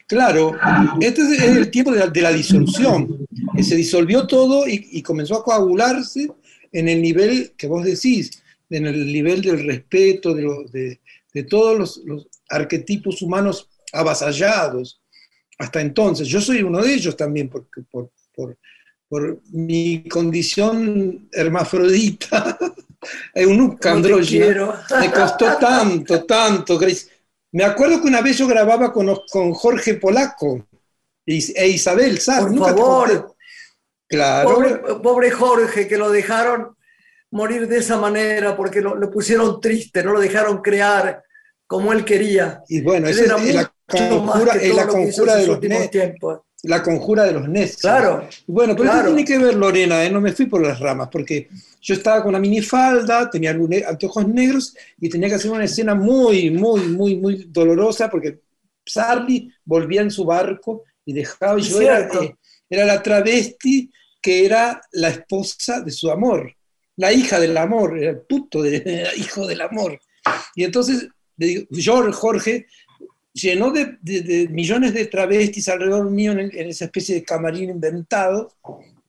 Claro, 0.06 0.54
este 1.00 1.22
es 1.22 1.42
el 1.42 1.70
tiempo 1.70 1.90
de 1.90 2.20
la, 2.20 2.32
disolución, 2.32 3.26
se 3.62 3.76
disolvió 3.76 4.26
todo 4.26 4.68
y, 4.68 5.00
comenzó 5.02 5.36
a 5.36 5.44
coagularse 5.44 6.30
en 6.72 6.88
el 6.88 7.02
nivel 7.02 7.52
que 7.56 7.66
vos 7.66 7.84
decís, 7.84 8.42
en 8.70 8.86
el 8.86 9.12
nivel 9.12 9.42
del 9.42 9.64
respeto, 9.66 10.34
de, 10.34 10.98
todos 11.48 12.02
los, 12.04 12.26
arquetipos 12.48 13.22
humanos 13.22 13.68
avasallados. 13.92 15.00
Hasta 15.58 15.80
entonces, 15.80 16.28
yo 16.28 16.40
soy 16.40 16.62
uno 16.62 16.82
de 16.82 16.94
ellos 16.94 17.16
también, 17.16 17.48
porque 17.48 17.82
por, 17.90 18.10
mi 19.50 20.08
condición 20.08 21.28
hermafrodita, 21.30 22.58
eunuca 23.34 23.92
andrógina, 23.92 24.84
me 24.98 25.12
costó 25.12 25.58
tanto, 25.58 26.24
tanto, 26.24 26.78
Grace. 26.78 27.08
Me 27.52 27.64
acuerdo 27.64 28.00
que 28.00 28.08
una 28.08 28.22
vez 28.22 28.38
yo 28.38 28.46
grababa 28.46 28.90
con, 28.90 29.14
con 29.30 29.52
Jorge 29.52 29.94
Polaco 29.94 30.66
e 31.26 31.68
Isabel 31.68 32.18
Sá. 32.18 32.40
Por 32.40 32.58
favor, 32.58 33.31
Pobre, 35.02 35.30
Jorge, 35.30 35.88
que 35.88 35.96
lo 35.96 36.10
dejaron 36.10 36.76
morir 37.30 37.66
de 37.66 37.78
esa 37.78 37.98
manera 37.98 38.56
porque 38.56 38.80
lo, 38.80 39.10
pusieron 39.10 39.60
triste, 39.60 40.02
no 40.02 40.12
lo 40.12 40.20
dejaron 40.20 40.60
crear 40.60 41.22
como 41.66 41.92
él 41.92 42.04
quería. 42.04 42.62
Y 42.68 42.82
bueno, 42.82 43.08
esa 43.08 43.22
es 43.36 43.54
la 43.54 43.72
conjura, 43.86 44.54
la 44.56 44.86
conjura 44.86 45.36
de 45.36 45.46
los 45.46 45.60
tiempos. 45.90 46.40
La 46.64 46.82
conjura 46.82 47.24
de 47.24 47.32
los 47.32 47.48
necios. 47.48 47.80
Claro. 47.80 48.28
Bueno, 48.46 48.76
pero 48.76 48.90
esto 48.90 49.06
tiene 49.06 49.24
que 49.24 49.38
ver, 49.38 49.54
Lorena, 49.54 50.04
¿eh? 50.04 50.10
no 50.10 50.20
me 50.20 50.32
fui 50.32 50.46
por 50.46 50.62
las 50.62 50.78
ramas, 50.78 51.08
porque 51.10 51.48
yo 51.80 51.94
estaba 51.94 52.22
con 52.22 52.28
una 52.28 52.38
minifalda, 52.38 53.28
tenía 53.28 53.50
anteojos 53.88 54.28
negros 54.28 54.76
y 55.00 55.08
tenía 55.08 55.28
que 55.28 55.34
hacer 55.34 55.50
una 55.50 55.64
escena 55.64 55.96
muy, 55.96 56.50
muy, 56.50 56.82
muy, 56.82 57.16
muy 57.16 57.46
dolorosa 57.48 58.08
porque 58.08 58.38
Charlie 58.84 59.52
volvía 59.64 60.02
en 60.02 60.10
su 60.10 60.24
barco 60.24 60.84
y 61.04 61.12
dejaba, 61.12 61.58
y 61.58 61.62
yo 61.62 61.80
era, 61.80 62.08
eh, 62.22 62.36
era 62.70 62.84
la 62.84 63.02
travesti 63.02 63.90
que 64.22 64.46
era 64.46 64.80
la 64.92 65.08
esposa 65.08 65.80
de 65.80 65.90
su 65.90 66.10
amor, 66.10 66.54
la 66.96 67.12
hija 67.12 67.40
del 67.40 67.56
amor, 67.56 67.98
el 67.98 68.20
puto 68.20 68.64
hijo 69.16 69.46
del 69.46 69.60
amor. 69.60 70.00
Y 70.54 70.64
entonces 70.64 71.08
Jorge 72.12 72.66
llenó 73.32 73.70
de, 73.70 74.48
millones 74.50 74.94
de 74.94 75.06
travestis 75.06 75.68
alrededor 75.68 76.10
mío 76.10 76.32
en, 76.32 76.50
esa 76.54 76.84
especie 76.84 77.16
de 77.16 77.24
camarín 77.24 77.70
inventado 77.70 78.52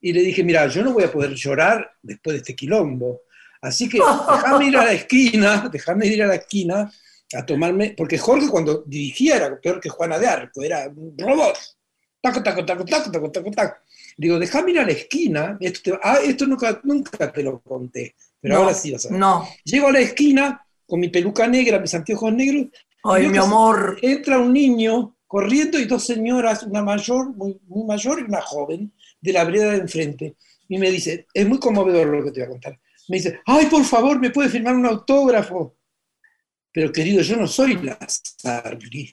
y 0.01 0.11
le 0.11 0.21
dije, 0.21 0.43
mira, 0.43 0.67
yo 0.67 0.83
no 0.83 0.93
voy 0.93 1.03
a 1.03 1.11
poder 1.11 1.33
llorar 1.33 1.91
después 2.01 2.33
de 2.33 2.37
este 2.39 2.55
quilombo. 2.55 3.21
Así 3.61 3.87
que 3.87 3.99
déjame 3.99 4.67
ir 4.67 4.77
a 4.77 4.85
la 4.85 4.93
esquina, 4.93 5.69
déjame 5.71 6.07
ir 6.07 6.23
a 6.23 6.27
la 6.27 6.35
esquina 6.35 6.91
a 7.33 7.45
tomarme, 7.45 7.93
porque 7.97 8.17
Jorge 8.17 8.47
cuando 8.49 8.83
dirigía 8.85 9.37
era 9.37 9.59
peor 9.59 9.79
que 9.79 9.89
Juana 9.89 10.19
de 10.19 10.27
Arco, 10.27 10.61
era 10.61 10.87
un 10.87 11.15
robot. 11.17 11.57
Taco, 12.21 12.43
taco, 12.43 12.65
taco, 12.65 12.85
taco, 12.85 13.11
taco, 13.11 13.31
taco, 13.31 13.51
taco. 13.51 13.77
Digo, 14.17 14.39
déjame 14.39 14.71
ir 14.71 14.79
a 14.79 14.85
la 14.85 14.91
esquina. 14.91 15.57
Esto, 15.59 15.99
ah, 16.01 16.19
esto 16.23 16.45
nunca, 16.45 16.79
nunca 16.83 17.31
te 17.31 17.43
lo 17.43 17.59
conté, 17.61 18.15
pero 18.39 18.57
ahora 18.57 18.73
sí 18.73 18.91
vas 18.91 19.05
a 19.05 19.09
ver. 19.09 19.19
No. 19.19 19.47
Llego 19.63 19.87
a 19.87 19.91
la 19.91 19.99
esquina 19.99 20.65
con 20.85 20.99
mi 20.99 21.09
peluca 21.09 21.47
negra, 21.47 21.79
mis 21.79 21.93
anteojos 21.93 22.33
negros. 22.33 22.67
Ay, 23.03 23.27
mi 23.27 23.37
amor. 23.37 23.97
Entra 24.01 24.39
un 24.39 24.53
niño 24.53 25.15
corriendo 25.27 25.79
y 25.79 25.85
dos 25.85 26.05
señoras, 26.05 26.63
una 26.63 26.83
mayor, 26.83 27.35
muy, 27.35 27.59
muy 27.67 27.85
mayor 27.85 28.19
y 28.19 28.23
una 28.23 28.41
joven, 28.41 28.93
de 29.19 29.33
la 29.33 29.43
vereda 29.43 29.71
de 29.71 29.77
enfrente. 29.77 30.35
Y 30.67 30.77
me 30.77 30.91
dice, 30.91 31.27
es 31.33 31.47
muy 31.47 31.59
conmovedor 31.59 32.07
lo 32.07 32.23
que 32.23 32.31
te 32.31 32.41
voy 32.41 32.47
a 32.47 32.51
contar. 32.51 32.79
Me 33.07 33.17
dice, 33.17 33.39
ay, 33.45 33.65
por 33.65 33.83
favor, 33.83 34.19
¿me 34.19 34.29
puede 34.29 34.49
firmar 34.49 34.75
un 34.75 34.85
autógrafo? 34.85 35.75
Pero 36.71 36.91
querido, 36.91 37.21
yo 37.21 37.35
no 37.35 37.47
soy 37.47 37.75
la 37.77 37.97
Sarli. 38.07 39.11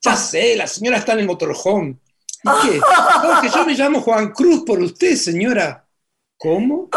Ya 0.00 0.16
sé, 0.16 0.56
la 0.56 0.66
señora 0.66 0.98
está 0.98 1.12
en 1.14 1.20
el 1.20 1.26
motorhome. 1.26 1.96
¿Y 2.44 2.68
qué? 2.68 2.80
No, 2.80 3.40
que 3.40 3.48
yo 3.48 3.66
me 3.66 3.74
llamo 3.74 4.00
Juan 4.00 4.32
Cruz 4.32 4.64
por 4.64 4.80
usted, 4.80 5.16
señora. 5.16 5.86
¿Cómo? 6.36 6.88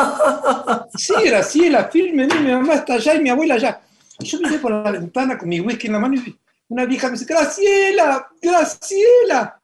Sí, 0.98 1.14
Graciela, 1.24 1.86
firme, 1.89 2.26
mi 2.26 2.52
mamá 2.52 2.76
está 2.76 2.96
allá 2.96 3.14
y 3.14 3.22
mi 3.22 3.30
abuela 3.30 3.56
allá. 3.56 3.80
Y 4.20 4.26
yo 4.26 4.39
miré 4.39 4.58
por 4.58 4.72
la 4.72 4.91
ventana 4.91 5.38
con 5.38 5.50
mi 5.50 5.60
whisky 5.60 5.88
en 5.88 5.93
la 5.93 6.00
mano 6.00 6.16
y 6.16 6.36
una 6.68 6.86
vieja 6.86 7.08
me 7.08 7.14
dice, 7.14 7.26
Graciela, 7.26 8.28
Graciela. 8.41 9.62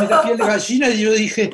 Me 0.00 0.06
da 0.06 0.22
piel 0.22 0.38
de 0.38 0.46
gallina 0.46 0.88
y 0.88 1.02
yo 1.02 1.12
dije, 1.12 1.50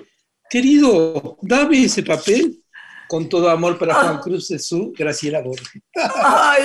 querido, 0.49 1.39
dame 1.43 1.85
ese 1.85 2.05
papel 2.05 2.63
con 3.09 3.29
todo 3.29 3.51
amor 3.51 3.79
para 3.79 3.95
Juan 3.95 4.19
Cruz 4.19 4.49
de 4.49 4.59
su 4.59 4.93
Graciela 4.97 5.41
Borges. 5.41 5.83
Ay, 5.95 6.63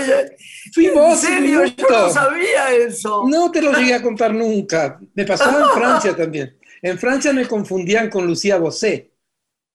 ¿En 0.78 1.18
serio? 1.18 1.66
Yo 1.66 1.88
no 1.90 2.10
sabía 2.10 2.72
eso. 2.74 3.24
No 3.28 3.52
te 3.52 3.62
lo 3.62 3.74
llegué 3.74 3.96
a 3.96 4.02
contar 4.02 4.34
nunca. 4.34 5.00
Me 5.14 5.26
pasaba 5.26 5.60
en 5.62 5.70
Francia 5.70 6.16
también. 6.16 6.58
En 6.82 6.98
Francia 6.98 7.34
me 7.34 7.48
confundían 7.48 8.10
con 8.10 8.26
Lucía 8.26 8.58
Bosé. 8.58 9.12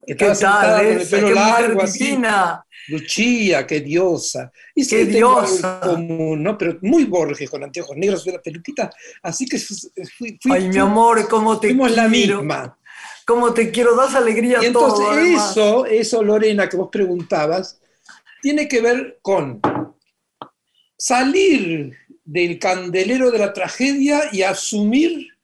Que 0.07 0.13
estaba 0.13 0.35
sentada 0.35 0.79
con 0.79 0.87
el 0.87 1.09
pelo 1.09 1.31
largo 1.31 1.83
así. 1.83 2.19
Lucía, 2.89 3.67
qué 3.67 3.81
diosa. 3.81 4.53
Y 4.75 4.87
qué 4.87 5.05
diosa. 5.05 5.81
Común, 5.81 6.43
¿no? 6.43 6.57
Pero 6.57 6.79
muy 6.83 7.05
Borges, 7.05 7.51
con 7.51 7.65
anteojos 7.65 7.97
negros 7.97 8.25
y 8.27 8.31
la 8.31 8.41
peluquita. 8.41 8.91
Así 9.23 9.47
que 9.47 9.59
fui, 9.59 10.39
Ay, 10.51 10.69
mi 10.69 10.79
amor, 10.79 11.27
cómo 11.29 11.59
te 11.59 11.69
fuimos 11.69 11.91
la 11.91 12.09
misma. 12.09 12.79
Cómo 13.27 13.53
te 13.53 13.73
quiero, 13.73 13.97
das 13.97 14.15
alegría 14.15 14.61
y 14.63 14.67
entonces 14.67 15.07
eso, 15.35 15.85
eso, 15.85 16.23
Lorena, 16.23 16.69
que 16.69 16.77
vos 16.77 16.89
preguntabas, 16.93 17.81
tiene 18.41 18.69
que 18.69 18.81
ver 18.81 19.19
con 19.21 19.61
salir 20.97 21.93
del 22.25 22.61
candelero 22.61 23.33
de 23.33 23.39
la 23.39 23.53
tragedia 23.53 24.29
y 24.31 24.43
asumir 24.43 25.36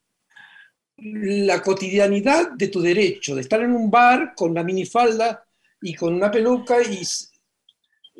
la 1.02 1.60
cotidianidad 1.62 2.52
de 2.52 2.68
tu 2.68 2.80
derecho, 2.80 3.34
de 3.34 3.40
estar 3.40 3.60
en 3.60 3.72
un 3.72 3.90
bar 3.90 4.34
con 4.36 4.54
la 4.54 4.62
minifalda 4.62 5.44
y 5.80 5.94
con 5.94 6.14
una 6.14 6.30
peluca 6.30 6.80
y 6.80 7.02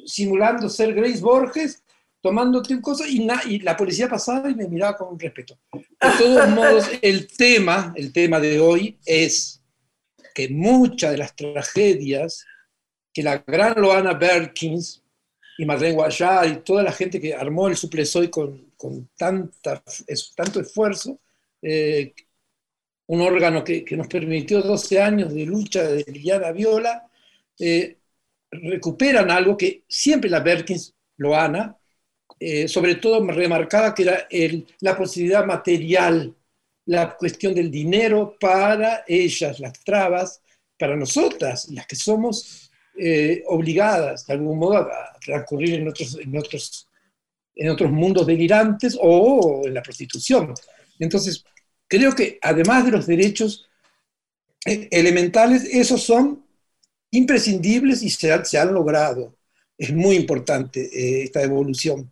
simulando 0.04 0.68
ser 0.68 0.92
Grace 0.92 1.20
Borges, 1.20 1.82
tomándote 2.20 2.80
cosas 2.80 3.08
y, 3.08 3.26
y 3.46 3.60
la 3.60 3.76
policía 3.76 4.08
pasaba 4.08 4.50
y 4.50 4.54
me 4.54 4.66
miraba 4.66 4.96
con 4.96 5.18
respeto. 5.18 5.58
De 5.72 6.08
todos 6.18 6.48
modos, 6.50 6.90
el 7.00 7.28
tema, 7.28 7.92
el 7.96 8.12
tema 8.12 8.40
de 8.40 8.58
hoy 8.58 8.98
es 9.04 9.62
que 10.34 10.48
muchas 10.48 11.12
de 11.12 11.18
las 11.18 11.36
tragedias 11.36 12.44
que 13.12 13.22
la 13.22 13.38
gran 13.46 13.80
Loana 13.80 14.14
Berkins 14.14 15.02
y 15.58 15.64
Marlene 15.66 15.94
Guayar 15.94 16.48
y 16.48 16.56
toda 16.62 16.82
la 16.82 16.92
gente 16.92 17.20
que 17.20 17.34
armó 17.34 17.68
el 17.68 17.76
suplesoy 17.76 18.28
con, 18.28 18.72
con 18.76 19.08
tanta, 19.16 19.82
tanto 20.34 20.60
esfuerzo, 20.60 21.20
eh, 21.60 22.14
un 23.12 23.20
órgano 23.20 23.62
que, 23.62 23.84
que, 23.84 23.94
nos 23.94 24.06
permitió 24.08 24.62
12 24.62 25.02
años 25.02 25.34
de 25.34 25.44
lucha 25.44 25.82
de 25.82 26.02
Liliana 26.10 26.50
Viola, 26.50 27.06
eh, 27.58 27.98
recuperan 28.50 29.30
algo 29.30 29.54
que 29.54 29.82
siempre 29.86 30.30
la 30.30 30.40
Berkins, 30.40 30.94
Loana, 31.18 31.76
eh, 32.40 32.66
sobre 32.66 32.94
todo 32.94 33.22
remarcaba 33.26 33.94
que 33.94 34.02
era 34.04 34.26
la 34.80 34.96
posibilidad 34.96 35.44
material, 35.44 36.34
la 36.86 37.14
cuestión 37.14 37.54
del 37.54 37.70
dinero 37.70 38.34
para 38.40 39.04
ellas, 39.06 39.60
las 39.60 39.78
trabas, 39.84 40.40
para 40.78 40.96
nosotras, 40.96 41.68
las 41.68 41.86
que 41.86 41.96
somos 41.96 42.70
eh, 42.98 43.42
obligadas 43.46 44.26
de 44.26 44.32
algún 44.32 44.58
modo 44.58 44.78
a, 44.78 45.18
transcurrir 45.22 45.74
en 45.74 45.88
otros, 45.88 46.18
en, 46.18 46.38
otros, 46.38 46.88
en 47.56 47.68
otros 47.68 47.90
mundos 47.90 48.26
delirantes 48.26 48.96
o 48.98 49.66
en 49.66 49.74
la 49.74 49.82
prostitución. 49.82 50.54
Entonces, 50.98 51.44
creo 51.92 52.14
que 52.14 52.38
además 52.40 52.86
de 52.86 52.90
los 52.90 53.06
derechos 53.06 53.68
elementales, 54.64 55.64
esos 55.64 56.02
son 56.02 56.42
imprescindibles 57.10 58.02
y 58.02 58.08
se, 58.08 58.32
han 58.32 58.72
logrado. 58.72 59.36
Es 59.76 59.92
muy 59.92 60.16
importante 60.16 60.80
eh, 60.80 61.24
esta 61.24 61.42
evolución. 61.42 62.10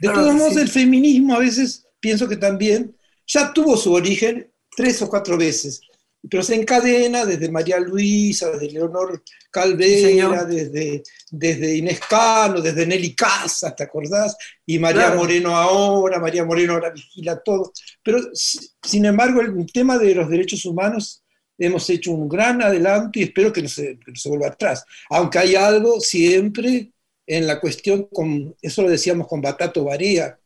De 0.00 0.08
todos 0.08 0.34
modos, 0.34 0.56
el 0.56 0.68
feminismo 0.68 1.36
a 1.36 1.38
veces 1.38 1.86
pienso 2.00 2.28
que 2.28 2.38
también 2.38 2.96
ya 3.24 3.52
tuvo 3.52 3.76
su 3.76 3.92
origen 3.92 4.50
tres 4.74 5.00
o 5.02 5.08
cuatro 5.08 5.38
veces, 5.38 5.80
pero 6.28 6.42
se 6.42 6.54
encadena 6.54 7.24
desde 7.24 7.50
María 7.50 7.80
Luisa, 7.80 8.50
desde 8.50 8.72
Leonor 8.72 9.22
Calvera, 9.50 10.44
desde, 10.44 11.02
desde 11.30 11.76
Inés 11.76 12.00
Cano, 12.08 12.60
desde 12.60 12.86
Nelly 12.86 13.14
Casa, 13.14 13.74
¿te 13.74 13.84
acordás? 13.84 14.36
Y 14.66 14.78
María 14.78 15.14
Moreno 15.14 15.56
ahora, 15.56 16.18
María 16.18 16.44
Moreno 16.44 16.74
ahora 16.74 16.90
vigila 16.90 17.40
todo. 17.42 17.72
Pero, 18.02 18.18
sin 18.34 19.06
embargo, 19.06 19.40
el 19.40 19.66
tema 19.72 19.96
de 19.96 20.14
los 20.14 20.28
derechos 20.28 20.64
humanos 20.66 21.22
hemos 21.58 21.88
hecho 21.88 22.12
un 22.12 22.28
gran 22.28 22.60
adelanto 22.62 23.18
y 23.18 23.22
espero 23.22 23.52
que 23.52 23.62
no 23.62 23.68
se, 23.68 23.98
vuelva 24.26 24.48
atrás. 24.48 24.84
Aunque 25.08 25.38
hay 25.38 25.54
algo 25.54 26.00
siempre 26.00 26.92
en 27.26 27.46
la 27.46 27.60
cuestión, 27.60 28.08
con, 28.12 28.54
eso 28.60 28.82
lo 28.82 28.90
decíamos 28.90 29.26
con 29.26 29.40
Batato 29.40 29.84
Varea, 29.84 30.38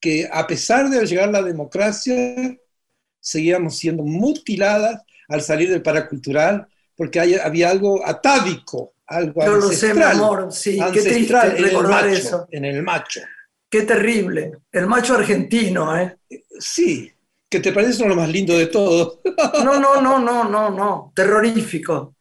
que 0.00 0.28
a 0.32 0.46
pesar 0.46 0.88
de 0.88 1.04
llegar 1.06 1.28
la 1.28 1.42
democracia, 1.42 2.56
seguíamos 3.20 3.76
siendo 3.76 4.02
mutiladas 4.02 5.02
al 5.30 5.42
salir 5.42 5.70
del 5.70 5.82
paracultural, 5.82 6.66
porque 6.94 7.20
había 7.20 7.70
algo 7.70 8.06
atávico, 8.06 8.94
algo 9.06 9.44
Yo 9.44 9.56
lo 9.56 9.68
sé, 9.68 9.94
mi 9.94 10.02
amor, 10.02 10.48
sí, 10.52 10.78
qué 10.92 11.00
triste 11.00 11.50
recordar 11.50 12.06
eso. 12.08 12.46
En 12.50 12.64
el 12.64 12.82
macho. 12.82 13.20
Qué 13.68 13.82
terrible, 13.82 14.58
el 14.72 14.86
macho 14.86 15.14
argentino, 15.14 15.96
¿eh? 15.96 16.18
Sí, 16.58 17.10
que 17.48 17.60
te 17.60 17.72
parece 17.72 18.06
lo 18.06 18.16
más 18.16 18.28
lindo 18.28 18.56
de 18.58 18.66
todo. 18.66 19.20
No, 19.64 19.78
no, 19.78 20.00
no, 20.00 20.18
no, 20.18 20.44
no, 20.44 20.70
no, 20.70 21.12
terrorífico. 21.14 22.16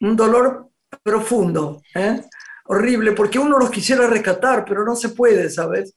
Un 0.00 0.16
dolor 0.16 0.70
profundo, 1.02 1.82
¿eh? 1.94 2.20
horrible, 2.64 3.12
porque 3.12 3.38
uno 3.38 3.58
los 3.58 3.70
quisiera 3.70 4.06
rescatar, 4.06 4.64
pero 4.64 4.84
no 4.84 4.96
se 4.96 5.10
puede, 5.10 5.50
¿sabes? 5.50 5.94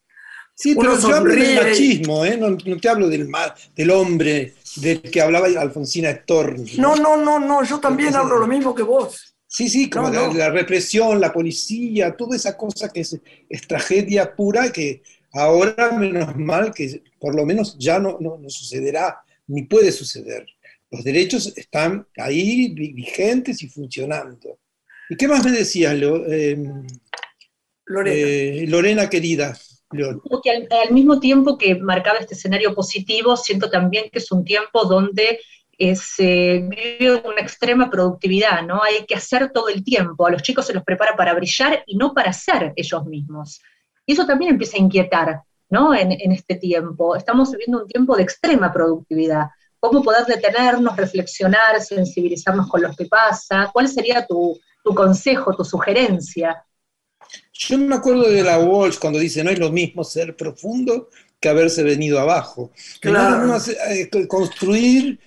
Sí, 0.54 0.74
pero 0.74 0.98
yo 0.98 1.14
hablo 1.14 1.34
del 1.34 1.56
machismo, 1.56 2.24
¿eh? 2.24 2.36
no, 2.36 2.56
te 2.56 2.88
hablo 2.88 3.08
del, 3.08 3.28
del 3.74 3.90
hombre 3.90 4.54
del 4.76 5.02
que 5.02 5.20
hablaba 5.20 5.46
Alfonsina 5.46 6.12
Storni. 6.12 6.74
No, 6.76 6.94
no, 6.96 7.16
no, 7.16 7.40
no, 7.40 7.64
yo 7.64 7.80
también 7.80 8.14
hablo 8.14 8.38
lo 8.38 8.46
mismo 8.46 8.74
que 8.74 8.82
vos. 8.82 9.34
Sí, 9.46 9.68
sí, 9.68 9.90
como 9.90 10.08
la, 10.08 10.50
represión, 10.50 11.20
la 11.20 11.32
policía, 11.32 12.16
toda 12.16 12.36
esa 12.36 12.56
cosa 12.56 12.88
que 12.88 13.00
es, 13.00 13.18
es 13.48 13.66
tragedia 13.66 14.34
pura 14.34 14.72
que 14.72 15.02
Ahora, 15.32 15.92
menos 15.92 16.36
mal 16.36 16.72
que 16.74 17.02
por 17.18 17.34
lo 17.34 17.46
menos 17.46 17.76
ya 17.78 17.98
no, 17.98 18.18
no, 18.20 18.38
sucederá, 18.48 19.22
ni 19.46 19.62
puede 19.62 19.90
suceder. 19.90 20.46
Los 20.90 21.04
derechos 21.04 21.54
están 21.56 22.06
ahí 22.18 22.68
vigentes 22.74 23.62
y 23.62 23.68
funcionando. 23.68 24.58
¿Y 25.08 25.16
qué 25.16 25.26
más 25.26 25.42
me 25.42 25.52
decías, 25.52 25.94
em, 25.94 26.86
eh, 28.06 28.66
Lorena. 28.68 29.08
querida? 29.08 29.58
Al, 29.92 30.92
mismo 30.92 31.20
tiempo 31.20 31.58
que 31.58 31.76
marcaba 31.76 32.18
este 32.18 32.34
escenario 32.34 32.74
positivo, 32.74 33.36
siento 33.36 33.70
también 33.70 34.10
que 34.10 34.18
es 34.18 34.30
un 34.32 34.44
tiempo 34.44 34.84
donde 34.84 35.40
eh, 35.78 35.96
se 35.96 36.68
vive 36.68 37.22
una 37.24 37.40
extrema 37.40 37.90
productividad, 37.90 38.62
¿no? 38.62 38.82
Hay 38.82 39.04
que 39.06 39.14
hacer 39.14 39.50
todo 39.50 39.68
el 39.68 39.82
tiempo. 39.82 40.26
A 40.26 40.30
los 40.30 40.42
chicos 40.42 40.66
se 40.66 40.74
los 40.74 40.84
prepara 40.84 41.16
para 41.16 41.34
brillar 41.34 41.82
y 41.86 41.96
no 41.96 42.12
para 42.12 42.32
ser 42.32 42.72
ellos 42.76 43.04
mismos. 43.06 43.60
Y 44.06 44.12
eso 44.12 44.26
también 44.26 44.52
empieza 44.52 44.76
a 44.76 44.80
inquietar, 44.80 45.42
¿no? 45.70 45.94
En, 45.94 46.12
este 46.32 46.56
tiempo. 46.56 47.16
Estamos 47.16 47.50
viviendo 47.50 47.82
un 47.82 47.88
tiempo 47.88 48.16
de 48.16 48.22
extrema 48.22 48.72
productividad. 48.72 49.46
¿Cómo 49.80 50.02
poder 50.02 50.24
detenernos, 50.26 50.96
reflexionar, 50.96 51.80
sensibilizarnos 51.80 52.68
con 52.68 52.82
lo 52.82 52.94
que 52.94 53.06
pasa? 53.06 53.70
¿Cuál 53.72 53.88
sería 53.88 54.26
tu, 54.26 54.58
consejo, 54.84 55.54
tu 55.56 55.64
sugerencia? 55.64 56.64
Yo 57.68 57.78
me 57.78 57.94
acuerdo 57.94 58.28
de 58.28 58.42
la 58.42 58.58
Walsh 58.58 58.98
cuando 58.98 59.18
dice, 59.18 59.42
no 59.44 59.50
es 59.50 59.58
lo 59.58 59.70
mismo 59.70 60.04
ser 60.04 60.36
profundo 60.36 61.08
que 61.40 61.48
haberse 61.48 61.82
venido 61.82 62.20
abajo. 62.20 62.72
Claro. 63.00 63.56
Eh, 63.90 64.08
construir 64.28 65.18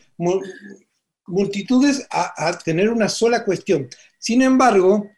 multitudes 1.27 2.07
a, 2.09 2.47
a, 2.47 2.57
tener 2.57 2.89
una 2.89 3.09
sola 3.09 3.43
cuestión. 3.43 3.87
Sin 4.19 4.41
embargo, 4.41 5.09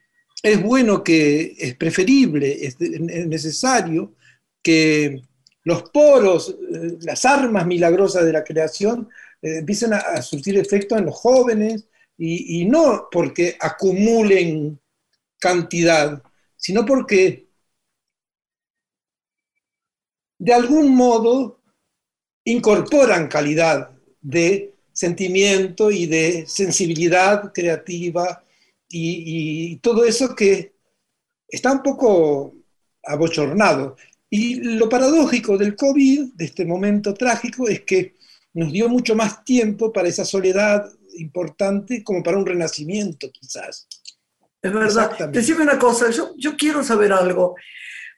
es 0.43 0.61
bueno 0.61 1.03
que, 1.03 1.55
es 1.57 1.75
preferible, 1.75 2.65
es, 2.65 2.79
necesario 2.79 4.15
que 4.61 5.21
los 5.63 5.83
poros, 5.89 6.55
eh, 6.73 6.97
las 7.01 7.25
armas 7.25 7.65
milagrosas 7.65 8.25
de 8.25 8.33
la 8.33 8.43
creación 8.43 9.09
eh, 9.41 9.59
empiecen 9.59 9.93
a, 9.93 10.21
surtir 10.21 10.57
efecto 10.57 10.97
en 10.97 11.05
los 11.05 11.15
jóvenes 11.15 11.87
y, 12.19 12.65
no 12.65 13.09
porque 13.11 13.55
acumulen 13.59 14.79
cantidad, 15.39 16.23
sino 16.57 16.85
porque 16.85 17.47
de 20.39 20.53
algún 20.53 20.95
modo 20.95 21.61
incorporan 22.43 23.27
calidad 23.27 23.91
de 24.21 24.73
sentimiento 24.91 25.91
y 25.91 26.05
de 26.05 26.45
sensibilidad 26.47 27.51
creativa 27.53 28.43
y, 28.89 29.75
todo 29.77 30.05
eso 30.05 30.33
que 30.35 30.73
está 31.47 31.71
un 31.71 31.83
poco 31.83 32.53
abochornado. 33.03 33.95
Y 34.29 34.55
lo 34.55 34.89
paradójico 34.89 35.57
del 35.57 35.75
COVID, 35.75 36.33
de 36.33 36.45
este 36.45 36.65
momento 36.65 37.13
trágico, 37.13 37.67
es 37.67 37.81
que 37.81 38.15
nos 38.53 38.71
dio 38.71 38.89
mucho 38.89 39.15
más 39.15 39.43
tiempo 39.43 39.91
para 39.93 40.07
esa 40.07 40.25
soledad 40.25 40.89
importante 41.17 42.03
como 42.03 42.23
para 42.23 42.37
un 42.37 42.45
renacimiento 42.45 43.29
quizás. 43.31 43.87
Es 44.61 44.73
verdad. 44.73 45.29
Decime 45.29 45.63
una 45.63 45.77
cosa, 45.77 46.09
yo, 46.09 46.33
yo 46.37 46.55
quiero 46.55 46.83
saber 46.83 47.13
algo. 47.13 47.55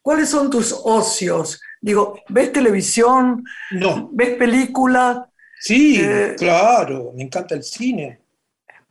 ¿Cuáles 0.01 0.29
son 0.29 0.49
tus 0.49 0.73
ocios? 0.83 1.61
Digo, 1.81 2.21
¿ves 2.29 2.51
televisión? 2.51 3.43
No. 3.71 4.09
¿Ves 4.13 4.35
película? 4.37 5.29
Sí, 5.59 5.99
eh, 6.01 6.35
claro, 6.37 7.11
me 7.15 7.23
encanta 7.23 7.55
el 7.55 7.63
cine. 7.63 8.19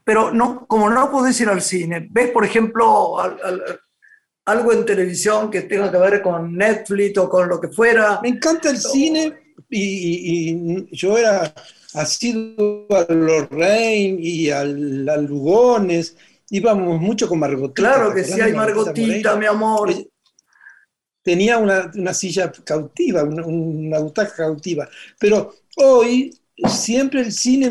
Pero 0.05 0.33
no, 0.33 0.67
como 0.67 0.89
no 0.89 1.11
podés 1.11 1.41
ir 1.41 1.49
al 1.49 1.63
cine, 1.63 2.07
¿ves, 2.11 2.31
por 2.31 2.45
ejemplo, 2.45 3.17
algo 4.45 4.73
en 4.73 4.87
televisión 4.87 5.51
que 5.51 5.63
tenga 5.63 5.91
que 5.91 5.99
ver 5.99 6.23
con 6.23 6.57
Netflix 6.57 7.19
o 7.19 7.29
con 7.29 7.49
lo 7.49 7.61
que 7.61 7.69
fuera? 7.69 8.21
Me 8.23 8.29
encanta 8.29 8.71
el 8.71 8.79
cine 8.79 9.55
y, 9.69 10.87
yo 10.97 11.19
era 11.19 11.53
asido 11.95 12.87
a 12.91 13.13
Lorraine 13.13 14.19
y 14.21 14.51
al, 14.51 15.09
a 15.09 15.17
Lugones, 15.19 16.17
íbamos 16.51 17.01
mucho 17.01 17.29
con 17.29 17.39
Margotita. 17.39 17.75
Claro 17.75 18.15
que 18.15 18.25
sí, 18.25 18.41
hay 18.41 18.53
Margotita, 18.53 19.37
mi 19.37 19.47
amor. 19.47 19.93
Tenía 21.23 21.59
una, 21.59 21.91
una 21.95 22.15
silla 22.15 22.51
cautiva, 22.65 23.23
una, 23.23 23.45
una, 23.45 23.99
butaca 23.99 24.35
cautiva. 24.35 24.89
Pero 25.19 25.55
hoy 25.77 26.39
siempre 26.69 27.21
el 27.21 27.33
cine 27.33 27.71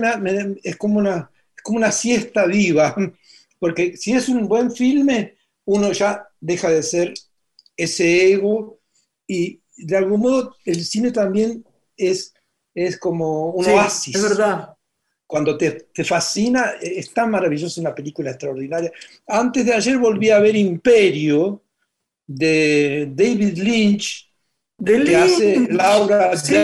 es, 0.64 0.76
como 0.78 1.00
una, 1.00 1.32
como 1.64 1.78
una 1.78 1.92
siesta 1.92 2.46
viva, 2.46 2.96
porque 3.60 3.98
si 3.98 4.14
es 4.14 4.30
un 4.30 4.48
buen 4.48 4.72
filme, 4.72 5.38
uno 5.66 5.92
ya 5.92 6.28
deja 6.40 6.70
de 6.70 6.84
ser 6.84 7.14
ese 7.76 8.32
ego 8.32 8.80
y 9.28 9.62
de 9.76 9.98
algún 9.98 10.22
modo 10.22 10.56
el 10.66 10.84
cine 10.84 11.12
también 11.12 11.66
es, 11.96 12.34
es 12.74 12.98
como 12.98 13.52
un 13.52 13.66
oasis. 13.66 14.16
Es 14.16 14.22
verdad. 14.22 14.77
Cuando 15.28 15.58
te, 15.58 15.72
te, 15.94 16.06
fascina, 16.06 16.76
es 16.82 17.14
tan 17.14 17.30
maravillosa 17.30 17.82
una 17.82 17.94
película 17.94 18.32
extraordinaria. 18.32 18.92
Antes 19.28 19.66
de 19.66 19.74
ayer 19.74 19.98
volví 19.98 20.30
a 20.30 20.40
ver 20.40 20.56
Imperio 20.56 21.62
de 22.26 23.10
David 23.14 23.58
Lynch, 23.58 24.28
de 24.78 25.04
que 25.04 25.16
hace 25.16 25.68
Laura 25.72 26.38
sí, 26.38 26.56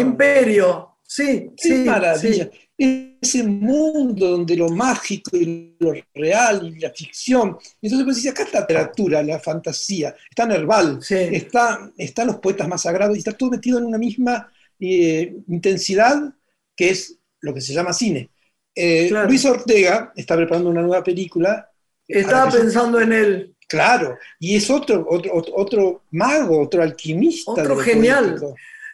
Imperio, 0.00 0.96
sí, 1.02 1.50
Qué 1.56 1.68
sí, 1.68 1.74
maravilla. 1.84 2.50
Ese 2.76 3.42
mundo 3.42 4.30
donde 4.30 4.56
lo 4.56 4.70
mágico 4.70 5.36
y 5.36 5.76
lo 5.78 5.92
real 6.14 6.72
y 6.74 6.80
la 6.80 6.90
ficción. 6.90 7.58
Entonces, 7.82 8.04
pues 8.04 8.26
acá 8.26 8.44
está 8.44 8.60
la 8.60 8.66
literatura, 8.66 9.22
la 9.22 9.38
fantasía, 9.38 10.14
está 10.30 10.46
Nerval, 10.46 11.00
está, 11.10 11.92
están 11.98 12.28
los 12.28 12.36
poetas 12.36 12.66
más 12.66 12.80
sagrados 12.82 13.16
y 13.16 13.18
está 13.18 13.32
todo 13.32 13.50
metido 13.50 13.78
en 13.78 13.84
una 13.84 13.98
misma 13.98 14.50
eh, 14.78 15.36
intensidad, 15.48 16.32
que 16.74 16.90
es 16.90 17.19
lo 17.40 17.54
que 17.54 17.60
se 17.60 17.72
llama 17.72 17.92
cine. 17.92 18.30
Eh, 18.74 19.10
Luis 19.26 19.44
Ortega 19.44 20.12
está 20.14 20.36
preparando 20.36 20.70
una 20.70 20.82
nueva 20.82 21.02
película. 21.02 21.68
Estaba 22.06 22.50
pensando 22.50 23.00
en 23.00 23.12
él. 23.12 23.56
Claro, 23.68 24.18
y 24.40 24.56
es 24.56 24.68
otro, 24.68 25.06
otro, 25.08 25.32
otro 25.54 26.02
mago, 26.10 26.60
otro 26.60 26.82
alquimista. 26.82 27.52
Otro 27.52 27.76
genial. 27.76 28.36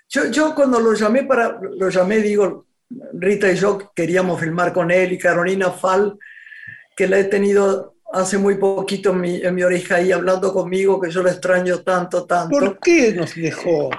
Yo, 0.08 0.26
yo, 0.30 0.54
cuando 0.54 0.78
lo 0.80 0.92
llamé 0.92 1.24
para, 1.24 1.58
lo 1.60 1.88
llamé, 1.88 2.18
digo, 2.18 2.66
Rita 3.14 3.50
y 3.50 3.56
yo 3.56 3.90
queríamos 3.94 4.38
filmar 4.38 4.72
con 4.72 4.90
él 4.90 5.12
y 5.12 5.18
Carolina 5.18 5.70
Fall, 5.70 6.18
que 6.94 7.08
la 7.08 7.18
he 7.18 7.24
tenido 7.24 7.96
hace 8.12 8.38
muy 8.38 8.56
poquito 8.56 9.10
en 9.10 9.20
mi, 9.20 9.36
en 9.36 9.54
mi 9.54 9.62
oreja 9.62 9.96
ahí 9.96 10.12
hablando 10.12 10.52
conmigo, 10.52 11.00
que 11.00 11.10
yo 11.10 11.22
lo 11.22 11.30
extraño 11.30 11.80
tanto, 11.80 12.26
tanto. 12.26 12.56
¿Por 12.56 12.78
qué 12.78 13.12
nos 13.12 13.34
dejó? 13.34 13.90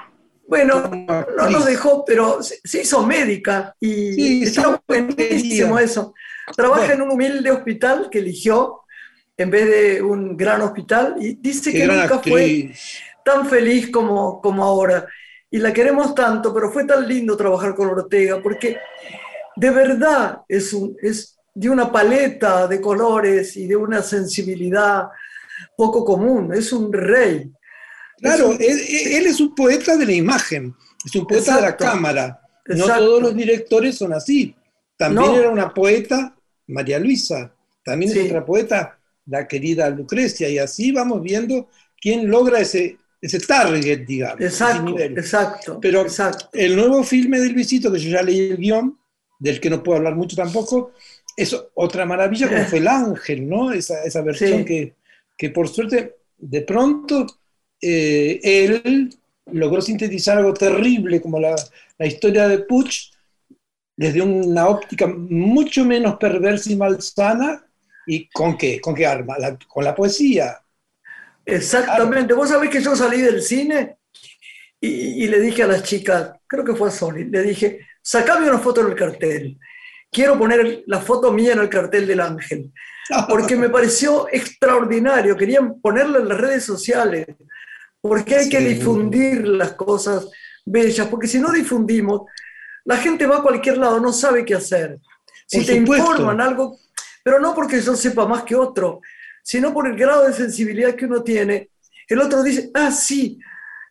Bueno, 0.48 0.90
no 1.36 1.50
nos 1.50 1.66
dejó, 1.66 2.06
pero 2.06 2.42
se 2.42 2.80
hizo 2.80 3.06
médica 3.06 3.76
y 3.78 4.44
está 4.44 4.80
buenísimo 4.88 5.78
eso. 5.78 6.14
Trabaja 6.56 6.94
en 6.94 7.02
un 7.02 7.10
humilde 7.10 7.50
hospital 7.50 8.08
que 8.10 8.20
eligió 8.20 8.80
en 9.36 9.50
vez 9.50 9.66
de 9.66 10.02
un 10.02 10.38
gran 10.38 10.62
hospital 10.62 11.16
y 11.20 11.34
dice 11.34 11.70
que 11.70 11.86
nunca 11.86 12.18
fue 12.20 12.72
tan 13.22 13.46
feliz 13.46 13.90
como, 13.90 14.40
como 14.40 14.64
ahora. 14.64 15.06
Y 15.50 15.58
la 15.58 15.70
queremos 15.70 16.14
tanto, 16.14 16.54
pero 16.54 16.72
fue 16.72 16.84
tan 16.84 17.06
lindo 17.06 17.36
trabajar 17.36 17.74
con 17.74 17.88
Ortega 17.88 18.40
porque 18.42 18.78
de 19.54 19.70
verdad 19.70 20.40
es, 20.48 20.72
un, 20.72 20.96
es 21.02 21.38
de 21.54 21.68
una 21.68 21.92
paleta 21.92 22.66
de 22.66 22.80
colores 22.80 23.54
y 23.58 23.66
de 23.66 23.76
una 23.76 24.00
sensibilidad 24.00 25.08
poco 25.76 26.06
común. 26.06 26.54
Es 26.54 26.72
un 26.72 26.90
rey 26.90 27.52
Claro, 28.20 28.52
él, 28.52 29.26
es 29.26 29.40
un 29.40 29.54
poeta 29.54 29.96
de 29.96 30.06
la 30.06 30.12
imagen, 30.12 30.74
es 31.04 31.14
un 31.14 31.26
poeta 31.26 31.56
de 31.56 31.62
la 31.62 31.76
cámara. 31.76 32.40
No 32.66 32.86
todos 32.86 33.22
los 33.22 33.36
directores 33.36 33.96
son 33.96 34.12
así. 34.12 34.54
También 34.96 35.34
era 35.34 35.50
una 35.50 35.72
poeta, 35.72 36.36
María 36.66 36.98
Luisa, 36.98 37.54
también 37.84 38.12
es 38.12 38.26
otra 38.26 38.44
poeta, 38.44 38.98
la 39.26 39.46
querida 39.46 39.88
Lucrecia, 39.90 40.48
y 40.48 40.58
así 40.58 40.90
vamos 40.90 41.22
viendo 41.22 41.68
quién 42.00 42.28
logra 42.28 42.60
ese, 42.60 42.98
ese 43.20 43.38
target, 43.40 44.04
digamos. 44.06 44.40
Exacto, 44.40 44.98
exacto. 44.98 45.78
Pero 45.80 46.02
exacto. 46.02 46.48
el 46.52 46.76
nuevo 46.76 47.02
filme 47.04 47.38
de 47.40 47.50
Luisito, 47.50 47.92
que 47.92 47.98
yo 47.98 48.10
ya 48.10 48.22
leí 48.22 48.50
el 48.50 48.56
guion, 48.56 48.98
del 49.38 49.60
que 49.60 49.70
no 49.70 49.82
puedo 49.82 49.98
hablar 49.98 50.16
mucho 50.16 50.36
tampoco, 50.36 50.92
es 51.36 51.56
otra 51.74 52.04
maravilla 52.04 52.48
como 52.48 52.64
fue 52.64 52.78
El 52.80 52.88
Ángel, 52.88 53.48
¿no? 53.48 53.72
Esa, 53.72 54.02
esa 54.02 54.22
versión 54.22 54.64
que, 54.64 54.96
que 55.36 55.50
por 55.50 55.68
suerte 55.68 56.16
de 56.36 56.62
pronto 56.62 57.26
eh, 57.80 58.40
él 58.42 59.10
logró 59.52 59.80
sintetizar 59.80 60.38
algo 60.38 60.54
terrible 60.54 61.20
como 61.20 61.40
la, 61.40 61.54
historia 62.00 62.48
de 62.48 62.58
Puch 62.58 63.12
desde 63.96 64.22
una 64.22 64.68
óptica 64.68 65.06
mucho 65.06 65.84
menos 65.84 66.16
perversa 66.16 66.70
y 66.70 66.76
malsana. 66.76 67.64
¿Y 68.06 68.28
con 68.28 68.56
qué? 68.56 68.80
¿Con 68.80 68.94
qué 68.94 69.06
arma? 69.06 69.36
con 69.66 69.84
la 69.84 69.94
poesía. 69.94 70.60
Exactamente. 71.44 72.34
Vos 72.34 72.48
sabés 72.48 72.70
que 72.70 72.82
yo 72.82 72.94
salí 72.94 73.20
del 73.20 73.42
cine 73.42 73.96
y, 74.80 75.26
le 75.26 75.40
dije 75.40 75.64
a 75.64 75.66
las 75.66 75.82
chicas, 75.82 76.32
creo 76.46 76.64
que 76.64 76.74
fue 76.74 76.88
a 76.88 76.92
Sony, 76.92 77.24
le 77.28 77.42
dije, 77.42 77.80
sacame 78.00 78.48
una 78.48 78.58
foto 78.58 78.82
en 78.82 78.88
el 78.88 78.94
cartel. 78.94 79.58
Quiero 80.10 80.38
poner 80.38 80.84
la 80.86 81.00
foto 81.00 81.32
mía 81.32 81.52
en 81.52 81.58
el 81.58 81.68
cartel 81.68 82.06
del 82.06 82.20
ángel. 82.20 82.72
Porque 83.28 83.56
me 83.56 83.68
pareció 83.68 84.28
extraordinario. 84.30 85.36
Querían 85.36 85.80
ponerla 85.80 86.18
en 86.18 86.28
las 86.28 86.38
redes 86.38 86.64
sociales 86.64 87.26
porque 88.00 88.36
hay 88.36 88.48
que 88.48 88.60
difundir 88.60 89.46
las 89.46 89.72
cosas 89.72 90.28
bellas, 90.64 91.08
porque 91.08 91.26
si 91.26 91.38
no 91.38 91.52
difundimos, 91.52 92.22
la 92.84 92.96
gente 92.96 93.26
va 93.26 93.38
a 93.38 93.42
cualquier 93.42 93.78
lado, 93.78 94.00
no 94.00 94.12
sabe 94.12 94.44
qué 94.44 94.54
hacer. 94.54 94.98
Si 95.46 95.64
te 95.64 95.74
informan 95.74 96.40
algo, 96.40 96.78
pero 97.22 97.40
no 97.40 97.54
porque 97.54 97.80
yo 97.80 97.96
sepa 97.96 98.26
más 98.26 98.42
que 98.42 98.54
otro, 98.54 99.00
sino 99.42 99.72
por 99.72 99.86
el 99.86 99.96
grado 99.96 100.26
de 100.26 100.34
sensibilidad 100.34 100.94
que 100.94 101.06
uno 101.06 101.22
tiene, 101.22 101.70
el 102.06 102.20
otro 102.20 102.42
dice, 102.42 102.70
ah, 102.74 102.90
sí, 102.90 103.38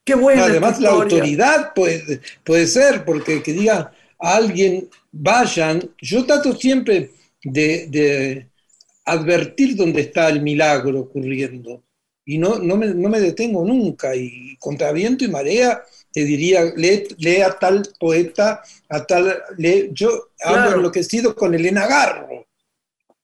qué 0.03 0.15
bueno. 0.15 0.43
Además, 0.43 0.79
la 0.79 0.89
autoridad 0.89 1.73
puede, 1.73 2.21
puede 2.43 2.67
ser, 2.67 3.05
porque 3.05 3.43
que 3.43 3.53
diga 3.53 3.91
a 4.19 4.35
alguien, 4.35 4.89
vayan, 5.11 5.91
yo 6.01 6.25
trato 6.25 6.55
siempre 6.55 7.11
de, 7.43 7.87
de 7.89 8.49
advertir 9.05 9.75
dónde 9.75 10.01
está 10.01 10.29
el 10.29 10.41
milagro 10.41 11.01
ocurriendo 11.01 11.83
y 12.27 12.37
no, 12.37 12.59
no, 12.59 12.75
me, 12.75 12.87
no 12.87 13.07
me 13.07 13.21
detengo 13.21 13.63
nunca. 13.63 14.13
Y 14.13 14.57
contra 14.59 14.91
viento 14.91 15.23
y 15.23 15.29
marea 15.29 15.81
te 16.11 16.25
diría, 16.25 16.73
lee, 16.75 17.41
a 17.41 17.57
tal 17.57 17.87
poeta, 17.97 18.61
a 18.89 19.05
tal... 19.05 19.41
Lee, 19.57 19.89
yo 19.93 20.31
claro. 20.37 20.61
ando 20.61 20.75
enloquecido 20.75 21.33
con 21.33 21.55
Elena 21.55 21.87
Garro, 21.87 22.45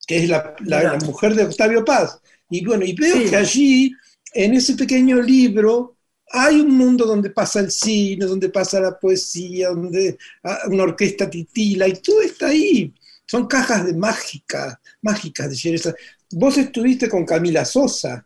que 0.07 0.23
es 0.23 0.29
la, 0.29 0.55
la, 0.61 0.97
mujer 1.05 1.35
de 1.35 1.43
Octavio 1.43 1.83
Paz. 1.83 2.17
Y 2.49 2.65
bueno, 2.65 2.85
y 2.85 2.93
veo 2.93 3.29
que 3.29 3.35
allí, 3.35 3.93
en 4.33 4.53
ese 4.53 4.75
pequeño 4.75 5.21
libro, 5.21 5.97
hay 6.31 6.61
un 6.61 6.71
mundo 6.71 7.05
donde 7.05 7.29
pasa 7.29 7.59
el 7.59 7.71
cine, 7.71 8.25
donde 8.25 8.47
pasa 8.47 8.79
la 8.79 8.97
poesía, 8.97 9.67
donde 9.69 10.17
ah, 10.43 10.59
una 10.67 10.83
orquesta 10.83 11.29
titila, 11.29 11.89
y 11.89 11.93
todo 11.95 12.21
está 12.21 12.47
ahí. 12.47 12.93
Son 13.25 13.47
cajas 13.47 13.85
de 13.85 13.95
mágica, 13.95 14.79
mágicas 15.01 15.49
de 15.61 15.95
Vos 16.31 16.57
estuviste 16.57 17.09
con 17.09 17.25
Camila 17.25 17.65
Sosa, 17.65 18.25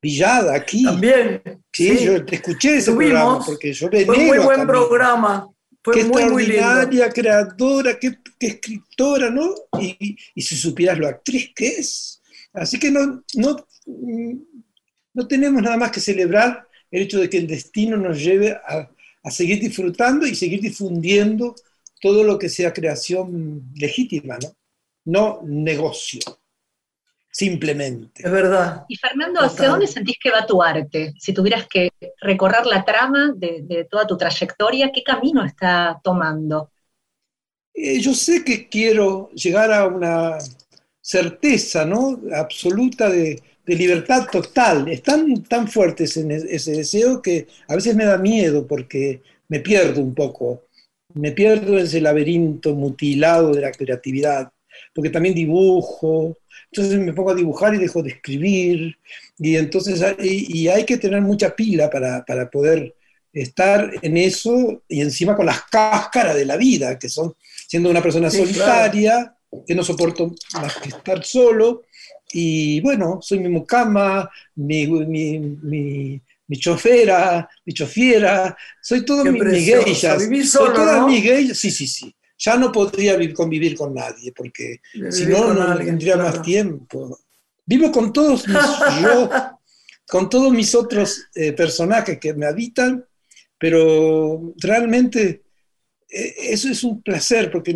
Villada 0.00 0.54
aquí. 0.54 0.84
También. 0.84 1.42
Sí, 1.72 2.04
yo 2.04 2.24
te 2.24 2.36
escuché 2.36 2.76
ese 2.76 2.92
programa 2.92 3.44
porque 3.44 3.72
yo 3.72 3.88
Fue 3.88 4.04
muy 4.04 4.38
buen 4.38 4.66
programa. 4.66 5.48
Fue 5.82 5.94
qué 5.94 6.04
muy, 6.04 6.22
extraordinaria, 6.22 7.10
creadora, 7.10 7.98
qué, 7.98 8.18
escritora, 8.40 9.30
¿no? 9.30 9.54
Y, 9.80 10.16
y, 10.34 10.42
si 10.42 10.56
supieras 10.56 10.98
lo 10.98 11.06
actriz 11.06 11.52
que 11.54 11.68
es. 11.68 12.20
Así 12.52 12.78
que 12.78 12.90
no, 12.90 13.22
no, 13.34 13.56
no 15.14 15.28
tenemos 15.28 15.62
nada 15.62 15.76
más 15.76 15.92
que 15.92 16.00
celebrar 16.00 16.66
el 16.90 17.02
hecho 17.02 17.20
de 17.20 17.30
que 17.30 17.38
el 17.38 17.46
destino 17.46 17.96
nos 17.96 18.20
lleve 18.20 18.50
a, 18.50 18.90
a 19.22 19.30
seguir 19.30 19.60
disfrutando 19.60 20.26
y 20.26 20.34
seguir 20.34 20.60
difundiendo 20.60 21.54
todo 22.00 22.24
lo 22.24 22.38
que 22.38 22.48
sea 22.48 22.72
creación 22.72 23.70
legítima, 23.74 24.38
¿no? 24.42 24.56
No 25.04 25.40
negocio 25.44 26.20
simplemente. 27.36 28.22
Es 28.24 28.32
verdad. 28.32 28.86
Y 28.88 28.96
Fernando, 28.96 29.40
¿hacia 29.40 29.68
dónde 29.68 29.86
sentís 29.86 30.16
que 30.18 30.30
va 30.30 30.46
tu 30.46 30.62
arte? 30.62 31.12
Si 31.18 31.34
tuvieras 31.34 31.66
que 31.68 31.90
recorrer 32.22 32.64
la 32.64 32.82
trama 32.82 33.34
de, 33.36 33.86
toda 33.90 34.06
tu 34.06 34.16
trayectoria, 34.16 34.90
¿qué 34.90 35.02
camino 35.02 35.44
está 35.44 36.00
tomando? 36.02 36.70
eh, 37.74 38.00
yo 38.00 38.14
sé 38.14 38.42
que 38.42 38.70
quiero 38.70 39.28
llegar 39.32 39.70
a 39.70 39.86
una 39.86 40.38
certeza 41.02 41.84
¿no? 41.84 42.18
absoluta 42.32 43.10
de, 43.10 43.42
libertad 43.66 44.28
total. 44.32 44.88
Es 44.88 45.02
tan, 45.02 45.42
tan 45.42 45.68
fuerte 45.68 46.04
ese, 46.04 46.24
ese 46.48 46.72
deseo 46.72 47.20
que 47.20 47.48
a 47.68 47.74
veces 47.74 47.94
me 47.96 48.06
da 48.06 48.16
miedo 48.16 48.66
porque 48.66 49.20
me 49.48 49.60
pierdo 49.60 50.00
un 50.00 50.14
poco. 50.14 50.62
Me 51.12 51.32
pierdo 51.32 51.74
en 51.74 51.84
ese 51.84 52.00
laberinto 52.00 52.74
mutilado 52.74 53.52
de 53.52 53.60
la 53.60 53.72
creatividad, 53.72 54.52
porque 54.94 55.10
también 55.10 55.34
dibujo, 55.34 56.36
entonces 56.70 56.98
me 56.98 57.12
pongo 57.12 57.30
a 57.30 57.34
dibujar 57.34 57.74
y 57.74 57.78
dejo 57.78 58.02
de 58.02 58.10
escribir, 58.10 58.98
y 59.38 59.56
entonces 59.56 60.02
y, 60.22 60.68
hay 60.68 60.84
que 60.84 60.98
tener 60.98 61.20
mucha 61.22 61.54
pila 61.54 61.88
para, 61.90 62.24
para, 62.24 62.50
poder 62.50 62.94
estar 63.32 63.92
en 64.02 64.16
eso 64.16 64.82
y 64.88 65.00
encima 65.00 65.36
con 65.36 65.46
las 65.46 65.62
cáscaras 65.64 66.34
de 66.34 66.44
la 66.44 66.56
vida, 66.56 66.98
que 66.98 67.08
son 67.08 67.34
siendo 67.66 67.90
una 67.90 68.02
persona 68.02 68.30
solitaria, 68.30 69.34
que 69.66 69.74
no 69.74 69.84
soporto 69.84 70.34
más 70.54 70.76
que 70.76 70.88
estar 70.88 71.24
solo, 71.24 71.84
y 72.32 72.80
bueno, 72.80 73.20
soy 73.22 73.38
mi 73.38 73.48
mucama, 73.48 74.28
mi, 74.56 74.86
mi, 74.86 75.38
mi, 75.38 76.20
mi 76.48 76.56
chofera, 76.58 77.48
mi 77.64 77.72
chofiera, 77.72 78.56
soy 78.82 79.04
todo 79.04 79.24
mi, 79.24 79.40
mi 79.40 79.60
geisha. 79.60 80.18
Soy 80.18 80.74
toda 80.74 81.06
mi 81.06 81.20
geisha, 81.20 81.54
sí, 81.54 81.70
sí, 81.70 81.86
sí. 81.86 82.14
Ya 82.38 82.56
no 82.56 82.70
podría 82.70 83.16
convivir 83.34 83.76
con 83.76 83.94
nadie, 83.94 84.32
porque 84.32 84.80
si 85.10 85.26
no, 85.26 85.54
no 85.54 85.76
tendría 85.76 86.16
más 86.16 86.42
tiempo. 86.42 87.18
Vivo 87.64 87.90
con 87.90 88.12
todos 88.12 88.46
mis 88.46 88.56
yo, 89.02 89.30
con 90.06 90.28
todos 90.28 90.52
mis 90.52 90.74
otros 90.74 91.28
eh, 91.34 91.52
personajes 91.52 92.18
que 92.18 92.34
me 92.34 92.46
habitan, 92.46 93.04
pero 93.58 94.54
realmente 94.58 95.44
eh, 96.08 96.34
eso 96.38 96.68
es 96.68 96.84
un 96.84 97.02
placer, 97.02 97.50
porque 97.50 97.72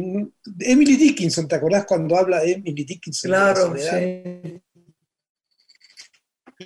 Emily 0.60 0.96
Dickinson, 0.96 1.48
¿te 1.48 1.56
acordás 1.56 1.84
cuando 1.84 2.16
habla 2.16 2.42
Emily 2.44 2.84
Dickinson? 2.84 3.30
Claro, 3.30 3.74
sí. 3.76 4.60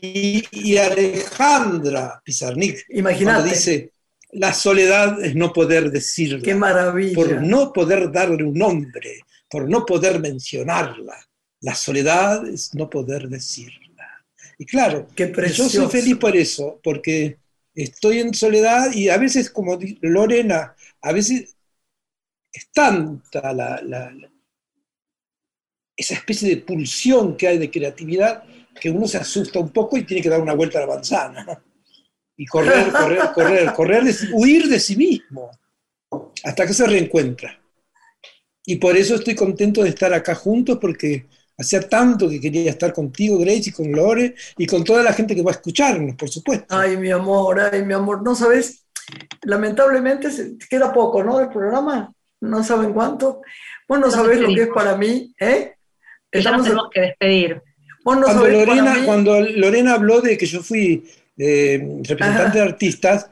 Y, 0.03 0.77
Alejandra 0.77 2.21
Pizarnik, 2.25 2.85
Imagínate. 2.91 3.49
dice, 3.49 3.94
la 4.35 4.53
soledad 4.53 5.23
es 5.25 5.35
no 5.35 5.53
poder 5.53 5.91
decirla. 5.91 6.43
Qué 6.43 6.55
maravilla. 6.55 7.15
Por 7.15 7.43
no 7.43 7.73
poder 7.73 8.11
darle 8.11 8.45
un 8.45 8.55
nombre, 8.55 9.21
por 9.49 9.69
no 9.69 9.85
poder 9.87 10.21
mencionarla. 10.21 11.17
La 11.61 11.75
soledad 11.75 12.47
es 12.47 12.75
no 12.75 12.91
poder 12.91 13.29
decirla. 13.29 14.25
Y 14.59 14.67
claro, 14.67 15.09
yo 15.17 15.69
soy 15.69 15.89
feliz 15.89 16.17
por 16.17 16.37
eso, 16.37 16.81
porque 16.83 17.39
estoy 17.75 18.21
en 18.21 18.35
soledad 18.35 18.93
y 18.93 19.09
a 19.09 19.17
veces, 19.17 19.51
como 19.51 19.79
Lorena, 20.03 20.75
a 21.01 21.13
veces 21.13 21.57
es 22.53 22.71
tanta 22.73 23.81
esa 25.97 26.15
especie 26.15 26.49
de 26.49 26.57
pulsión 26.59 27.37
que 27.37 27.49
hay 27.49 27.59
de 27.59 27.71
creatividad 27.71 28.45
que 28.81 28.91
uno 28.91 29.07
se 29.07 29.19
asusta 29.19 29.61
un 29.61 29.71
poco 29.71 29.97
y 29.97 30.05
tiene 30.05 30.23
que 30.23 30.29
dar 30.29 30.41
una 30.41 30.55
vuelta 30.55 30.79
a 30.79 30.83
la 30.83 30.95
manzana. 30.95 31.63
Y 32.37 32.47
correr, 32.47 32.91
correr, 32.91 33.21
correr, 33.33 33.73
correr, 33.73 34.05
huir 34.33 34.69
de 34.69 34.81
sí 34.81 34.97
mismo, 34.97 35.51
hasta 36.43 36.67
que 36.67 36.75
se 36.75 36.87
reencuentra. 36.87 37.61
Y 38.67 38.77
por 38.77 38.97
eso 38.97 39.15
estoy 39.15 39.35
contento 39.35 39.83
de 39.83 39.91
estar 39.91 40.13
acá 40.13 40.35
juntos, 40.35 40.79
porque 40.81 41.27
hacía 41.57 41.89
tanto 41.89 42.29
que 42.29 42.41
quería 42.41 42.71
estar 42.71 42.93
contigo, 42.93 43.39
Grace, 43.39 43.71
y 43.71 43.73
con 43.73 43.93
Lore, 43.93 44.35
y 44.57 44.67
con 44.67 44.83
toda 44.83 45.03
la 45.03 45.13
gente 45.13 45.35
que 45.35 45.43
va 45.43 45.53
a 45.53 45.55
escucharnos, 45.55 46.17
por 46.17 46.29
supuesto. 46.29 46.67
Ay, 46.75 46.97
mi 46.97 47.11
amor, 47.11 47.61
ay, 47.61 47.85
mi 47.85 47.95
amor, 47.95 48.23
no 48.23 48.35
sabes, 48.35 48.87
lamentablemente 49.43 50.29
queda 50.69 50.93
poco, 50.93 51.23
¿no? 51.23 51.39
Del 51.39 51.51
programa, 51.51 52.13
no 52.41 52.65
saben 52.65 52.93
cuánto. 52.93 53.43
Vos 53.87 54.01
no 54.01 54.11
sabés 54.11 54.41
lo 54.41 54.49
que 54.49 54.63
es 54.63 54.69
para 54.75 54.97
mí, 54.97 55.35
¿eh? 55.39 55.75
Estamos 56.31 56.65
tenemos 56.65 56.91
que 56.91 57.01
despedir. 57.01 57.63
cuando, 58.03 58.29
Lorena, 58.49 59.05
cuando 59.05 59.41
Lorena 59.41 59.95
habló 59.95 60.21
de 60.21 60.37
que 60.37 60.47
yo 60.47 60.63
fui 60.63 61.05
eh, 61.37 62.01
representante 62.03 62.59
de 62.59 62.65
artistas, 62.65 63.31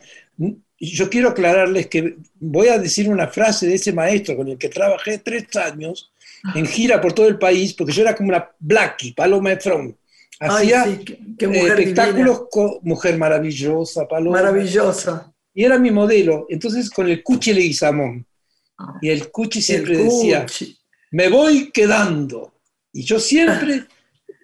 yo 0.79 1.09
quiero 1.09 1.29
aclararles 1.29 1.87
que 1.87 2.17
voy 2.41 2.69
a 2.69 2.79
decir 2.79 3.09
una 3.09 3.29
frase 3.29 3.67
de 3.67 3.75
ese 3.75 3.93
maestro 3.93 4.37
con 4.37 4.49
el 4.49 4.59
que 4.59 4.69
trabajé 4.69 5.19
tres 5.19 5.55
años 5.57 6.13
en 6.57 6.67
gira 6.67 7.01
por 7.01 7.13
todo 7.13 7.29
el 7.29 7.39
país, 7.39 7.73
porque 7.73 7.93
yo 7.93 8.03
era 8.03 8.17
como 8.17 8.31
una 8.31 8.51
Blackie, 8.59 9.13
Paloma 9.13 9.53
Efron. 9.53 9.97
Hacía 10.41 10.87
eh, 10.89 11.05
espectáculos 11.39 12.47
con 12.51 12.79
mujer 12.83 13.17
maravillosa, 13.17 14.09
Paloma. 14.09 14.43
Maravillosa. 14.43 15.33
Y 15.55 15.65
era 15.65 15.79
mi 15.79 15.93
modelo. 15.93 16.47
Entonces 16.49 16.91
con 16.91 17.09
el 17.09 17.23
Cuchi 17.23 17.53
Leguizamón. 17.53 18.27
Y 19.01 19.11
el 19.11 19.31
Cuchi 19.31 19.63
siempre 19.63 19.97
decía, 19.99 20.47
me 21.13 21.29
voy 21.29 21.71
quedando. 21.71 22.55
Y 22.93 23.05
yo 23.05 23.21
siempre, 23.21 23.85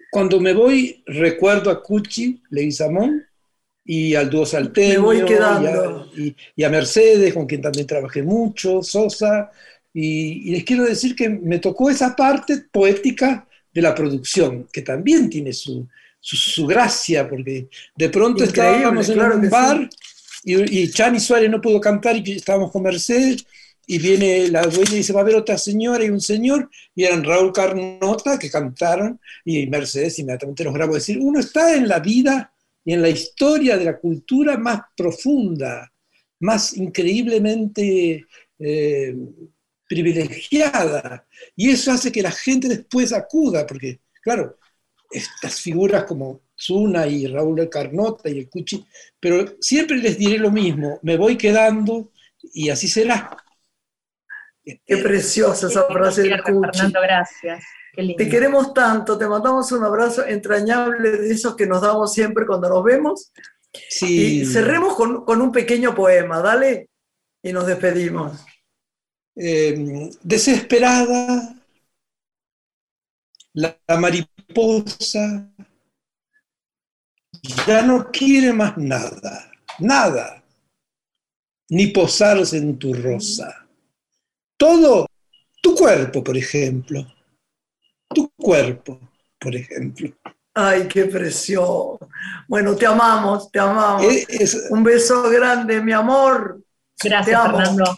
cuando 0.09 0.39
me 0.39 0.53
voy, 0.53 1.03
recuerdo 1.05 1.69
a 1.69 1.83
Cuchi 1.83 2.41
Leguizamón 2.49 3.25
y 3.85 4.15
al 4.15 4.29
dúo 4.29 4.45
Salteño, 4.45 5.13
Y, 6.55 6.63
a, 6.63 6.69
Mercedes, 6.69 7.33
con 7.33 7.47
quien 7.47 7.61
también 7.61 7.87
trabajé 7.87 8.21
mucho, 8.21 8.83
Sosa, 8.83 9.51
y, 9.93 10.51
les 10.51 10.63
quiero 10.63 10.83
decir 10.83 11.15
que 11.15 11.29
me 11.29 11.59
tocó 11.59 11.89
esa 11.89 12.15
parte 12.15 12.65
poética 12.71 13.47
de 13.73 13.81
la 13.81 13.95
producción, 13.95 14.67
que 14.71 14.81
también 14.81 15.29
tiene 15.29 15.53
su, 15.53 15.87
su, 16.19 16.65
gracia, 16.67 17.27
porque 17.27 17.69
de 17.95 18.09
pronto 18.09 18.43
estábamos 18.43 19.09
en 19.09 19.19
un 19.19 19.49
bar 19.49 19.89
y, 20.43 20.81
y 20.81 20.91
Chani 20.91 21.19
Suárez 21.19 21.49
no 21.49 21.61
pudo 21.61 21.79
cantar 21.81 22.15
y 22.15 22.31
estábamos 22.33 22.71
con 22.71 22.83
Mercedes, 22.83 23.45
y 23.91 23.97
viene 23.97 24.49
la 24.49 24.61
dueña 24.61 24.91
y 24.91 24.97
dice, 24.97 25.13
va 25.13 25.21
a 25.21 25.23
haber 25.23 25.33
otra 25.33 25.57
señora 25.57 26.03
y 26.03 26.11
un 26.11 26.21
señor, 26.21 26.69
y 26.93 27.05
eran 27.05 27.23
Raúl 27.23 27.51
Carnota 27.51 28.37
que 28.37 28.51
cantaron, 28.51 29.19
y 29.43 29.65
Mercedes 29.65 30.19
inmediatamente 30.19 30.63
nos 30.63 30.75
grabó. 30.75 30.93
Decir, 30.93 31.17
uno 31.19 31.39
está 31.39 31.73
en 31.73 31.87
la 31.87 31.99
vida 31.99 32.53
y 32.83 32.93
en 32.93 33.01
la 33.01 33.09
historia 33.09 33.77
de 33.77 33.85
la 33.85 33.99
cultura 33.99 34.57
más 34.57 34.81
profunda, 34.95 35.91
más 36.39 36.75
increíblemente 36.75 38.25
eh, 38.57 39.15
privilegiada. 39.87 41.27
Y 41.55 41.71
eso 41.71 41.91
hace 41.91 42.11
que 42.11 42.21
la 42.21 42.31
gente 42.31 42.67
después 42.67 43.11
acuda, 43.11 43.65
porque, 43.65 43.99
claro, 44.21 44.57
estas 45.11 45.59
figuras 45.59 46.03
como 46.03 46.41
Zuna 46.57 47.07
y 47.07 47.25
Raúl 47.27 47.67
Carnota 47.69 48.29
y 48.29 48.39
el 48.39 48.49
Cuchi, 48.49 48.85
pero 49.19 49.55
siempre 49.59 49.97
les 49.97 50.17
diré 50.17 50.37
lo 50.37 50.51
mismo, 50.51 50.99
me 51.01 51.17
voy 51.17 51.37
quedando 51.37 52.11
y 52.53 52.69
así 52.69 52.87
será. 52.87 53.35
Qué 54.63 54.97
preciosa 54.97 55.67
esa 55.67 55.85
frase 55.85 56.23
del 56.23 56.43
Cuchi. 56.43 56.77
Fernando, 56.77 57.01
gracias. 57.01 57.63
Te 58.17 58.29
queremos 58.29 58.73
tanto, 58.73 59.17
te 59.17 59.27
mandamos 59.27 59.71
un 59.73 59.83
abrazo 59.83 60.25
entrañable 60.25 61.11
de 61.11 61.31
esos 61.31 61.55
que 61.55 61.65
nos 61.65 61.81
damos 61.81 62.13
siempre 62.13 62.45
cuando 62.45 62.69
nos 62.69 62.83
vemos. 62.83 63.31
Sí. 63.89 64.41
Y 64.41 64.45
cerremos 64.45 64.95
con, 64.95 65.41
un 65.41 65.51
pequeño 65.51 65.93
poema, 65.93 66.39
dale, 66.39 66.89
y 67.43 67.51
nos 67.51 67.67
despedimos. 67.67 68.45
Eh, 69.35 70.09
desesperada, 70.21 71.55
la, 73.53 73.77
la 73.87 73.97
mariposa 73.97 75.51
ya 77.67 77.81
no 77.81 78.09
quiere 78.11 78.53
más 78.53 78.77
nada, 78.77 79.51
nada, 79.79 80.43
ni 81.69 81.87
posarse 81.87 82.57
en 82.57 82.77
tu 82.79 82.93
rosa. 82.93 83.67
Todo, 84.57 85.05
tu 85.61 85.75
cuerpo, 85.75 86.23
por 86.23 86.37
ejemplo 86.37 87.05
tu 88.13 88.31
cuerpo, 88.35 88.99
por 89.39 89.55
ejemplo. 89.55 90.09
Ay, 90.53 90.87
qué 90.87 91.05
precioso. 91.05 91.99
Bueno, 92.47 92.75
te 92.75 92.85
amamos, 92.85 93.51
te 93.51 93.59
amamos. 93.59 94.05
Un 94.69 94.83
beso 94.83 95.29
grande, 95.29 95.81
mi 95.81 95.93
amor. 95.93 96.59
Gracias, 97.01 97.41
Fernando. 97.41 97.97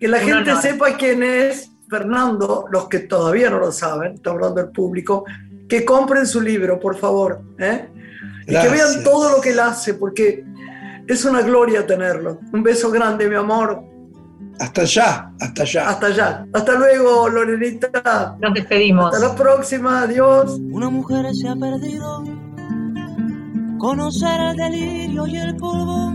Que 0.00 0.08
la 0.08 0.20
gente 0.20 0.56
sepa 0.56 0.96
quién 0.96 1.22
es 1.22 1.70
Fernando, 1.88 2.66
los 2.70 2.88
que 2.88 3.00
todavía 3.00 3.50
no 3.50 3.58
lo 3.58 3.72
saben, 3.72 4.14
está 4.14 4.30
hablando 4.30 4.60
el 4.60 4.68
público, 4.68 5.24
que 5.68 5.84
compren 5.84 6.26
su 6.26 6.40
libro, 6.40 6.78
por 6.78 6.96
favor. 6.96 7.40
¿eh? 7.58 7.88
Y 8.46 8.52
que 8.52 8.68
vean 8.68 9.02
todo 9.02 9.30
lo 9.30 9.40
que 9.40 9.50
él 9.50 9.60
hace, 9.60 9.94
porque 9.94 10.44
es 11.06 11.24
una 11.24 11.42
gloria 11.42 11.86
tenerlo. 11.86 12.40
Un 12.52 12.62
beso 12.62 12.90
grande, 12.90 13.28
mi 13.28 13.36
amor. 13.36 13.82
Hasta 14.60 14.82
allá, 14.82 15.32
hasta 15.40 15.62
allá. 15.62 15.88
Hasta 15.88 16.06
allá. 16.06 16.46
Hasta 16.52 16.74
luego, 16.74 17.28
Lorenita. 17.28 18.36
Nos 18.40 18.54
despedimos. 18.54 19.14
Hasta 19.14 19.28
la 19.28 19.34
próxima, 19.34 20.02
adiós. 20.02 20.58
Una 20.72 20.90
mujer 20.90 21.26
se 21.34 21.48
ha 21.48 21.54
perdido. 21.54 22.24
Conocer 23.78 24.40
el 24.40 24.56
delirio 24.56 25.26
y 25.26 25.36
el 25.36 25.56
polvo. 25.56 26.14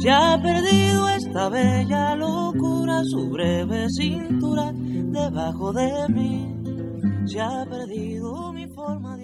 Se 0.00 0.10
ha 0.10 0.38
perdido 0.42 1.08
esta 1.08 1.48
bella 1.48 2.14
locura, 2.16 3.02
su 3.04 3.30
breve 3.30 3.88
cintura 3.88 4.70
debajo 4.74 5.72
de 5.72 6.08
mí. 6.10 6.54
Se 7.26 7.40
ha 7.40 7.64
perdido 7.64 8.52
mi 8.52 8.66
forma 8.68 9.16